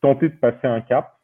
tenter 0.02 0.28
de 0.28 0.36
passer 0.36 0.66
un 0.66 0.82
cap. 0.82 1.14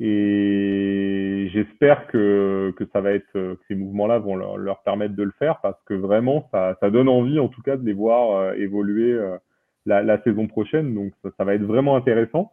Et 0.00 1.09
j'espère 1.52 2.06
que, 2.08 2.72
que 2.76 2.84
ça 2.92 3.00
va 3.00 3.12
être 3.12 3.26
que 3.32 3.58
ces 3.68 3.74
mouvements-là 3.74 4.18
vont 4.18 4.36
leur, 4.36 4.56
leur, 4.56 4.82
permettre 4.82 5.14
de 5.14 5.22
le 5.22 5.32
faire 5.38 5.60
parce 5.60 5.80
que 5.84 5.94
vraiment 5.94 6.48
ça, 6.50 6.76
ça, 6.80 6.90
donne 6.90 7.08
envie 7.08 7.38
en 7.38 7.48
tout 7.48 7.62
cas 7.62 7.76
de 7.76 7.84
les 7.84 7.92
voir 7.92 8.36
euh, 8.36 8.52
évoluer 8.54 9.12
euh, 9.12 9.36
la, 9.86 10.02
la, 10.02 10.22
saison 10.22 10.46
prochaine. 10.46 10.94
Donc 10.94 11.12
ça, 11.22 11.30
ça, 11.36 11.44
va 11.44 11.54
être 11.54 11.62
vraiment 11.64 11.96
intéressant. 11.96 12.52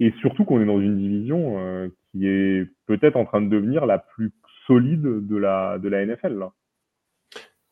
Et 0.00 0.12
surtout 0.20 0.44
qu'on 0.44 0.60
est 0.60 0.66
dans 0.66 0.80
une 0.80 0.98
division 0.98 1.58
euh, 1.58 1.88
qui 2.10 2.26
est 2.26 2.66
peut-être 2.86 3.16
en 3.16 3.24
train 3.24 3.40
de 3.40 3.48
devenir 3.48 3.86
la 3.86 3.98
plus 3.98 4.32
solide 4.66 5.02
de 5.02 5.36
la, 5.36 5.78
de 5.78 5.88
la 5.88 6.04
NFL. 6.04 6.38
Là. 6.38 6.52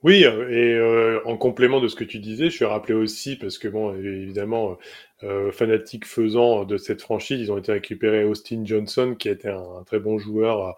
Oui, 0.02 0.24
euh, 0.24 0.48
et 0.48 0.74
euh, 0.74 1.20
en 1.26 1.36
complément 1.36 1.80
de 1.80 1.88
ce 1.88 1.94
que 1.94 2.04
tu 2.04 2.20
disais, 2.20 2.46
je 2.46 2.56
suis 2.56 2.64
rappelé 2.64 2.94
aussi, 2.94 3.36
parce 3.36 3.58
que 3.58 3.68
bon, 3.68 3.94
évidemment, 3.94 4.78
euh, 5.22 5.52
fanatique 5.52 6.06
faisant 6.06 6.64
de 6.64 6.78
cette 6.78 7.02
franchise, 7.02 7.38
ils 7.38 7.52
ont 7.52 7.58
été 7.58 7.72
récupérés 7.72 8.24
Austin 8.24 8.62
Johnson, 8.64 9.14
qui 9.18 9.28
était 9.28 9.50
un, 9.50 9.62
un 9.80 9.84
très 9.84 9.98
bon 10.00 10.18
joueur 10.18 10.68
à, 10.68 10.76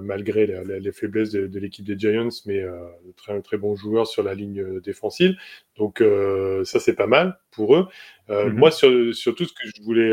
malgré 0.00 0.46
les 0.46 0.92
faiblesses 0.92 1.32
de, 1.32 1.58
l'équipe 1.58 1.84
des 1.84 1.98
Giants, 1.98 2.30
mais 2.46 2.64
très, 3.18 3.38
très 3.42 3.58
bons 3.58 3.76
joueurs 3.76 4.06
sur 4.06 4.22
la 4.22 4.34
ligne 4.34 4.80
défensive. 4.80 5.36
Donc 5.76 6.02
ça, 6.64 6.80
c'est 6.80 6.94
pas 6.94 7.06
mal 7.06 7.38
pour 7.50 7.76
eux. 7.76 7.86
Mm-hmm. 8.30 8.52
Moi, 8.52 8.70
sur, 8.70 9.14
surtout, 9.14 9.44
ce 9.44 9.52
que 9.52 9.68
je 9.76 9.82
voulais 9.82 10.10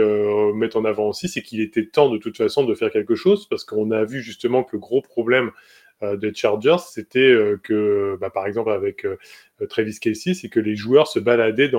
mettre 0.53 0.75
en 0.75 0.83
avant 0.83 1.07
aussi, 1.07 1.29
c'est 1.29 1.41
qu'il 1.41 1.61
était 1.61 1.85
temps 1.85 2.09
de 2.09 2.17
toute 2.17 2.35
façon 2.35 2.65
de 2.65 2.75
faire 2.75 2.91
quelque 2.91 3.15
chose, 3.15 3.47
parce 3.47 3.63
qu'on 3.63 3.91
a 3.91 4.03
vu 4.03 4.21
justement 4.21 4.65
que 4.65 4.75
le 4.75 4.79
gros 4.79 5.01
problème 5.01 5.51
euh, 5.51 5.51
des 6.01 6.33
Chargers, 6.33 6.77
c'était 6.79 7.19
euh, 7.19 7.59
que, 7.61 8.17
bah, 8.19 8.29
par 8.29 8.47
exemple, 8.47 8.71
avec 8.71 9.05
euh, 9.05 9.17
Travis 9.69 9.99
Casey, 9.99 10.33
c'est 10.33 10.49
que 10.49 10.59
les 10.59 10.75
joueurs 10.75 11.07
se 11.07 11.19
baladaient 11.19 11.71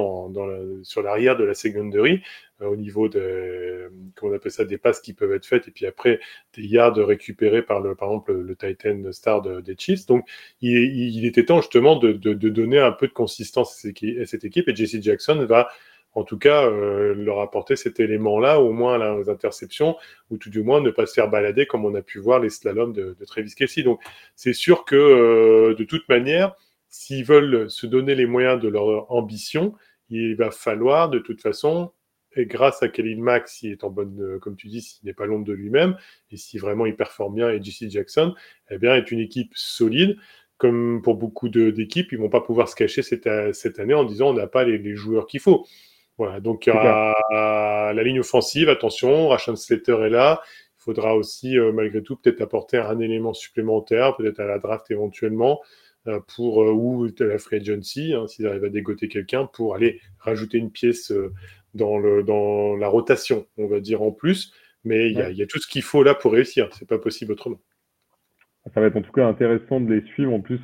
sur 0.82 1.02
l'arrière 1.02 1.36
de 1.36 1.44
la 1.44 1.54
secondary 1.54 2.22
au 2.60 2.76
niveau 2.76 3.08
de, 3.08 3.90
comment 4.14 4.32
on 4.32 4.36
appelle 4.36 4.52
ça, 4.52 4.64
des 4.64 4.78
passes 4.78 5.00
qui 5.00 5.14
peuvent 5.14 5.32
être 5.32 5.46
faites, 5.46 5.66
et 5.66 5.72
puis 5.72 5.84
après, 5.84 6.20
des 6.54 6.62
yards 6.62 6.94
récupérés 6.94 7.62
par, 7.62 7.80
le, 7.80 7.96
par 7.96 8.10
exemple, 8.10 8.32
le, 8.34 8.54
Titan 8.54 9.10
star 9.10 9.42
des 9.42 9.74
Chiefs. 9.76 10.06
Donc, 10.06 10.28
il, 10.60 11.26
était 11.26 11.44
temps 11.44 11.60
justement 11.60 11.96
de, 11.96 12.12
de, 12.12 12.34
de, 12.34 12.48
donner 12.48 12.78
un 12.78 12.92
peu 12.92 13.08
de 13.08 13.12
consistance 13.12 13.84
à 13.84 14.26
cette 14.26 14.44
équipe, 14.44 14.68
et 14.68 14.76
Jesse 14.76 15.02
Jackson 15.02 15.44
va 15.44 15.70
en 16.14 16.24
tout 16.24 16.38
cas, 16.38 16.66
euh, 16.66 17.14
leur 17.14 17.40
apporter 17.40 17.76
cet 17.76 17.98
élément-là, 17.98 18.60
au 18.60 18.72
moins 18.72 19.00
à 19.00 19.14
aux 19.14 19.30
interceptions, 19.30 19.96
ou 20.30 20.36
tout 20.36 20.50
du 20.50 20.62
moins 20.62 20.80
ne 20.80 20.90
pas 20.90 21.06
se 21.06 21.14
faire 21.14 21.28
balader 21.28 21.66
comme 21.66 21.84
on 21.84 21.94
a 21.94 22.02
pu 22.02 22.18
voir 22.18 22.40
les 22.40 22.50
slaloms 22.50 22.92
de, 22.92 23.16
Travis 23.26 23.54
Kelsey. 23.54 23.82
Donc, 23.82 24.00
c'est 24.36 24.52
sûr 24.52 24.84
que 24.84 24.96
euh, 24.96 25.74
de 25.74 25.84
toute 25.84 26.08
manière, 26.08 26.54
s'ils 26.88 27.24
veulent 27.24 27.70
se 27.70 27.86
donner 27.86 28.14
les 28.14 28.26
moyens 28.26 28.60
de 28.60 28.68
leur 28.68 29.10
ambition, 29.10 29.74
il 30.10 30.36
va 30.36 30.50
falloir 30.50 31.08
de 31.08 31.18
toute 31.18 31.40
façon, 31.40 31.92
et 32.36 32.44
grâce 32.44 32.82
à 32.82 32.88
Khalil 32.88 33.22
Mack, 33.22 33.48
s'il 33.48 33.72
est 33.72 33.84
en 33.84 33.90
bonne, 33.90 34.20
euh, 34.20 34.38
comme 34.38 34.56
tu 34.56 34.68
dis, 34.68 34.82
s'il 34.82 35.06
n'est 35.06 35.14
pas 35.14 35.24
l'ombre 35.24 35.46
de 35.46 35.54
lui-même, 35.54 35.96
et 36.30 36.36
si 36.36 36.58
vraiment 36.58 36.84
il 36.84 36.94
performe 36.94 37.36
bien, 37.36 37.48
et 37.48 37.62
JC 37.62 37.88
Jackson, 37.88 38.34
eh 38.70 38.76
bien, 38.76 38.94
est 38.96 39.10
une 39.10 39.20
équipe 39.20 39.52
solide 39.54 40.18
comme 40.58 41.02
pour 41.02 41.16
beaucoup 41.16 41.48
d'équipes, 41.48 42.12
ils 42.12 42.18
vont 42.18 42.28
pas 42.28 42.40
pouvoir 42.40 42.68
se 42.68 42.76
cacher 42.76 43.02
cette, 43.02 43.26
année 43.80 43.94
en 43.94 44.04
disant 44.04 44.28
on 44.28 44.34
n'a 44.34 44.46
pas 44.46 44.62
les 44.62 44.94
joueurs 44.94 45.26
qu'il 45.26 45.40
faut. 45.40 45.66
Voilà, 46.22 46.38
donc 46.38 46.66
il 46.66 46.70
y 46.70 46.72
aura 46.72 47.16
la 47.92 48.02
ligne 48.04 48.20
offensive, 48.20 48.68
attention, 48.68 49.26
Rachan 49.26 49.56
Slater 49.56 49.96
est 50.04 50.08
là. 50.08 50.40
Il 50.78 50.82
faudra 50.84 51.16
aussi, 51.16 51.58
euh, 51.58 51.72
malgré 51.72 52.00
tout, 52.00 52.14
peut-être 52.14 52.40
apporter 52.40 52.76
un 52.76 53.00
élément 53.00 53.32
supplémentaire, 53.32 54.14
peut-être 54.14 54.38
à 54.38 54.44
la 54.44 54.60
draft 54.60 54.88
éventuellement, 54.92 55.60
euh, 56.06 56.20
pour, 56.36 56.62
euh, 56.62 56.70
ou 56.70 57.08
à 57.18 57.24
la 57.24 57.38
free 57.38 57.56
agency, 57.56 58.14
hein, 58.14 58.28
s'ils 58.28 58.46
arrivent 58.46 58.62
à 58.62 58.68
dégoter 58.68 59.08
quelqu'un, 59.08 59.46
pour 59.46 59.74
aller 59.74 60.00
rajouter 60.20 60.58
une 60.58 60.70
pièce 60.70 61.12
dans, 61.74 61.98
le, 61.98 62.22
dans 62.22 62.76
la 62.76 62.86
rotation, 62.86 63.48
on 63.56 63.66
va 63.66 63.80
dire 63.80 64.00
en 64.02 64.12
plus. 64.12 64.52
Mais 64.84 65.10
il 65.10 65.18
y, 65.18 65.38
y, 65.38 65.42
a 65.42 65.46
tout 65.46 65.58
ce 65.58 65.66
qu'il 65.66 65.82
faut 65.82 66.04
là 66.04 66.14
pour 66.14 66.30
réussir. 66.30 66.68
C'est 66.78 66.88
pas 66.88 67.00
possible 67.00 67.32
autrement. 67.32 67.58
Ça 68.72 68.80
va 68.80 68.86
être 68.86 68.96
en 68.96 69.02
tout 69.02 69.10
cas 69.10 69.26
intéressant 69.26 69.80
de 69.80 69.92
les 69.92 70.06
suivre. 70.06 70.32
En 70.32 70.40
plus, 70.40 70.60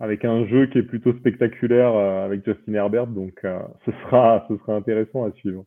avec 0.00 0.24
un 0.24 0.46
jeu 0.46 0.66
qui 0.66 0.78
est 0.78 0.82
plutôt 0.82 1.12
spectaculaire 1.14 1.94
euh, 1.94 2.24
avec 2.24 2.44
Justin 2.44 2.74
Herbert, 2.74 3.08
donc 3.08 3.40
euh, 3.44 3.58
ce 3.84 3.90
sera 4.02 4.44
ce 4.48 4.56
sera 4.58 4.74
intéressant 4.74 5.24
à 5.24 5.32
suivre. 5.32 5.64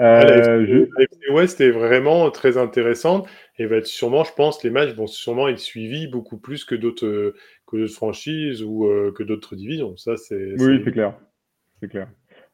Euh, 0.00 0.86
la 0.98 1.34
West 1.34 1.60
est 1.60 1.70
vraiment 1.70 2.28
très 2.30 2.58
intéressante 2.58 3.28
et 3.58 3.66
va 3.66 3.76
être 3.76 3.86
sûrement, 3.86 4.24
je 4.24 4.32
pense, 4.32 4.64
les 4.64 4.70
matchs 4.70 4.92
vont 4.94 5.06
sûrement 5.06 5.46
être 5.46 5.60
suivis 5.60 6.08
beaucoup 6.08 6.36
plus 6.36 6.64
que 6.64 6.74
d'autres 6.74 7.34
que 7.68 7.76
d'autres 7.76 7.94
franchises 7.94 8.62
ou 8.64 8.90
que 9.14 9.22
d'autres 9.22 9.54
divisions. 9.54 9.96
Ça, 9.96 10.16
c'est 10.16 10.54
oui, 10.58 10.82
c'est 10.84 10.90
clair, 10.90 11.14
c'est 11.80 11.88
clair. 11.88 12.08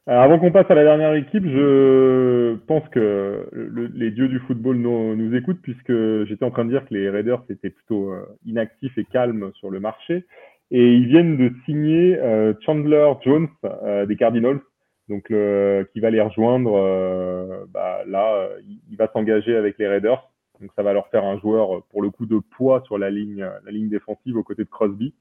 avant 0.05 0.37
qu'on 0.37 0.51
passe 0.51 0.69
à 0.69 0.75
la 0.75 0.83
dernière 0.83 1.15
équipe, 1.15 1.45
je 1.45 2.57
pense 2.67 2.87
que 2.89 3.49
les 3.95 4.11
dieux 4.11 4.27
du 4.27 4.37
football 4.41 4.77
nous, 4.77 5.15
nous 5.15 5.35
écoutent 5.35 5.63
puisque 5.63 6.25
j'étais 6.25 6.45
en 6.45 6.51
train 6.51 6.65
de 6.65 6.69
dire 6.69 6.85
que 6.87 6.93
les 6.93 7.09
Raiders 7.09 7.43
étaient 7.49 7.71
plutôt 7.71 8.13
inactifs 8.45 8.95
et 8.99 9.05
calmes 9.05 9.51
sur 9.55 9.71
le 9.71 9.79
marché. 9.79 10.25
Et 10.71 10.93
ils 10.93 11.07
viennent 11.07 11.35
de 11.35 11.51
signer 11.65 12.17
euh, 12.17 12.53
Chandler 12.61 13.11
Jones 13.23 13.49
euh, 13.65 14.05
des 14.05 14.15
Cardinals, 14.15 14.61
donc 15.09 15.27
qui 15.27 15.99
va 15.99 16.09
les 16.09 16.21
rejoindre. 16.21 16.73
Euh, 16.75 17.65
bah, 17.69 17.99
là, 18.07 18.47
il 18.89 18.95
va 18.95 19.09
s'engager 19.11 19.55
avec 19.55 19.77
les 19.77 19.87
Raiders, 19.87 20.31
donc 20.61 20.71
ça 20.75 20.83
va 20.83 20.93
leur 20.93 21.07
faire 21.09 21.25
un 21.25 21.37
joueur 21.39 21.83
pour 21.89 22.01
le 22.01 22.09
coup 22.09 22.25
de 22.25 22.39
poids 22.39 22.81
sur 22.85 22.97
la 22.97 23.09
ligne, 23.09 23.45
la 23.65 23.71
ligne 23.71 23.89
défensive 23.89 24.37
aux 24.37 24.43
côtés 24.43 24.63
de 24.63 24.69
Crosby. 24.69 25.13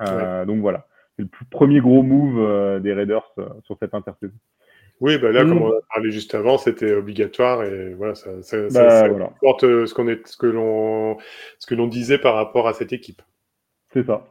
Donc 0.00 0.60
voilà, 0.60 0.86
c'est 1.16 1.22
le 1.22 1.28
premier 1.50 1.80
gros 1.80 2.02
move 2.02 2.80
des 2.80 2.94
Raiders 2.94 3.30
sur 3.64 3.76
cette 3.78 3.92
intersaison. 3.92 4.34
Oui, 5.00 5.16
bah 5.18 5.30
là, 5.30 5.44
comme 5.44 5.62
on 5.62 5.70
a 5.70 5.80
parlé 5.94 6.10
juste 6.10 6.34
avant, 6.34 6.58
c'était 6.58 6.92
obligatoire 6.92 7.62
et 7.62 7.94
voilà, 7.94 8.16
ça, 8.16 8.42
ça, 8.42 8.68
ça, 8.68 9.08
bah, 9.08 9.30
ce 9.40 9.94
qu'on 9.94 10.08
est, 10.08 10.26
ce 10.26 10.36
que 10.36 10.46
l'on, 10.46 11.18
ce 11.58 11.66
que 11.68 11.76
l'on 11.76 11.86
disait 11.86 12.18
par 12.18 12.34
rapport 12.34 12.66
à 12.66 12.72
cette 12.72 12.92
équipe. 12.92 13.22
C'est 13.92 14.04
ça. 14.04 14.26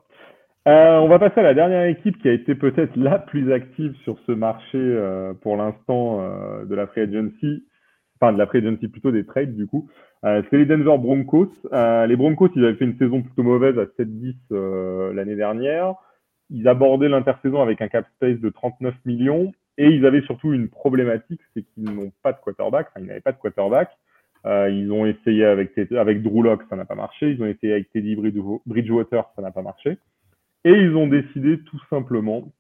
Euh, 0.67 0.97
on 0.97 1.07
va 1.07 1.17
passer 1.17 1.39
à 1.39 1.43
la 1.43 1.53
dernière 1.53 1.85
équipe 1.85 2.21
qui 2.21 2.27
a 2.27 2.33
été 2.33 2.53
peut-être 2.53 2.97
la 2.97 3.19
plus 3.19 3.53
active 3.53 3.95
sur 4.03 4.19
ce 4.27 4.33
marché 4.33 4.77
euh, 4.77 5.33
pour 5.33 5.55
l'instant 5.55 6.19
euh, 6.19 6.65
de 6.65 6.75
la 6.75 6.87
free 6.87 7.01
agency, 7.01 7.63
enfin 8.19 8.33
de 8.33 8.37
la 8.37 8.47
free 8.47 8.57
agency 8.57 8.89
plutôt 8.89 9.11
des 9.11 9.25
trades 9.25 9.55
du 9.55 9.65
coup. 9.65 9.89
c'est 10.23 10.57
les 10.57 10.65
Denver 10.65 10.97
Broncos. 10.97 11.53
les 11.71 12.15
Broncos, 12.17 12.49
ils 12.57 12.65
avaient 12.65 12.75
fait 12.75 12.83
une 12.83 12.97
saison 12.97 13.21
plutôt 13.21 13.43
mauvaise 13.43 13.79
à 13.79 13.85
7-10 13.97 15.13
l'année 15.13 15.37
dernière. 15.37 15.95
Ils 16.49 16.67
abordaient 16.67 17.07
l'intersaison 17.07 17.61
avec 17.61 17.81
un 17.81 17.87
cap 17.87 18.05
space 18.15 18.39
de 18.41 18.49
39 18.49 18.93
millions 19.05 19.53
et 19.77 19.87
ils 19.87 20.05
avaient 20.05 20.23
surtout 20.23 20.51
une 20.51 20.67
problématique, 20.67 21.39
c'est 21.53 21.63
qu'ils 21.63 21.85
n'ont 21.85 22.11
pas 22.23 22.33
de 22.33 22.39
quarterback. 22.43 22.87
Enfin, 22.89 22.99
ils 22.99 23.07
n'avaient 23.07 23.21
pas 23.21 23.31
de 23.31 23.37
quarterback. 23.37 23.89
ils 24.45 24.91
ont 24.91 25.05
essayé 25.05 25.45
avec, 25.45 25.77
avec 25.77 26.21
Drew 26.23 26.43
Locke, 26.43 26.63
ça 26.69 26.75
n'a 26.75 26.83
pas 26.83 26.95
marché. 26.95 27.31
Ils 27.31 27.41
ont 27.41 27.45
essayé 27.45 27.71
avec 27.71 27.89
Teddy 27.93 28.17
Bridgewater, 28.17 29.23
ça 29.33 29.41
n'a 29.41 29.51
pas 29.51 29.61
marché. 29.61 29.97
Et 30.67 30.73
ils 30.73 30.97
ont 30.97 31.07
décidé 31.07 31.59
tout 31.61 31.79
simplement 31.89 32.51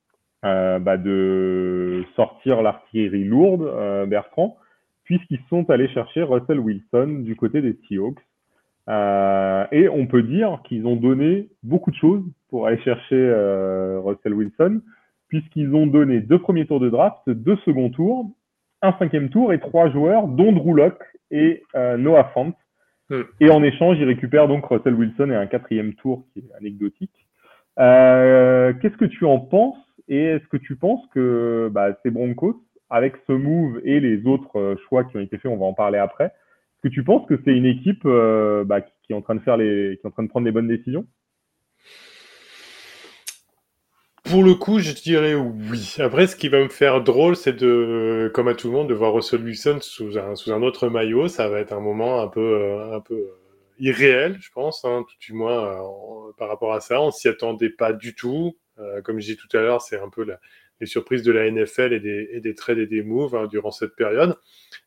euh, 0.45 0.79
bah, 0.79 0.95
de 0.95 2.05
sortir 2.15 2.61
l'artillerie 2.61 3.25
lourde, 3.25 3.63
euh, 3.63 4.05
Bertrand, 4.05 4.57
puisqu'ils 5.03 5.41
sont 5.49 5.69
allés 5.69 5.89
chercher 5.89 6.23
Russell 6.23 6.61
Wilson 6.61 7.23
du 7.25 7.35
côté 7.35 7.61
des 7.61 7.77
Seahawks. 7.85 8.21
Euh, 8.87 9.65
et 9.73 9.89
on 9.89 10.07
peut 10.07 10.23
dire 10.23 10.61
qu'ils 10.63 10.87
ont 10.87 10.95
donné 10.95 11.49
beaucoup 11.63 11.91
de 11.91 11.97
choses 11.97 12.23
pour 12.47 12.65
aller 12.65 12.79
chercher 12.83 13.17
euh, 13.17 13.99
Russell 13.99 14.33
Wilson, 14.33 14.79
puisqu'ils 15.27 15.75
ont 15.75 15.85
donné 15.85 16.21
deux 16.21 16.39
premiers 16.39 16.65
tours 16.65 16.79
de 16.79 16.89
draft, 16.89 17.29
deux 17.29 17.57
seconds 17.65 17.89
tours, 17.89 18.31
un 18.81 18.93
cinquième 18.99 19.27
tour 19.27 19.51
et 19.51 19.59
trois 19.59 19.89
joueurs, 19.89 20.29
dont 20.29 20.53
Drew 20.53 20.77
Locke 20.77 21.03
et 21.29 21.61
euh, 21.75 21.97
Noah 21.97 22.31
Fant. 22.33 22.53
Hmm. 23.09 23.23
Et 23.41 23.49
en 23.49 23.63
échange, 23.63 23.97
ils 23.99 24.05
récupèrent 24.05 24.47
donc 24.47 24.65
Russell 24.65 24.93
Wilson 24.93 25.29
et 25.29 25.35
un 25.35 25.47
quatrième 25.47 25.93
tour 25.95 26.23
qui 26.31 26.39
est 26.39 26.55
anecdotique. 26.57 27.26
Euh, 27.79 28.73
qu'est-ce 28.81 28.97
que 28.97 29.05
tu 29.05 29.25
en 29.25 29.39
penses 29.39 29.77
et 30.07 30.23
est-ce 30.23 30.47
que 30.47 30.57
tu 30.57 30.75
penses 30.75 31.05
que 31.13 31.69
bah, 31.71 31.97
ces 32.03 32.09
Broncos, 32.09 32.61
avec 32.89 33.15
ce 33.27 33.33
move 33.33 33.81
et 33.83 33.99
les 33.99 34.25
autres 34.25 34.57
euh, 34.57 34.75
choix 34.87 35.03
qui 35.03 35.17
ont 35.17 35.19
été 35.19 35.37
faits, 35.37 35.51
on 35.51 35.57
va 35.57 35.65
en 35.65 35.73
parler 35.73 35.99
après, 35.99 36.25
est-ce 36.25 36.89
que 36.89 36.93
tu 36.93 37.03
penses 37.03 37.27
que 37.27 37.39
c'est 37.43 37.51
une 37.51 37.65
équipe 37.65 38.03
euh, 38.05 38.63
bah, 38.63 38.81
qui 38.81 39.11
est 39.11 39.15
en 39.15 39.21
train 39.21 39.35
de 39.35 39.41
faire 39.41 39.57
les, 39.57 39.97
qui 39.99 40.05
est 40.05 40.07
en 40.07 40.11
train 40.11 40.23
de 40.23 40.29
prendre 40.29 40.45
les 40.45 40.51
bonnes 40.51 40.67
décisions? 40.67 41.05
Pour 44.23 44.43
le 44.43 44.55
coup, 44.55 44.79
je 44.79 44.93
dirais 44.93 45.35
oui. 45.35 45.95
Après, 45.99 46.27
ce 46.27 46.35
qui 46.35 46.49
va 46.49 46.61
me 46.61 46.67
faire 46.67 47.01
drôle, 47.01 47.37
c'est 47.37 47.55
de, 47.55 48.29
comme 48.33 48.49
à 48.49 48.55
tout 48.55 48.67
le 48.67 48.73
monde, 48.73 48.89
de 48.89 48.93
voir 48.93 49.13
Russell 49.13 49.41
Wilson 49.41 49.77
sous 49.81 50.17
un, 50.17 50.35
sous 50.35 50.51
un 50.51 50.61
autre 50.63 50.89
maillot. 50.89 51.29
Ça 51.29 51.47
va 51.47 51.59
être 51.59 51.71
un 51.71 51.79
moment 51.79 52.21
un 52.21 52.27
peu, 52.27 52.77
un 52.91 52.99
peu 52.99 53.25
irréel, 53.79 54.37
je 54.39 54.49
pense, 54.51 54.85
hein, 54.85 55.05
tout 55.07 55.15
du 55.19 55.33
moins 55.33 55.65
euh, 55.65 56.31
par 56.37 56.47
rapport 56.47 56.73
à 56.73 56.81
ça. 56.81 57.01
On 57.01 57.11
s'y 57.11 57.27
attendait 57.27 57.69
pas 57.69 57.93
du 57.93 58.15
tout. 58.15 58.57
Euh, 58.79 59.01
comme 59.01 59.19
je 59.19 59.25
disais 59.25 59.37
tout 59.37 59.55
à 59.57 59.61
l'heure, 59.61 59.81
c'est 59.81 59.99
un 59.99 60.09
peu 60.09 60.23
la, 60.23 60.39
les 60.79 60.87
surprises 60.87 61.23
de 61.23 61.31
la 61.31 61.49
NFL 61.49 61.93
et 61.93 61.99
des, 61.99 62.29
et 62.31 62.39
des 62.39 62.55
trades 62.55 62.77
et 62.77 62.87
des 62.87 63.03
moves 63.03 63.35
hein, 63.35 63.47
durant 63.47 63.71
cette 63.71 63.95
période. 63.95 64.37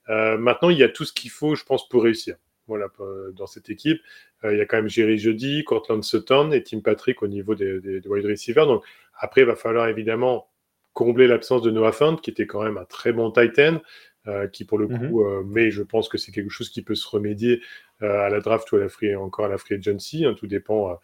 Euh, 0.09 0.39
maintenant, 0.39 0.71
il 0.71 0.79
y 0.79 0.83
a 0.83 0.89
tout 0.89 1.05
ce 1.05 1.13
qu'il 1.13 1.31
faut, 1.31 1.55
je 1.55 1.65
pense, 1.65 1.89
pour 1.89 2.05
réussir. 2.05 2.37
Voilà, 2.67 2.87
dans 3.33 3.49
cette 3.49 3.69
équipe, 3.69 4.01
il 4.45 4.57
y 4.57 4.61
a 4.61 4.65
quand 4.65 4.77
même 4.77 4.89
Jerry 4.89 5.19
Jody, 5.19 5.65
Cortland 5.65 6.05
Sutton 6.05 6.53
et 6.53 6.63
Tim 6.63 6.79
Patrick 6.79 7.21
au 7.21 7.27
niveau 7.27 7.57
des, 7.57 7.81
des, 7.81 8.01
wide 8.07 8.25
receivers. 8.25 8.65
Donc 8.65 8.85
après, 9.19 9.41
il 9.41 9.47
va 9.49 9.57
falloir 9.57 9.89
évidemment 9.89 10.49
combler 10.93 11.27
l'absence 11.27 11.63
de 11.63 11.73
Noah 11.73 11.91
Fant, 11.91 12.15
qui 12.15 12.31
était 12.31 12.47
quand 12.47 12.63
même 12.63 12.79
un 12.79 12.85
très 12.85 13.13
bon 13.13 13.33
Titan. 13.33 13.81
Qui 14.53 14.65
pour 14.65 14.79
le 14.79 14.87
mhm. 14.87 15.11
coup, 15.11 15.25
mais 15.47 15.73
je 15.73 15.83
pense 15.83 16.09
que 16.09 16.17
c'est 16.17 16.31
quelque 16.31 16.51
chose 16.51 16.69
qui 16.69 16.83
peut 16.83 16.95
se 16.95 17.09
remédier 17.09 17.61
à 18.01 18.29
la 18.29 18.41
draft 18.41 18.71
ou 18.73 18.77
à 18.77 18.81
la 18.81 18.89
free, 18.89 19.15
encore 19.15 19.47
à 19.47 19.49
la 19.49 19.59
free 19.59 19.75
agency. 19.75 20.25
Hein, 20.25 20.35
tout 20.39 20.47
dépend 20.47 20.99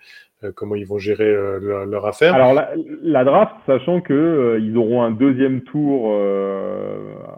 comment 0.54 0.74
ils 0.74 0.86
vont 0.86 0.98
gérer 0.98 1.32
leur, 1.60 2.06
affaire. 2.06 2.34
Alors 2.34 2.54
la, 3.02 3.24
draft, 3.24 3.54
sachant 3.66 4.00
que 4.00 4.58
ils 4.60 4.76
auront 4.76 5.02
un 5.02 5.10
deuxième 5.10 5.62
tour 5.62 6.14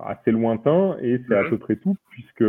assez 0.06 0.30
lointain 0.30 0.96
et 1.02 1.20
c'est 1.28 1.34
à 1.34 1.42
mhm. 1.42 1.50
peu 1.50 1.58
près 1.58 1.76
tout, 1.76 1.96
puisque 2.10 2.44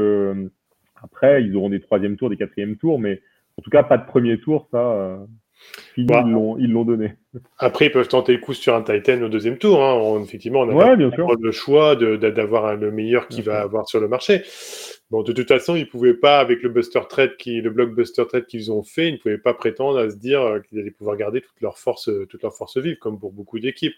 après 1.02 1.44
ils 1.44 1.56
auront 1.56 1.70
des 1.70 1.80
troisième 1.80 2.18
tours, 2.18 2.30
des 2.30 2.38
quatrième 2.38 2.78
tours, 2.78 3.00
mais 3.00 3.22
en 3.58 3.62
tout 3.62 3.70
cas 3.70 3.84
pas 3.84 3.98
de 3.98 4.06
premier 4.06 4.40
tour, 4.40 4.68
ça. 4.72 5.20
Bah, 5.98 6.24
ils 6.26 6.72
l'ont 6.72 6.86
donné. 6.86 7.16
Après, 7.58 7.88
ils 7.88 7.92
peuvent 7.92 8.08
tenter 8.08 8.34
le 8.34 8.40
coup 8.40 8.54
sur 8.54 8.76
un 8.76 8.82
Titan 8.82 9.22
au 9.22 9.28
deuxième 9.28 9.58
tour. 9.58 9.84
Hein. 9.84 10.22
effectivement, 10.24 10.62
on 10.62 10.80
a 10.80 10.96
bien 10.96 11.12
sûr. 11.12 11.28
le 11.40 11.52
choix 11.52 11.96
d'avoir 11.96 12.76
le 12.76 12.92
meilleur 12.92 13.28
qui 13.28 13.42
va 13.42 13.62
avoir 13.62 13.88
sur 13.88 14.00
le 14.00 14.08
marché. 14.08 14.44
Bon, 15.12 15.24
de 15.24 15.34
toute 15.34 15.48
façon, 15.48 15.76
ils 15.76 15.86
ne 15.86 15.86
pouvaient 15.86 16.14
pas, 16.14 16.40
avec 16.40 16.62
le 16.62 16.70
Buster 16.70 17.02
Trade, 17.10 17.36
qui, 17.38 17.62
le 17.62 17.72
blockbuster 17.72 18.28
trade 18.28 18.46
qu'ils 18.46 18.72
ont 18.72 18.84
fait, 18.84 19.10
ils 19.10 19.14
ne 19.14 19.18
pouvaient 19.18 19.40
pas 19.40 19.56
prétendre 19.56 19.98
à 19.98 20.08
se 20.08 20.16
dire 20.16 20.40
euh, 20.42 20.60
qu'ils 20.60 20.80
allaient 20.80 20.92
pouvoir 20.92 21.18
garder 21.18 21.42
toute 21.42 21.60
leur 21.62 21.80
force, 21.80 22.10
euh, 22.10 22.28
toute 22.28 22.44
leur 22.44 22.56
force 22.56 22.78
vive, 22.78 22.98
comme 23.00 23.20
pour 23.20 23.32
beaucoup 23.32 23.58
d'équipes. 23.60 23.96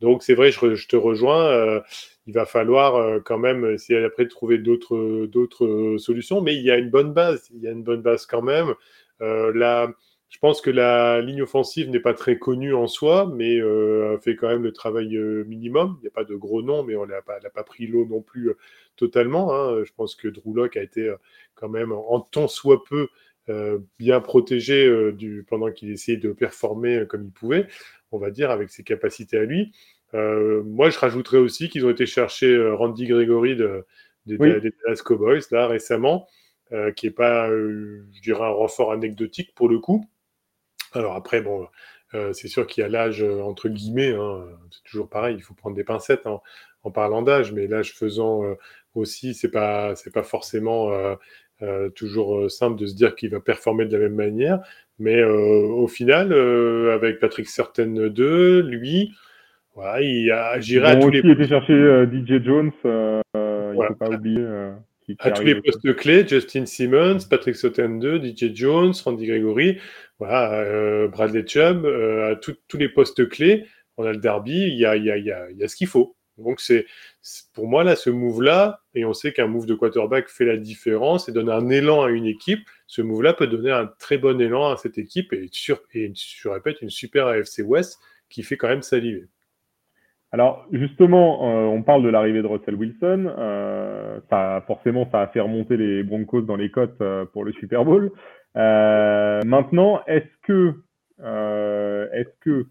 Donc, 0.00 0.22
c'est 0.22 0.32
vrai, 0.32 0.52
je, 0.52 0.88
te 0.88 0.96
rejoins. 0.96 1.44
Euh, 1.48 1.80
il 2.26 2.32
va 2.32 2.46
falloir 2.46 3.22
quand 3.24 3.36
même 3.36 3.66
essayer 3.66 4.02
après 4.02 4.24
de 4.24 4.30
trouver 4.30 4.56
d'autres, 4.56 5.26
d'autres 5.26 5.96
solutions, 5.98 6.40
mais 6.40 6.54
il 6.54 6.62
y 6.62 6.70
a 6.70 6.78
une 6.78 6.88
bonne 6.88 7.12
base. 7.12 7.50
Il 7.54 7.60
y 7.60 7.68
a 7.68 7.70
une 7.70 7.82
bonne 7.82 8.00
base 8.00 8.24
quand 8.24 8.40
même. 8.40 8.74
là, 9.20 9.92
je 10.34 10.40
pense 10.40 10.60
que 10.60 10.70
la 10.70 11.20
ligne 11.20 11.42
offensive 11.42 11.88
n'est 11.90 12.00
pas 12.00 12.12
très 12.12 12.40
connue 12.40 12.74
en 12.74 12.88
soi, 12.88 13.32
mais 13.32 13.56
euh, 13.60 14.18
fait 14.18 14.34
quand 14.34 14.48
même 14.48 14.64
le 14.64 14.72
travail 14.72 15.16
euh, 15.16 15.44
minimum. 15.44 15.96
Il 16.00 16.02
n'y 16.02 16.08
a 16.08 16.10
pas 16.10 16.24
de 16.24 16.34
gros 16.34 16.60
noms, 16.60 16.82
mais 16.82 16.96
on 16.96 17.06
n'a 17.06 17.22
pas, 17.22 17.38
pas, 17.38 17.62
pris 17.62 17.86
l'eau 17.86 18.04
non 18.04 18.20
plus 18.20 18.48
euh, 18.48 18.56
totalement. 18.96 19.54
Hein. 19.54 19.84
Je 19.84 19.92
pense 19.96 20.16
que 20.16 20.26
Drew 20.26 20.52
Locke 20.52 20.76
a 20.76 20.82
été 20.82 21.02
euh, 21.02 21.16
quand 21.54 21.68
même, 21.68 21.92
en 21.92 22.18
tant 22.18 22.48
soit 22.48 22.82
peu, 22.82 23.08
bien 23.98 24.20
protégé 24.20 25.12
du, 25.12 25.44
pendant 25.46 25.70
qu'il 25.70 25.90
essayait 25.90 26.16
de 26.16 26.32
performer 26.32 27.04
comme 27.06 27.24
il 27.24 27.30
pouvait, 27.30 27.68
on 28.10 28.18
va 28.18 28.30
dire, 28.30 28.50
avec 28.50 28.70
ses 28.70 28.82
capacités 28.82 29.36
à 29.36 29.44
lui. 29.44 29.70
moi, 30.14 30.88
je 30.88 30.98
rajouterais 30.98 31.38
aussi 31.38 31.68
qu'ils 31.68 31.84
ont 31.84 31.90
été 31.90 32.06
chercher 32.06 32.70
Randy 32.70 33.06
Gregory 33.06 33.54
de, 33.54 33.84
des 34.24 34.38
Dallas 34.38 35.02
Cowboys, 35.04 35.42
là, 35.50 35.68
récemment. 35.68 36.26
qui 36.96 37.06
n'est 37.06 37.12
pas, 37.12 37.50
je 37.50 38.20
dirais, 38.22 38.44
un 38.44 38.48
renfort 38.48 38.92
anecdotique 38.92 39.54
pour 39.54 39.68
le 39.68 39.78
coup, 39.78 40.08
alors 40.94 41.14
après, 41.14 41.40
bon, 41.40 41.66
euh, 42.14 42.32
c'est 42.32 42.48
sûr 42.48 42.66
qu'il 42.66 42.82
y 42.82 42.84
a 42.84 42.88
l'âge 42.88 43.22
euh, 43.22 43.42
entre 43.42 43.68
guillemets, 43.68 44.14
hein, 44.14 44.44
c'est 44.70 44.84
toujours 44.84 45.08
pareil, 45.08 45.36
il 45.36 45.42
faut 45.42 45.54
prendre 45.54 45.74
des 45.74 45.84
pincettes 45.84 46.26
hein, 46.26 46.40
en 46.84 46.90
parlant 46.90 47.22
d'âge, 47.22 47.52
mais 47.52 47.66
l'âge 47.66 47.92
faisant 47.92 48.44
euh, 48.44 48.54
aussi, 48.94 49.34
c'est 49.34 49.50
pas 49.50 49.96
c'est 49.96 50.12
pas 50.12 50.22
forcément 50.22 50.90
toujours 51.96 52.50
simple 52.50 52.78
de 52.78 52.86
se 52.86 52.94
dire 52.94 53.16
qu'il 53.16 53.30
va 53.30 53.40
performer 53.40 53.86
de 53.86 53.96
la 53.96 54.04
même 54.04 54.14
manière. 54.14 54.60
Mais 55.00 55.24
au 55.24 55.88
final, 55.88 56.32
avec 56.92 57.18
Patrick 57.18 57.48
Certain 57.48 57.86
2, 57.86 58.60
lui, 58.60 59.12
voilà, 59.74 60.00
il 60.02 60.30
a 60.30 60.60
géré 60.60 60.86
à 60.86 60.96
tous 60.96 61.10
les. 61.10 61.18
été 61.18 61.48
chercher 61.48 62.06
DJ 62.06 62.44
Jones, 62.44 62.70
il 62.84 62.90
ne 62.90 63.86
faut 63.88 63.94
pas 63.94 64.10
oublier 64.10 64.46
à 65.18 65.30
tous 65.30 65.42
les 65.42 65.60
postes 65.60 65.94
clés, 65.96 66.26
Justin 66.26 66.66
Simmons, 66.66 67.18
Patrick 67.28 67.56
Sutton 67.56 67.98
2, 67.98 68.22
DJ 68.22 68.54
Jones, 68.54 68.92
Randy 69.04 69.26
Gregory, 69.26 69.78
voilà, 70.18 70.60
euh, 70.60 71.08
Bradley 71.08 71.46
Chubb, 71.46 71.84
euh, 71.84 72.32
à 72.32 72.36
tous 72.36 72.78
les 72.78 72.88
postes 72.88 73.28
clés, 73.28 73.66
on 73.96 74.04
a 74.04 74.12
le 74.12 74.18
derby, 74.18 74.68
il 74.68 74.78
y 74.78 74.86
a, 74.86 74.96
y 74.96 75.10
a, 75.10 75.16
y 75.16 75.30
a, 75.30 75.50
y 75.50 75.62
a 75.62 75.68
ce 75.68 75.76
qu'il 75.76 75.86
faut. 75.86 76.16
Donc 76.38 76.60
c'est 76.60 76.86
pour 77.52 77.68
moi 77.68 77.84
là 77.84 77.94
ce 77.94 78.10
move 78.10 78.42
là 78.42 78.80
et 78.94 79.04
on 79.04 79.12
sait 79.12 79.32
qu'un 79.32 79.46
move 79.46 79.66
de 79.66 79.74
quarterback 79.74 80.28
fait 80.28 80.44
la 80.44 80.56
différence 80.56 81.28
et 81.28 81.32
donne 81.32 81.48
un 81.48 81.68
élan 81.68 82.02
à 82.02 82.10
une 82.10 82.26
équipe. 82.26 82.68
Ce 82.86 83.02
move 83.02 83.22
là 83.22 83.34
peut 83.34 83.46
donner 83.46 83.70
un 83.70 83.86
très 83.98 84.18
bon 84.18 84.40
élan 84.40 84.72
à 84.72 84.76
cette 84.76 84.98
équipe 84.98 85.32
et 85.32 85.48
sur 85.52 85.80
et 85.92 86.12
je 86.14 86.48
répète 86.48 86.82
une 86.82 86.90
super 86.90 87.28
AFC 87.28 87.60
West 87.64 87.98
qui 88.30 88.42
fait 88.42 88.56
quand 88.56 88.68
même 88.68 88.82
saliver. 88.82 89.28
Alors 90.34 90.66
justement, 90.72 91.48
euh, 91.48 91.66
on 91.66 91.84
parle 91.84 92.02
de 92.02 92.08
l'arrivée 92.08 92.42
de 92.42 92.48
Russell 92.48 92.74
Wilson. 92.74 93.32
Euh, 93.38 94.18
ça, 94.28 94.64
forcément, 94.66 95.08
ça 95.12 95.20
a 95.20 95.28
fait 95.28 95.38
remonter 95.38 95.76
les 95.76 96.02
Broncos 96.02 96.40
dans 96.40 96.56
les 96.56 96.72
cotes 96.72 97.00
euh, 97.02 97.24
pour 97.24 97.44
le 97.44 97.52
Super 97.52 97.84
Bowl. 97.84 98.10
maintenant, 98.56 100.02
est-ce 100.08 100.26
que, 100.42 100.74
est-ce 101.20 102.36
que 102.40 102.66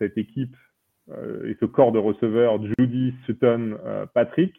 cette 0.00 0.18
équipe 0.18 0.56
et 1.44 1.56
ce 1.60 1.64
corps 1.64 1.92
de 1.92 2.00
receveurs, 2.00 2.58
Judy, 2.76 3.14
Sutton, 3.24 3.78
Patrick, 4.12 4.52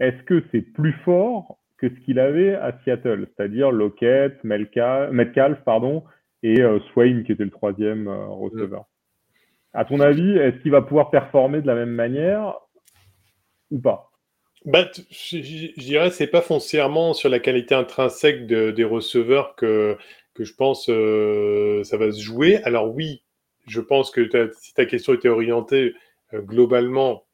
est-ce 0.00 0.20
que 0.24 0.42
c'est 0.50 0.62
plus 0.62 0.94
fort 1.04 1.58
que 1.78 1.88
ce 1.88 1.94
qu'il 2.00 2.18
avait 2.18 2.56
à 2.56 2.76
Seattle, 2.82 3.28
c'est-à-dire 3.28 3.70
Lockett, 3.70 4.42
Metcalf, 4.42 5.60
pardon, 5.64 6.02
et 6.42 6.56
Swain 6.92 7.22
qui 7.22 7.30
était 7.30 7.44
le 7.44 7.50
troisième 7.50 8.08
receveur 8.08 8.89
à 9.72 9.84
ton 9.84 10.00
avis, 10.00 10.36
est-ce 10.36 10.58
qu'il 10.62 10.70
va 10.70 10.82
pouvoir 10.82 11.10
performer 11.10 11.60
de 11.62 11.66
la 11.66 11.74
même 11.74 11.90
manière 11.90 12.54
ou 13.70 13.78
pas? 13.78 14.10
Bah, 14.66 14.90
je, 15.10 15.80
dirais 15.80 16.10
c'est 16.10 16.26
pas 16.26 16.42
foncièrement 16.42 17.14
sur 17.14 17.30
la 17.30 17.38
qualité 17.38 17.74
intrinsèque 17.74 18.46
des 18.46 18.84
receveurs 18.84 19.54
que, 19.56 19.96
que 20.34 20.44
je 20.44 20.54
pense 20.54 20.90
euh, 20.90 21.82
ça 21.84 21.96
va 21.96 22.12
se 22.12 22.20
jouer. 22.20 22.56
Alors 22.64 22.94
oui, 22.94 23.22
je 23.66 23.80
pense 23.80 24.10
que 24.10 24.28
si 24.58 24.74
ta 24.74 24.84
question 24.84 25.14
était 25.14 25.28
orientée 25.30 25.94
euh, 26.34 26.42
globalement, 26.42 27.26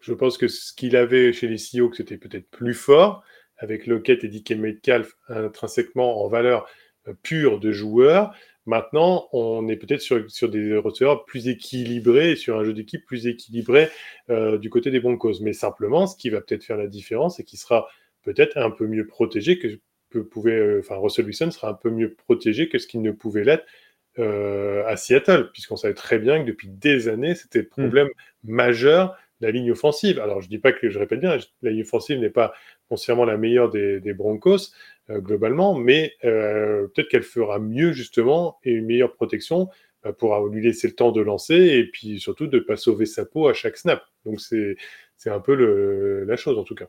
je 0.00 0.14
pense 0.14 0.38
que 0.38 0.48
ce 0.48 0.72
qu'il 0.72 0.96
avait 0.96 1.34
chez 1.34 1.46
les 1.46 1.58
Seahawks 1.58 1.96
c'était 1.96 2.16
peut-être 2.16 2.48
plus 2.50 2.74
fort 2.74 3.22
avec 3.58 3.86
Lockett 3.86 4.24
et 4.24 4.28
DK 4.28 4.52
Metcalf 4.52 5.12
intrinsèquement 5.28 6.24
en 6.24 6.28
valeur 6.28 6.66
euh, 7.06 7.12
pure 7.22 7.60
de 7.60 7.70
joueurs. 7.70 8.34
Maintenant, 8.66 9.28
on 9.32 9.68
est 9.68 9.76
peut-être 9.76 10.00
sur, 10.00 10.30
sur, 10.30 10.48
des 10.48 10.76
receveurs 10.76 11.24
plus 11.24 11.48
équilibrés, 11.48 12.36
sur 12.36 12.58
un 12.58 12.64
jeu 12.64 12.74
d'équipe 12.74 13.04
plus 13.04 13.26
équilibré 13.26 13.88
euh, 14.28 14.58
du 14.58 14.70
côté 14.70 14.90
des 14.90 15.00
Broncos. 15.00 15.40
Mais 15.40 15.52
simplement, 15.52 16.06
ce 16.06 16.16
qui 16.16 16.30
va 16.30 16.40
peut-être 16.40 16.64
faire 16.64 16.76
la 16.76 16.86
différence, 16.86 17.36
c'est 17.36 17.44
qu'il 17.44 17.58
sera 17.58 17.88
peut-être 18.22 18.58
un 18.58 18.70
peu 18.70 18.86
mieux 18.86 19.06
protégé 19.06 19.58
que, 19.58 20.18
pouvait, 20.18 20.58
euh, 20.58 20.80
enfin, 20.80 20.96
Russell 20.96 21.24
Wilson 21.24 21.50
sera 21.50 21.70
un 21.70 21.74
peu 21.74 21.90
mieux 21.90 22.14
protégé 22.14 22.68
que 22.68 22.78
ce 22.78 22.86
qu'il 22.86 23.00
ne 23.02 23.12
pouvait 23.12 23.44
l'être 23.44 23.64
euh, 24.18 24.84
à 24.86 24.96
Seattle, 24.96 25.50
puisqu'on 25.52 25.76
savait 25.76 25.94
très 25.94 26.18
bien 26.18 26.42
que 26.42 26.46
depuis 26.46 26.68
des 26.68 27.08
années, 27.08 27.34
c'était 27.34 27.60
le 27.60 27.64
hmm. 27.64 27.68
problème 27.68 28.08
majeur 28.44 29.16
la 29.40 29.50
ligne 29.50 29.72
offensive. 29.72 30.20
Alors, 30.20 30.40
je 30.40 30.48
dis 30.48 30.58
pas 30.58 30.72
que 30.72 30.90
je 30.90 30.98
répète 30.98 31.20
bien, 31.20 31.38
la 31.62 31.70
ligne 31.70 31.82
offensive 31.82 32.18
n'est 32.18 32.30
pas 32.30 32.52
foncièrement 32.88 33.24
la 33.24 33.36
meilleure 33.36 33.70
des, 33.70 34.12
Broncos 34.12 34.72
globalement, 35.18 35.74
mais 35.74 36.12
euh, 36.24 36.86
peut-être 36.88 37.08
qu'elle 37.08 37.22
fera 37.22 37.58
mieux 37.58 37.92
justement 37.92 38.58
et 38.62 38.72
une 38.72 38.86
meilleure 38.86 39.14
protection 39.14 39.68
euh, 40.06 40.12
pour 40.12 40.46
lui 40.46 40.62
laisser 40.62 40.86
le 40.88 40.94
temps 40.94 41.10
de 41.10 41.20
lancer 41.20 41.54
et 41.54 41.84
puis 41.90 42.20
surtout 42.20 42.46
de 42.46 42.58
ne 42.58 42.62
pas 42.62 42.76
sauver 42.76 43.06
sa 43.06 43.24
peau 43.24 43.48
à 43.48 43.54
chaque 43.54 43.76
snap. 43.76 44.02
Donc, 44.24 44.40
c'est 44.40 44.76
un 45.26 45.40
peu 45.40 45.54
la 46.24 46.36
chose 46.36 46.58
en 46.58 46.64
tout 46.64 46.74
cas. 46.74 46.86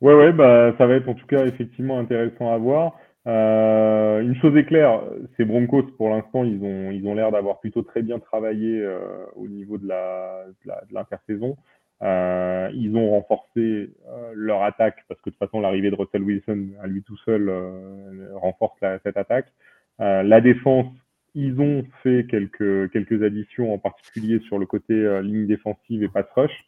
Ouais, 0.00 0.14
ouais, 0.14 0.32
bah, 0.32 0.74
ça 0.76 0.86
va 0.86 0.94
être 0.94 1.08
en 1.08 1.14
tout 1.14 1.26
cas 1.26 1.46
effectivement 1.46 1.98
intéressant 1.98 2.52
à 2.52 2.58
voir. 2.58 2.98
Euh, 3.26 4.20
une 4.20 4.36
chose 4.36 4.56
est 4.56 4.64
claire, 4.64 5.02
ces 5.36 5.44
Broncos, 5.44 5.82
pour 5.96 6.10
l'instant, 6.10 6.44
ils 6.44 6.62
ont, 6.62 6.92
ils 6.92 7.06
ont 7.08 7.14
l'air 7.14 7.32
d'avoir 7.32 7.58
plutôt 7.58 7.82
très 7.82 8.02
bien 8.02 8.20
travaillé 8.20 8.80
euh, 8.80 8.98
au 9.34 9.48
niveau 9.48 9.78
de 9.78 9.88
la, 9.88 10.44
de 10.64 10.94
l'intersaison. 10.94 11.56
Euh, 12.02 12.70
ils 12.74 12.94
ont 12.94 13.10
renforcé 13.10 13.90
euh, 14.08 14.32
leur 14.34 14.62
attaque 14.62 15.04
parce 15.08 15.20
que 15.22 15.30
de 15.30 15.34
toute 15.34 15.38
façon, 15.38 15.60
l'arrivée 15.60 15.90
de 15.90 15.96
Russell 15.96 16.22
Wilson 16.22 16.68
à 16.82 16.86
lui 16.86 17.02
tout 17.02 17.16
seul 17.24 17.48
euh, 17.48 18.28
renforce 18.34 18.78
la, 18.82 18.98
cette 19.00 19.16
attaque. 19.16 19.52
la 19.98 20.40
défense, 20.40 20.92
ils 21.34 21.60
ont 21.60 21.84
fait 22.02 22.26
quelques, 22.28 22.90
quelques 22.92 23.22
additions, 23.22 23.72
en 23.72 23.78
particulier 23.78 24.40
sur 24.40 24.58
le 24.58 24.66
côté 24.66 24.94
ligne 25.22 25.46
défensive 25.46 26.02
et 26.02 26.08
pass 26.08 26.26
rush. 26.34 26.64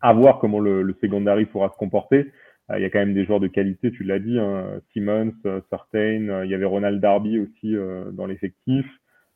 À 0.00 0.12
voir 0.12 0.38
comment 0.38 0.60
le, 0.60 0.82
le 0.82 0.96
secondary 1.00 1.46
pourra 1.46 1.70
se 1.70 1.76
comporter. 1.76 2.30
Euh, 2.70 2.78
il 2.78 2.82
y 2.82 2.84
a 2.84 2.90
quand 2.90 2.98
même 2.98 3.14
des 3.14 3.24
joueurs 3.24 3.40
de 3.40 3.46
qualité, 3.46 3.90
tu 3.92 4.04
l'as 4.04 4.18
dit, 4.18 4.38
hein, 4.38 4.80
Simmons, 4.92 5.32
euh, 5.46 5.60
Certain, 5.70 6.28
euh, 6.28 6.44
il 6.44 6.50
y 6.50 6.54
avait 6.54 6.64
Ronald 6.64 7.00
Darby 7.00 7.38
aussi 7.38 7.74
dans 8.12 8.26
l'effectif. 8.26 8.86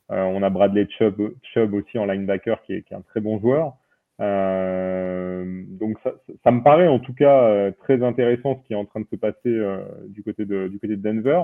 on 0.09 0.43
a 0.43 0.49
Bradley 0.49 0.87
Chubb, 0.89 1.33
Chubb, 1.41 1.73
aussi 1.73 1.97
en 1.97 2.05
linebacker 2.05 2.61
qui 2.63 2.73
est, 2.73 2.81
qui 2.83 2.93
est 2.93 2.97
un 2.97 3.01
très 3.01 3.21
bon 3.21 3.39
joueur. 3.39 3.77
Euh, 4.21 5.63
donc 5.67 5.97
ça, 6.43 6.51
me 6.51 6.63
paraît 6.63 6.87
en 6.87 6.99
tout 6.99 7.13
cas 7.13 7.71
très 7.79 8.03
intéressant 8.03 8.61
ce 8.61 8.67
qui 8.67 8.73
est 8.73 8.77
en 8.77 8.85
train 8.85 9.01
de 9.01 9.07
se 9.09 9.15
passer 9.15 9.59
du 10.09 10.23
côté 10.23 10.45
de 10.45 10.67
du 10.67 10.79
côté 10.79 10.95
de 10.95 11.01
Denver. 11.01 11.43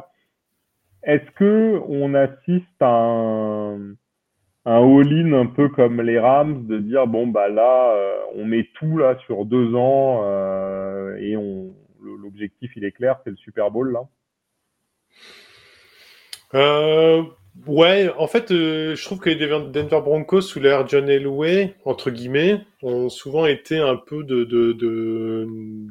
Est-ce 1.04 1.30
que 1.32 1.82
on 1.88 2.14
assiste 2.14 2.82
à 2.82 2.90
un, 2.90 3.94
un 4.66 5.00
all-in 5.00 5.34
un 5.34 5.48
peu 5.48 5.70
comme 5.70 6.02
les 6.02 6.20
Rams 6.20 6.68
de 6.68 6.78
dire 6.78 7.08
bon 7.08 7.28
bah 7.28 7.50
là 7.50 7.96
on 8.36 8.46
met 8.46 8.68
tout 8.76 8.98
là 8.98 9.18
sur 9.26 9.46
deux 9.46 9.74
ans 9.74 10.24
et 11.18 11.36
l'objectif, 12.02 12.72
il 12.76 12.86
est 12.86 12.92
clair, 12.92 13.20
c'est 13.24 13.30
le 13.30 13.36
Super 13.38 13.72
Bowl, 13.72 13.92
là? 13.92 14.08
Euh, 16.54 17.24
Ouais, 17.66 18.10
en 18.18 18.28
fait, 18.28 18.52
euh, 18.52 18.96
je 18.96 19.04
trouve 19.04 19.20
que 19.20 19.30
les 19.30 19.36
Denver 19.36 20.02
Broncos, 20.02 20.42
sous 20.42 20.60
l'ère 20.60 20.88
John 20.88 21.10
Elway, 21.10 21.76
entre 21.86 22.12
guillemets, 22.12 22.62
ont 22.82 23.10
souvent 23.10 23.46
été 23.46 23.78
un 23.78 23.96
peu 23.96 24.24
de, 24.24 24.44
de, 24.44 24.74
de, 24.74 25.48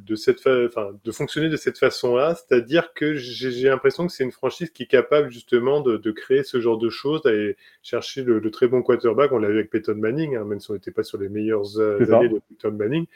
de 0.06 0.14
cette 0.14 0.38
enfin, 0.46 0.90
de 1.04 1.12
fonctionner 1.12 1.48
de 1.48 1.56
cette 1.56 1.78
façon-là. 1.78 2.34
C'est-à-dire 2.34 2.94
que 2.94 3.14
j'ai 3.14 3.68
l'impression 3.68 4.06
que 4.06 4.12
c'est 4.12 4.24
une 4.24 4.32
franchise 4.32 4.70
qui 4.70 4.84
est 4.84 4.86
capable, 4.86 5.30
justement, 5.30 5.80
de, 5.80 5.96
de 5.96 6.10
créer 6.12 6.44
ce 6.44 6.60
genre 6.60 6.78
de 6.78 6.88
choses, 6.88 7.22
d'aller 7.22 7.56
chercher 7.82 8.22
le, 8.22 8.50
très 8.50 8.68
bon 8.68 8.82
quarterback. 8.82 9.32
On 9.32 9.38
l'a 9.38 9.48
vu 9.48 9.58
avec 9.58 9.70
Peyton 9.70 9.96
Manning, 9.96 10.36
hein, 10.36 10.44
même 10.44 10.60
si 10.60 10.70
on 10.70 10.74
n'était 10.74 10.92
pas 10.92 11.02
sur 11.02 11.18
les 11.18 11.28
meilleures 11.28 11.80
années 11.80 12.28
de 12.28 12.40
Peyton 12.48 12.72
Manning 12.72 13.06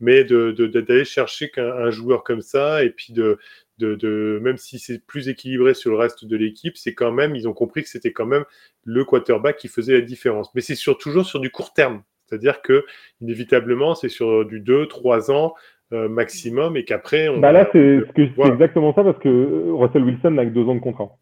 mais 0.00 0.24
d'aller 0.24 0.52
de, 0.54 1.04
chercher 1.04 1.50
qu'un 1.50 1.90
joueur 1.90 2.22
comme 2.22 2.42
ça 2.42 2.84
et 2.84 2.90
puis 2.90 3.12
de, 3.12 3.38
de, 3.78 4.40
même 4.42 4.56
si 4.56 4.78
c'est 4.78 5.04
plus 5.06 5.28
équilibré 5.28 5.74
sur 5.74 5.90
le 5.90 5.96
reste 5.96 6.24
de 6.24 6.36
l'équipe, 6.36 6.76
c'est 6.76 6.94
quand 6.94 7.12
même, 7.12 7.36
ils 7.36 7.48
ont 7.48 7.52
compris 7.52 7.82
que 7.82 7.88
c'était 7.88 8.12
quand 8.12 8.26
même 8.26 8.44
le 8.84 9.04
quarterback 9.04 9.56
qui 9.56 9.68
faisait 9.68 9.94
la 9.94 10.00
différence. 10.00 10.54
Mais 10.54 10.60
c'est 10.60 10.74
sur, 10.74 10.98
toujours 10.98 11.26
sur 11.26 11.40
du 11.40 11.50
court 11.50 11.72
terme. 11.72 12.02
C'est-à-dire 12.26 12.62
que, 12.62 12.84
inévitablement, 13.20 13.94
c'est 13.94 14.08
sur 14.08 14.44
du 14.44 14.60
2, 14.60 14.86
3 14.86 15.30
ans, 15.30 15.54
maximum 15.90 16.76
et 16.76 16.84
qu'après 16.84 17.28
on. 17.28 17.38
Bah 17.38 17.52
là, 17.52 17.68
c'est 17.72 18.00
exactement 18.44 18.92
ça 18.92 19.04
parce 19.04 19.18
que 19.18 19.70
Russell 19.70 20.02
Wilson 20.02 20.32
n'a 20.32 20.44
que 20.44 20.50
deux 20.50 20.64
ans 20.64 20.74
de 20.74 20.80
contrat. 20.80 21.16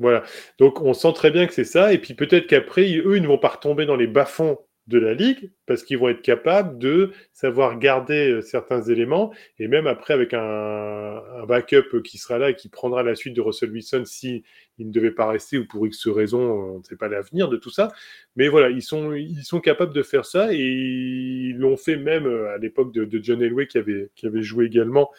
Voilà. 0.00 0.24
Donc 0.58 0.80
on 0.80 0.94
sent 0.94 1.12
très 1.14 1.30
bien 1.30 1.46
que 1.46 1.52
c'est 1.52 1.64
ça. 1.64 1.92
Et 1.92 1.98
puis 1.98 2.14
peut-être 2.14 2.46
qu'après, 2.46 2.82
eux, 2.96 3.16
ils 3.16 3.22
ne 3.22 3.28
vont 3.28 3.38
pas 3.38 3.48
retomber 3.48 3.86
dans 3.86 3.96
les 3.96 4.06
bas-fonds 4.06 4.58
de 4.90 4.98
la 4.98 5.14
ligue 5.14 5.50
parce 5.66 5.84
qu'ils 5.84 5.98
vont 5.98 6.08
être 6.08 6.20
capables 6.20 6.78
de 6.78 7.12
savoir 7.32 7.78
garder 7.78 8.32
euh, 8.32 8.40
certains 8.42 8.82
éléments 8.82 9.32
et 9.58 9.68
même 9.68 9.86
après 9.86 10.12
avec 10.12 10.34
un, 10.34 11.22
backup 11.46 12.02
qui 12.04 12.18
sera 12.18 12.38
là 12.38 12.50
et 12.50 12.56
qui 12.56 12.68
prendra 12.68 13.02
la 13.02 13.14
suite 13.14 13.34
de 13.34 13.40
Russell 13.40 13.70
Wilson 13.70 14.02
si 14.04 14.42
il 14.78 14.88
ne 14.88 14.92
devait 14.92 15.12
pas 15.12 15.28
rester 15.28 15.58
ou 15.58 15.66
pour 15.66 15.86
X 15.86 16.08
raison, 16.08 16.40
on 16.40 16.78
ne 16.78 16.82
sait 16.82 16.96
pas 16.96 17.08
l'avenir 17.08 17.48
de 17.48 17.56
tout 17.56 17.70
ça. 17.70 17.92
Mais 18.36 18.48
voilà, 18.48 18.70
ils 18.70 18.82
sont, 18.82 19.12
ils 19.12 19.44
sont 19.44 19.60
capables 19.60 19.94
de 19.94 20.02
faire 20.02 20.24
ça 20.24 20.52
et 20.52 20.58
ils 20.58 21.56
l'ont 21.56 21.76
fait 21.76 21.96
même 21.96 22.26
euh, 22.26 22.54
à 22.54 22.58
l'époque 22.58 22.92
de, 22.92 23.20
John 23.22 23.42
Elway 23.42 23.66
qui 23.66 23.78
avait, 23.78 24.10
qui 24.14 24.26
avait 24.26 24.42
joué 24.42 24.66
également 24.66 25.10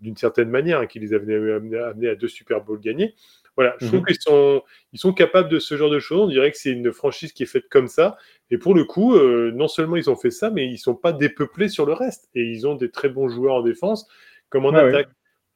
d'une 0.00 0.16
certaine 0.16 0.50
manière, 0.50 0.80
hein, 0.80 0.86
qui 0.86 0.98
les 0.98 1.14
avait 1.14 1.52
amenés 1.52 2.08
à 2.08 2.14
deux 2.14 2.28
Super 2.28 2.62
Bowls 2.62 2.80
gagnés. 2.80 3.14
Voilà, 3.56 3.74
je 3.80 3.86
trouve 3.86 4.00
mhm. 4.00 4.06
qu'ils 4.06 4.20
sont, 4.20 4.62
ils 4.92 4.98
sont 4.98 5.14
capables 5.14 5.48
de 5.48 5.58
ce 5.58 5.76
genre 5.76 5.90
de 5.90 5.98
choses. 5.98 6.20
On 6.20 6.28
dirait 6.28 6.50
que 6.50 6.58
c'est 6.58 6.72
une 6.72 6.92
franchise 6.92 7.32
qui 7.32 7.42
est 7.42 7.46
faite 7.46 7.68
comme 7.70 7.88
ça. 7.88 8.18
Et 8.50 8.58
pour 8.58 8.74
le 8.74 8.84
coup, 8.84 9.14
euh, 9.14 9.50
non 9.54 9.66
seulement 9.66 9.96
ils 9.96 10.10
ont 10.10 10.16
fait 10.16 10.30
ça, 10.30 10.50
mais 10.50 10.66
ils 10.66 10.76
sont 10.76 10.94
pas 10.94 11.12
dépeuplés 11.12 11.68
sur 11.68 11.86
le 11.86 11.94
reste. 11.94 12.28
Et 12.34 12.42
ils 12.42 12.66
ont 12.66 12.74
des 12.74 12.90
très 12.90 13.08
bons 13.08 13.28
joueurs 13.28 13.54
en 13.54 13.62
défense, 13.62 14.06
comme 14.50 14.66
en 14.66 14.74
attaque. 14.74 15.08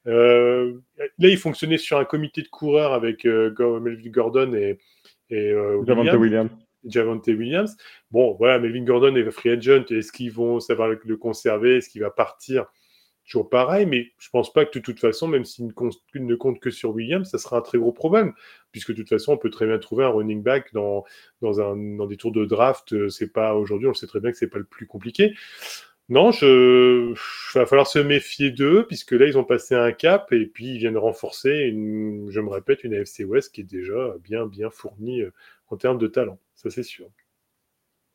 Euh, 0.07 0.73
là, 0.97 1.29
ils 1.29 1.37
fonctionnaient 1.37 1.77
sur 1.77 1.99
un 1.99 2.07
comité 2.07 2.41
de 2.41 2.49
coureurs 2.49 2.95
avec 2.95 3.27
euh, 3.27 3.53
Melvin 3.81 4.11
Gordon 4.11 4.55
et, 4.55 4.79
et 5.29 5.55
Javante 5.87 6.15
Williams. 6.15 6.51
Javante 6.87 7.27
Williams. 7.27 7.77
Bon, 8.11 8.35
voilà, 8.39 8.59
Melvin 8.59 8.85
Gordon 8.85 9.15
est 9.15 9.31
free 9.31 9.51
agent. 9.51 9.85
Est-ce 9.91 10.11
qu'ils 10.11 10.33
vont 10.33 10.59
savoir 10.59 10.89
le 10.89 11.17
conserver? 11.19 11.77
Est-ce 11.77 11.91
qu'il 11.91 12.01
va 12.01 12.11
partir? 12.11 12.65
Toujours 13.31 13.49
pareil, 13.49 13.87
mais 13.87 14.13
je 14.19 14.29
pense 14.31 14.53
pas 14.53 14.65
que 14.65 14.79
de 14.79 14.85
toute 14.85 14.99
façon, 14.99 15.29
même 15.29 15.45
s'il 15.45 15.67
ne 15.67 16.35
compte, 16.35 16.61
que 16.61 16.71
sur 16.71 16.91
Williams, 16.91 17.31
ça 17.31 17.39
sera 17.39 17.59
un 17.59 17.61
très 17.61 17.79
gros 17.79 17.93
problème, 17.93 18.35
puisque 18.73 18.91
de 18.91 18.97
toute 18.97 19.09
façon, 19.09 19.35
on 19.35 19.37
peut 19.39 19.51
très 19.51 19.67
bien 19.67 19.79
trouver 19.79 20.05
un 20.05 20.09
running 20.09 20.43
back 20.43 20.73
dans, 20.75 21.05
dans, 21.41 21.61
un, 21.61 21.77
dans 21.97 22.07
des 22.07 22.17
tours 22.17 22.33
de 22.33 22.45
draft. 22.45 22.93
Euh, 22.93 23.09
c'est 23.09 23.33
pas 23.33 23.55
aujourd'hui, 23.55 23.89
on 23.89 23.95
sait 23.95 24.07
très 24.07 24.21
bien 24.21 24.33
que 24.33 24.37
c'est 24.37 24.49
pas 24.49 24.59
le 24.59 24.65
plus 24.65 24.87
compliqué. 24.87 25.35
Non, 26.09 26.33
il 26.33 27.15
va 27.55 27.67
falloir 27.67 27.87
se 27.87 28.01
méfier 28.01 28.51
d'eux, 28.51 28.85
puisque 28.89 29.13
là, 29.13 29.27
ils 29.27 29.39
ont 29.39 29.45
passé 29.45 29.77
un 29.77 29.93
cap 29.93 30.33
et 30.33 30.47
puis 30.47 30.75
ils 30.75 30.79
viennent 30.79 30.99
renforcer, 30.99 31.69
une, 31.69 32.27
je 32.31 32.41
me 32.41 32.49
répète, 32.51 32.83
une 32.83 32.95
AFC 32.95 33.21
West 33.25 33.55
qui 33.55 33.61
est 33.61 33.65
déjà 33.65 34.17
bien, 34.25 34.45
bien 34.45 34.71
fournie 34.71 35.23
euh, 35.23 35.31
en 35.69 35.77
termes 35.77 35.99
de 35.99 36.09
talent. 36.09 36.41
Ça, 36.57 36.69
c'est 36.69 36.83
sûr. 36.83 37.07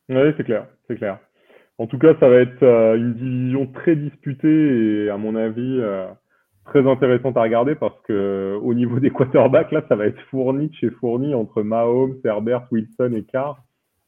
Oui, 0.10 0.34
c'est 0.36 0.43
clair, 0.43 0.67
c'est 0.88 0.97
clair. 0.97 1.19
En 1.78 1.88
tout 1.88 1.98
cas, 1.98 2.16
ça 2.20 2.30
va 2.30 2.38
être 2.38 2.64
euh, 2.64 2.96
une 2.96 3.14
division 3.14 3.68
très 3.68 3.96
disputée 3.96 5.06
et 5.06 5.10
à 5.10 5.18
mon 5.18 5.36
avis 5.36 5.80
euh, 5.82 6.08
très 6.66 6.88
intéressante 6.88 7.36
à 7.36 7.42
regarder 7.42 7.76
parce 7.76 8.00
que 8.04 8.58
au 8.62 8.74
niveau 8.74 9.00
des 9.00 9.10
quarterbacks, 9.12 9.72
là, 9.72 9.84
ça 9.90 9.96
va 9.96 10.06
être 10.06 10.22
fourni 10.30 10.74
chez 10.74 10.90
fourni 10.90 11.34
entre 11.34 11.64
Mahomes, 11.64 12.18
Herbert, 12.24 12.68
Wilson 12.72 13.12
et 13.16 13.24
Carr. 13.24 13.62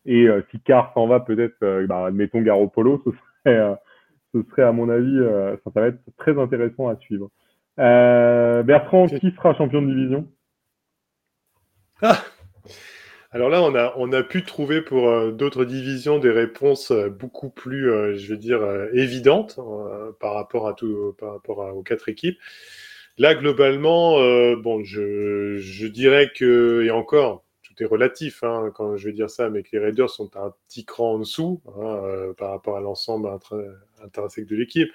Et 0.06 0.30
euh, 0.30 0.42
si 0.52 0.62
Carr 0.62 0.94
s'en 0.94 1.08
va, 1.08 1.20
peut-être, 1.20 1.60
bah, 1.88 2.06
admettons 2.06 2.42
Garoppolo, 2.42 3.04
ce 3.04 3.12
serait, 3.12 3.78
ce 4.34 4.42
serait 4.50 4.64
à 4.64 4.72
mon 4.72 4.88
avis, 4.88 5.20
ça, 5.66 5.72
ça, 5.74 5.82
va 5.82 5.88
être 5.88 6.00
très 6.18 6.40
intéressant 6.40 6.88
à 6.88 6.96
suivre. 6.96 7.30
Bertrand, 7.78 9.08
qui 9.08 9.32
sera 9.32 9.54
champion 9.56 9.82
de 9.82 9.88
division? 9.88 10.26
Ah 12.02 12.18
alors 13.32 13.50
là, 13.50 13.62
on 13.62 13.76
a, 13.76 13.94
on 13.98 14.14
a 14.14 14.24
pu 14.24 14.44
trouver 14.44 14.82
pour 14.82 15.10
euh, 15.10 15.32
d'autres 15.32 15.66
divisions 15.66 16.18
des 16.18 16.32
réponses 16.32 16.92
euh, 16.92 17.10
beaucoup 17.10 17.50
plus, 17.50 17.92
euh, 17.92 18.16
je 18.16 18.30
veux 18.30 18.38
dire, 18.38 18.64
évidentes 18.94 19.60
par 20.20 20.34
rapport, 20.34 20.68
à 20.68 20.74
tout, 20.74 21.14
par 21.20 21.34
rapport 21.34 21.60
aux 21.76 21.84
quatre 21.84 22.08
équipes. 22.10 22.40
Là, 23.18 23.36
globalement, 23.36 24.18
bon, 24.58 24.84
je, 24.84 25.58
je, 25.58 25.88
dirais 25.88 26.32
que, 26.36 26.84
et 26.86 26.92
encore, 26.92 27.44
tout 27.64 27.74
est 27.84 27.88
relatif 27.88 28.44
hein, 28.44 28.72
quand 28.76 28.96
je 28.96 29.08
vais 29.08 29.14
dire 29.14 29.32
ça, 29.32 29.50
mais 29.50 29.64
que 29.64 29.70
les 29.72 29.80
Raiders 29.80 30.10
sont 30.12 30.30
un 30.38 30.54
petit 30.68 30.86
cran 30.86 31.14
en 31.14 31.20
dessous 31.20 31.60
hein, 31.80 32.34
par 32.38 32.52
rapport 32.52 32.78
à 32.78 32.80
l'ensemble 32.80 33.28
intrinsèque 34.04 34.46
de 34.46 34.56
l'équipe. 34.56 34.90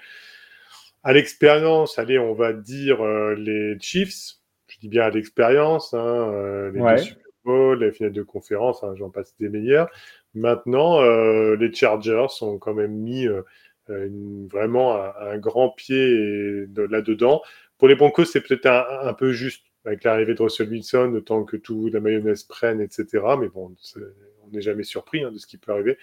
À 1.03 1.11
l'expérience, 1.11 1.99
allez, 1.99 2.17
on 2.17 2.33
va 2.33 2.53
dire 2.53 3.03
les 3.35 3.77
Chiefs, 3.81 4.37
je 4.67 4.79
dis 4.79 4.87
bien 4.87 5.03
à 5.03 5.09
l'expérience, 5.09 5.93
hein, 5.93 6.71
les 6.73 6.79
les 7.45 7.91
finales 7.91 8.13
de 8.13 8.23
conférence, 8.23 8.83
hein, 8.83 8.93
j'en 8.97 9.09
passe 9.09 9.35
des 9.39 9.49
meilleurs. 9.49 9.89
Maintenant, 10.33 11.01
euh, 11.01 11.55
les 11.55 11.73
Chargers 11.73 12.27
ont 12.41 12.57
quand 12.57 12.73
même 12.73 12.93
mis 12.93 13.27
euh, 13.27 13.43
vraiment 14.51 14.97
un, 15.19 15.37
grand 15.37 15.69
pied 15.69 16.65
là-dedans. 16.75 17.41
Pour 17.77 17.87
les 17.87 17.95
Broncos, 17.95 18.25
c'est 18.25 18.41
peut-être 18.41 18.67
un, 18.67 19.13
peu 19.13 19.31
juste 19.33 19.65
avec 19.85 20.03
l'arrivée 20.03 20.33
de 20.33 20.41
Russell 20.41 20.69
Wilson, 20.69 21.11
le 21.13 21.43
que 21.43 21.57
tout 21.57 21.89
la 21.91 21.99
mayonnaise 21.99 22.43
prenne, 22.43 22.79
etc. 22.79 23.05
Mais 23.39 23.49
bon, 23.49 23.75
on 24.43 24.49
n'est 24.51 24.61
jamais 24.61 24.83
surpris 24.83 25.23
hein, 25.23 25.31
de 25.31 25.37
ce 25.37 25.47
qui 25.47 25.57
peut 25.57 25.73
arriver. 25.73 25.97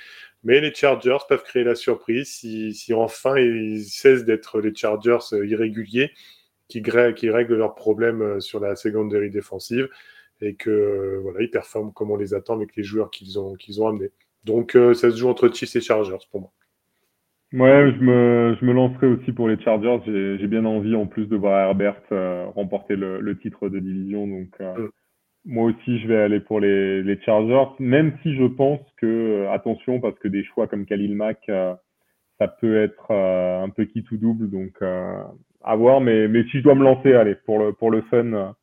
Mais 0.44 0.60
les 0.60 0.74
Chargers 0.74 1.18
peuvent 1.28 1.42
créer 1.42 1.64
la 1.64 1.74
surprise 1.74 2.28
si, 2.28 2.74
si 2.74 2.92
enfin 2.92 3.38
ils 3.38 3.84
cessent 3.84 4.24
d'être 4.24 4.60
les 4.60 4.74
Chargers 4.74 5.32
euh, 5.32 5.46
irréguliers 5.46 6.10
qui, 6.68 6.82
qui 6.82 7.30
règlent 7.30 7.56
leurs 7.56 7.74
problèmes 7.74 8.40
sur 8.40 8.60
la 8.60 8.76
secondary 8.76 9.30
défensive 9.30 9.88
et 10.40 10.54
que 10.54 11.18
voilà, 11.22 11.42
ils 11.42 11.50
performent 11.50 11.92
comme 11.92 12.10
on 12.10 12.16
les 12.16 12.34
attend 12.34 12.54
avec 12.54 12.76
les 12.76 12.82
joueurs 12.82 13.10
qu'ils 13.10 13.38
ont, 13.38 13.54
qu'ils 13.54 13.82
ont 13.82 13.88
amenés. 13.88 14.10
Donc 14.44 14.74
euh, 14.74 14.94
ça 14.94 15.10
se 15.10 15.16
joue 15.16 15.28
entre 15.28 15.52
Chiefs 15.52 15.76
et 15.76 15.80
Chargers 15.80 16.24
pour 16.30 16.40
moi. 16.40 16.50
Ouais, 17.52 17.92
je 17.92 18.00
me, 18.00 18.56
je 18.60 18.64
me 18.64 18.72
lancerai 18.72 19.08
aussi 19.08 19.32
pour 19.32 19.48
les 19.48 19.60
Chargers. 19.60 20.00
J'ai 20.06 20.46
bien 20.46 20.64
envie 20.64 20.94
en 20.94 21.06
plus 21.06 21.26
de 21.26 21.36
voir 21.36 21.58
Herbert 21.58 22.00
euh, 22.12 22.46
remporter 22.54 22.94
le, 22.94 23.20
le, 23.20 23.38
titre 23.38 23.68
de 23.68 23.80
division. 23.80 24.26
Donc 24.26 24.48
euh, 24.60 24.86
mm. 24.86 24.90
moi 25.46 25.64
aussi, 25.64 25.98
je 25.98 26.06
vais 26.06 26.18
aller 26.18 26.40
pour 26.40 26.60
les, 26.60 27.02
les, 27.02 27.20
Chargers, 27.22 27.72
même 27.80 28.16
si 28.22 28.36
je 28.36 28.44
pense 28.44 28.80
que, 28.98 29.46
attention, 29.50 30.00
parce 30.00 30.18
que 30.20 30.28
des 30.28 30.44
choix 30.44 30.68
comme 30.68 30.86
Khalil 30.86 31.16
Mack, 31.16 31.50
ça 32.38 32.48
peut 32.48 32.80
être 32.82 33.10
un 33.10 33.68
peu 33.68 33.84
qui 33.84 34.04
tout 34.04 34.16
double. 34.16 34.48
Donc 34.48 34.80
à 34.82 35.76
voir, 35.76 36.00
mais, 36.00 36.28
mais 36.28 36.44
si 36.44 36.58
je 36.58 36.62
dois 36.62 36.76
me 36.76 36.84
lancer, 36.84 37.14
allez, 37.14 37.34
pour 37.34 37.58
le, 37.58 37.72
pour 37.72 37.90
le 37.90 38.02
fun 38.02 38.54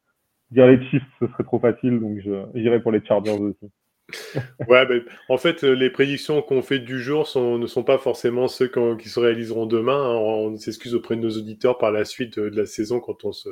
dire 0.51 0.67
les 0.67 0.83
Chiefs, 0.89 1.03
ce 1.19 1.27
serait 1.27 1.43
trop 1.43 1.59
facile, 1.59 1.99
donc 1.99 2.19
j'irai 2.55 2.81
pour 2.81 2.91
les 2.91 3.03
Chargers 3.05 3.31
aussi. 3.31 3.71
ouais, 4.69 4.85
ben, 4.85 5.03
en 5.27 5.37
fait, 5.37 5.65
euh, 5.65 5.73
les 5.73 5.89
prédictions 5.89 6.41
qu'on 6.41 6.61
fait 6.61 6.79
du 6.79 7.01
jour 7.01 7.27
sont, 7.27 7.57
ne 7.57 7.67
sont 7.67 7.83
pas 7.83 7.97
forcément 7.97 8.47
ceux 8.47 8.69
qui 8.97 9.09
se 9.09 9.19
réaliseront 9.19 9.65
demain. 9.65 10.01
Hein. 10.01 10.15
On 10.15 10.55
s'excuse 10.55 10.95
auprès 10.95 11.17
de 11.17 11.21
nos 11.21 11.37
auditeurs 11.37 11.77
par 11.77 11.91
la 11.91 12.05
suite 12.05 12.37
euh, 12.37 12.49
de 12.49 12.55
la 12.55 12.65
saison 12.65 13.01
quand 13.01 13.25
on 13.25 13.33
se 13.33 13.49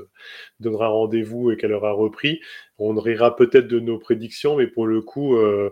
donnera 0.61 0.87
rendez-vous 0.87 1.51
et 1.51 1.57
qu'elle 1.57 1.73
aura 1.73 1.91
repris. 1.91 2.39
On 2.77 2.93
rira 2.95 3.35
peut-être 3.35 3.67
de 3.67 3.81
nos 3.81 3.99
prédictions, 3.99 4.55
mais 4.55 4.67
pour 4.67 4.87
le 4.87 5.01
coup, 5.01 5.35
euh, 5.35 5.71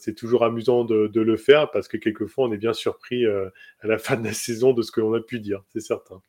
c'est 0.00 0.14
toujours 0.14 0.44
amusant 0.44 0.84
de, 0.84 1.08
de, 1.08 1.20
le 1.20 1.36
faire 1.36 1.70
parce 1.72 1.88
que 1.88 1.96
quelquefois, 1.96 2.46
on 2.46 2.52
est 2.52 2.58
bien 2.58 2.72
surpris 2.72 3.24
à 3.26 3.50
la 3.84 3.98
fin 3.98 4.16
de 4.16 4.24
la 4.24 4.32
saison 4.32 4.72
de 4.72 4.82
ce 4.82 4.92
que 4.92 5.00
l'on 5.00 5.14
a 5.14 5.20
pu 5.20 5.40
dire, 5.40 5.62
c'est 5.72 5.80
certain. 5.80 6.22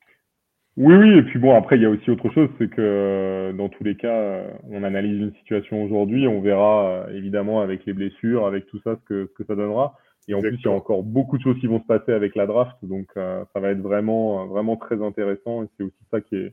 Oui, 0.76 0.94
oui, 0.94 1.16
et 1.16 1.22
puis 1.22 1.38
bon, 1.38 1.54
après, 1.56 1.76
il 1.76 1.82
y 1.82 1.86
a 1.86 1.90
aussi 1.90 2.10
autre 2.10 2.28
chose, 2.30 2.50
c'est 2.58 2.68
que 2.68 2.82
euh, 2.82 3.52
dans 3.54 3.70
tous 3.70 3.82
les 3.82 3.96
cas, 3.96 4.12
euh, 4.12 4.50
on 4.70 4.82
analyse 4.82 5.18
une 5.18 5.32
situation 5.36 5.82
aujourd'hui, 5.82 6.28
on 6.28 6.42
verra 6.42 7.06
euh, 7.08 7.16
évidemment 7.16 7.62
avec 7.62 7.86
les 7.86 7.94
blessures, 7.94 8.46
avec 8.46 8.66
tout 8.66 8.78
ça, 8.84 8.96
ce 8.96 9.04
que, 9.08 9.26
ce 9.26 9.32
que 9.32 9.44
ça 9.44 9.54
donnera. 9.54 9.94
Et 10.28 10.34
en 10.34 10.40
plus, 10.42 10.56
il 10.56 10.64
y 10.66 10.68
a 10.68 10.72
encore 10.72 11.02
beaucoup 11.02 11.38
de 11.38 11.42
choses 11.42 11.58
qui 11.60 11.66
vont 11.66 11.80
se 11.80 11.86
passer 11.86 12.12
avec 12.12 12.34
la 12.34 12.46
draft, 12.46 12.76
donc 12.82 13.06
ça 13.14 13.60
va 13.60 13.70
être 13.70 13.80
vraiment, 13.80 14.46
vraiment 14.46 14.76
très 14.76 15.00
intéressant. 15.00 15.62
Et 15.62 15.66
c'est 15.76 15.84
aussi 15.84 16.04
ça 16.10 16.20
qui 16.20 16.34
est, 16.34 16.52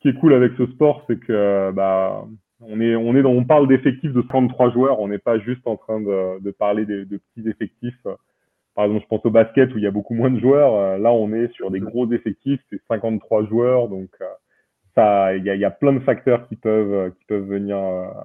qui 0.00 0.08
est 0.08 0.14
cool 0.14 0.34
avec 0.34 0.52
ce 0.58 0.66
sport, 0.66 1.04
c'est 1.08 1.18
que 1.18 1.72
bah, 1.72 2.26
on 2.60 2.80
est, 2.82 2.94
on 2.96 3.16
est 3.16 3.22
dans, 3.22 3.30
on 3.30 3.44
parle 3.44 3.66
d'effectifs 3.66 4.12
de 4.12 4.20
33 4.20 4.72
joueurs, 4.72 5.00
on 5.00 5.08
n'est 5.08 5.18
pas 5.18 5.38
juste 5.38 5.66
en 5.66 5.76
train 5.76 6.02
de, 6.02 6.38
de 6.40 6.50
parler 6.50 6.84
de, 6.84 7.04
de 7.04 7.16
petits 7.16 7.48
effectifs 7.48 8.06
par 8.78 8.84
exemple, 8.84 9.02
je 9.02 9.08
pense 9.08 9.26
au 9.26 9.30
basket 9.30 9.74
où 9.74 9.78
il 9.78 9.82
y 9.82 9.88
a 9.88 9.90
beaucoup 9.90 10.14
moins 10.14 10.30
de 10.30 10.38
joueurs. 10.38 10.72
Euh, 10.76 10.98
là, 10.98 11.10
on 11.10 11.32
est 11.32 11.52
sur 11.54 11.72
des 11.72 11.80
gros 11.80 12.08
effectifs, 12.12 12.60
c'est 12.70 12.80
53 12.86 13.46
joueurs, 13.46 13.88
donc 13.88 14.08
euh, 14.20 14.24
ça, 14.94 15.34
il 15.34 15.44
y 15.44 15.64
a, 15.64 15.70
plein 15.72 15.92
de 15.92 15.98
facteurs 15.98 16.46
qui 16.46 16.54
peuvent, 16.54 16.92
euh, 16.92 17.10
qui 17.10 17.24
peuvent 17.24 17.44
venir 17.44 17.76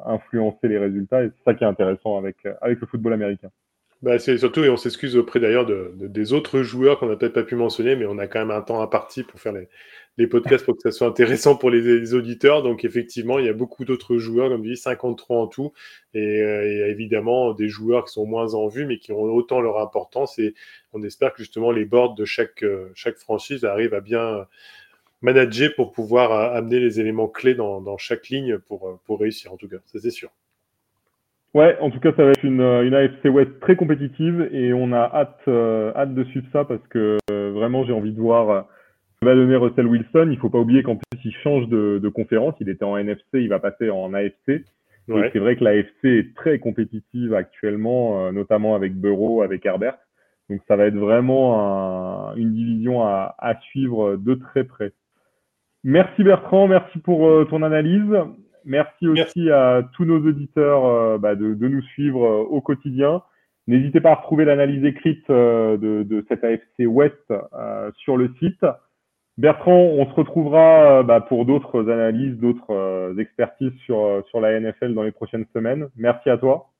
influencer 0.05 0.67
les 0.67 0.77
résultats, 0.77 1.23
et 1.23 1.29
c'est 1.29 1.43
ça 1.43 1.55
qui 1.55 1.63
est 1.63 1.67
intéressant 1.67 2.19
avec, 2.19 2.35
avec 2.61 2.79
le 2.79 2.85
football 2.85 3.13
américain. 3.13 3.49
Bah, 4.03 4.19
c'est 4.19 4.37
surtout, 4.37 4.65
et 4.65 4.69
on 4.69 4.75
s'excuse 4.75 5.15
auprès 5.15 5.39
d'ailleurs 5.39 5.65
de, 5.65 5.93
des 5.95 6.34
autres 6.34 6.61
joueurs 6.61 6.99
qu'on 6.99 7.07
n'a 7.07 7.15
peut-être 7.15 7.32
pas 7.32 7.43
pu 7.43 7.55
mentionner, 7.55 7.95
mais 7.95 8.05
on 8.05 8.17
a 8.17 8.28
quand 8.28 8.39
même 8.39 8.51
un 8.51 8.61
temps 8.61 8.82
imparti 8.82 9.23
pour 9.23 9.39
faire 9.39 9.53
les, 10.17 10.28
podcasts 10.28 10.65
pour 10.65 10.75
que 10.75 10.82
ça 10.82 10.91
soit 10.91 11.07
intéressant 11.07 11.55
pour 11.55 11.69
les, 11.69 12.13
auditeurs. 12.13 12.63
Donc 12.63 12.84
effectivement, 12.84 13.39
il 13.39 13.45
y 13.45 13.49
a 13.49 13.53
beaucoup 13.53 13.86
d'autres 13.86 14.17
joueurs, 14.17 14.49
comme 14.49 14.61
je 14.65 14.71
dis, 14.71 14.78
53 14.78 15.38
en 15.38 15.47
tout, 15.47 15.71
et, 16.13 16.41
euh, 16.41 16.89
évidemment 16.89 17.53
des 17.53 17.69
joueurs 17.69 18.03
qui 18.03 18.11
sont 18.11 18.25
moins 18.25 18.55
en 18.55 18.67
vue, 18.67 18.86
mais 18.86 18.99
qui 18.99 19.13
ont 19.13 19.21
autant 19.21 19.61
leur 19.61 19.80
importance. 19.80 20.38
Et 20.38 20.53
on 20.91 21.01
espère 21.01 21.32
que 21.32 21.39
justement 21.41 21.71
les 21.71 21.86
boards 21.86 22.15
de 22.15 22.25
chaque, 22.25 22.61
euh, 22.63 22.91
chaque 22.95 23.17
franchise 23.17 23.63
arrivent 23.63 23.93
à 23.93 24.01
bien 24.01 24.47
manager 25.21 25.73
pour 25.75 25.93
pouvoir 25.93 26.34
euh, 26.34 26.57
amener 26.57 26.82
les 26.82 26.99
éléments 26.99 27.30
clés 27.30 27.55
dans, 27.55 27.80
dans 27.80 27.97
chaque 27.97 28.28
ligne 28.28 28.57
pour, 28.59 28.99
pour 29.05 29.21
réussir, 29.21 29.53
en 29.53 29.57
tout 29.57 29.69
cas, 29.69 29.78
ça 29.86 29.99
c'est 30.01 30.11
sûr. 30.11 30.30
Ouais, 31.54 31.78
en 31.80 31.91
tout 31.91 31.99
cas, 31.99 32.12
ça 32.16 32.24
va 32.24 32.32
être 32.32 32.43
une, 32.43 32.62
une 32.62 32.95
AFC 32.95 33.26
West 33.26 33.60
très 33.62 33.76
compétitive 33.76 34.49
et 34.51 34.74
on 34.74 34.91
a 34.91 35.10
hâte, 35.14 35.39
euh, 35.47 35.91
hâte 35.95 36.16
de 36.16 36.24
suivre 36.26 36.47
ça 36.51 36.66
parce 36.66 36.86
que 36.88 37.18
euh, 37.32 37.51
vraiment, 37.54 37.86
j'ai 37.86 37.93
envie 37.93 38.12
de 38.12 38.20
voir 38.20 38.49
euh, 38.49 38.62
va 39.24 39.36
donner 39.36 39.56
Russell 39.56 39.88
Wilson. 39.88 40.30
Il 40.32 40.38
faut 40.38 40.49
pas 40.49 40.60
oublier 40.60 40.84
qu'en 40.84 40.95
plus, 40.95 41.20
il 41.24 41.34
change 41.43 41.68
de, 41.68 41.99
de, 42.01 42.10
conférence. 42.10 42.56
Il 42.60 42.70
était 42.70 42.86
en 42.86 42.97
NFC, 42.97 43.24
il 43.34 43.49
va 43.49 43.60
passer 43.60 43.89
en 43.89 44.14
AFC. 44.14 44.66
Ouais. 45.08 45.30
C'est 45.34 45.39
vrai 45.39 45.56
que 45.58 45.64
l'AFC 45.64 46.06
est 46.06 46.36
très 46.36 46.60
compétitive 46.60 47.34
actuellement, 47.34 48.26
euh, 48.26 48.32
notamment 48.32 48.76
avec 48.76 48.95
Burrow, 48.95 49.41
avec 49.41 49.66
Herbert. 49.66 49.97
Donc 50.49 50.62
ça 50.68 50.76
va 50.76 50.86
être 50.86 50.95
vraiment 50.95 52.30
un, 52.30 52.36
une 52.36 52.54
division 52.54 53.04
à, 53.04 53.36
à, 53.38 53.60
suivre 53.62 54.16
de 54.16 54.36
très 54.36 54.64
près. 54.64 54.91
Merci 55.84 56.24
Bertrand, 56.24 56.68
merci 56.68 56.99
pour 56.99 57.28
euh, 57.28 57.45
ton 57.45 57.64
analyse. 57.64 58.16
Merci 58.66 59.07
aussi 59.07 59.49
à 59.49 59.84
tous 59.93 60.05
nos 60.05 60.20
auditeurs 60.20 60.86
euh, 60.86 61.18
bah, 61.18 61.36
de, 61.36 61.53
de, 61.53 61.68
nous 61.68 61.82
suivre 61.82 62.26
euh, 62.26 62.43
au 62.43 62.61
quotidien. 62.61 63.22
N'hésitez 63.68 64.01
pas 64.01 64.11
à 64.11 64.16
retrouver 64.16 64.45
l'analyse 64.45 64.84
écrite 64.84 65.30
de, 65.30 66.03
de, 66.03 66.26
cette 66.28 66.43
AFC 66.43 66.86
West 66.86 67.34
sur 67.95 68.18
le 68.18 68.34
site. 68.39 68.66
Bertrand, 69.38 69.72
on 69.72 70.05
se 70.05 70.14
retrouvera 70.16 71.01
bah, 71.03 71.22
pour 71.22 71.45
d'autres 71.45 71.89
analyses, 71.89 72.38
d'autres 72.39 73.16
expertises 73.18 73.72
sur, 73.86 74.22
sur 74.30 74.41
la 74.41 74.59
NFL 74.59 74.93
dans 74.93 75.03
les 75.03 75.14
prochaines 75.14 75.45
semaines. 75.53 75.88
Merci 75.95 76.30
à 76.30 76.38
toi. 76.38 76.72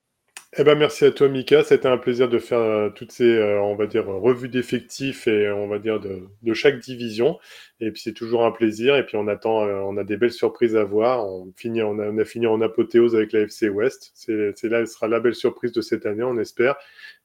Eh 0.56 0.64
ben, 0.64 0.76
merci 0.76 1.04
à 1.06 1.12
toi, 1.12 1.30
Mika. 1.30 1.64
C'était 1.64 1.88
un 1.88 1.98
plaisir 1.98 2.30
de 2.30 2.38
faire 2.38 2.60
euh, 2.60 2.90
toutes 2.92 3.12
ces, 3.12 3.24
euh, 3.38 3.60
on 3.62 3.76
va 3.76 3.88
dire, 3.88 4.06
revues 4.06 4.50
d'effectifs 4.50 5.28
et 5.28 5.50
on 5.52 5.68
va 5.68 5.80
dire 5.80 6.00
de, 6.00 6.54
chaque 6.54 6.78
division. 6.78 7.40
Et 7.80 7.90
puis 7.90 8.02
c'est 8.02 8.14
toujours 8.14 8.46
un 8.46 8.52
plaisir. 8.52 8.96
Et 8.96 9.04
puis 9.04 9.18
on 9.18 9.28
attend, 9.28 9.66
euh, 9.66 9.80
on 9.80 9.98
a 9.98 10.04
des 10.04 10.16
belles 10.16 10.32
surprises 10.32 10.76
à 10.76 10.84
voir. 10.84 11.26
On 11.26 11.52
finit, 11.56 11.82
on 11.82 11.98
a, 11.98 12.26
fini 12.26 12.46
en 12.46 12.62
apothéose 12.62 13.16
avec 13.16 13.32
la 13.32 13.42
FC 13.42 13.68
West. 13.68 14.12
C'est 14.14 14.70
là, 14.70 14.86
ce 14.86 14.94
sera 14.94 15.08
la 15.08 15.20
belle 15.20 15.34
surprise 15.34 15.72
de 15.72 15.82
cette 15.82 16.06
année, 16.06 16.24
on 16.24 16.38
espère. 16.38 16.76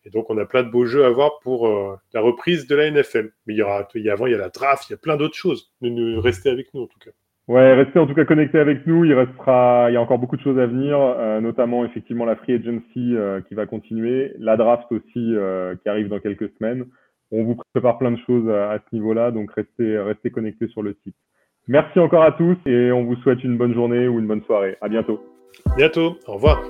Et 0.07 0.11
donc 0.11 0.31
on 0.31 0.39
a 0.39 0.47
plein 0.47 0.63
de 0.63 0.71
beaux 0.71 0.87
jeux 0.87 1.05
à 1.05 1.11
voir 1.11 1.39
pour 1.41 1.69
la 2.15 2.21
reprise 2.23 2.67
de 2.67 2.77
la 2.77 2.91
NFL. 2.91 3.31
Mais 3.47 3.53
il 3.55 3.59
y 3.59 3.63
aura, 3.63 3.87
il 3.95 4.05
y 4.05 4.09
a 4.09 4.15
avant, 4.15 4.27
il 4.27 4.33
y 4.33 4.37
a 4.37 4.39
la 4.39 4.49
draft, 4.49 4.89
il 4.89 4.93
y 4.93 4.95
a 4.95 4.99
plein 4.99 5.17
d'autres 5.17 5.37
choses. 5.37 5.71
Nous, 5.83 6.21
restez 6.23 6.49
avec 6.49 6.73
nous 6.73 6.83
en 6.83 6.87
tout 6.87 6.99
cas. 6.99 7.11
Ouais, 7.49 7.73
restez 7.73 7.99
en 7.99 8.07
tout 8.07 8.15
cas 8.15 8.27
connectés 8.27 8.59
avec 8.59 8.87
nous. 8.87 9.07
Il 9.07 9.15
restera, 9.15 9.87
il 9.91 9.95
y 9.95 9.97
a 9.97 10.03
encore 10.03 10.19
beaucoup 10.19 10.37
de 10.37 10.43
choses 10.43 10.59
à 10.59 10.67
venir, 10.67 10.99
euh, 11.01 11.41
notamment 11.41 11.85
effectivement 11.87 12.27
la 12.27 12.37
free 12.37 12.53
agency 12.53 13.17
euh, 13.17 13.41
qui 13.41 13.55
va 13.55 13.65
continuer, 13.65 14.35
la 14.39 14.59
draft 14.59 14.85
aussi 14.93 15.35
euh, 15.35 15.75
qui 15.83 15.89
arrive 15.89 16.09
dans 16.09 16.21
quelques 16.21 16.51
semaines. 16.59 16.85
On 17.33 17.45
vous 17.45 17.57
prépare 17.73 17.97
plein 17.99 18.11
de 18.11 18.19
choses 18.27 18.49
à, 18.51 18.73
à 18.73 18.79
ce 18.79 18.95
niveau-là, 18.95 19.31
donc 19.31 19.51
restez, 19.53 19.99
restez 19.99 20.31
connectés 20.31 20.69
sur 20.69 20.83
le 20.83 20.95
site. 21.05 21.17
Merci 21.69 21.99
encore 21.99 22.23
à 22.23 22.33
tous 22.33 22.57
et 22.67 22.93
on 22.93 23.05
vous 23.05 23.17
souhaite 23.17 23.43
une 23.43 23.57
bonne 23.57 23.75
journée 23.75 24.09
ou 24.09 24.19
une 24.19 24.27
bonne 24.27 24.43
soirée. 24.45 24.77
À 24.83 24.89
bientôt. 24.89 25.21
Bientôt. 25.77 26.17
Au 26.27 26.35
revoir. 26.35 26.61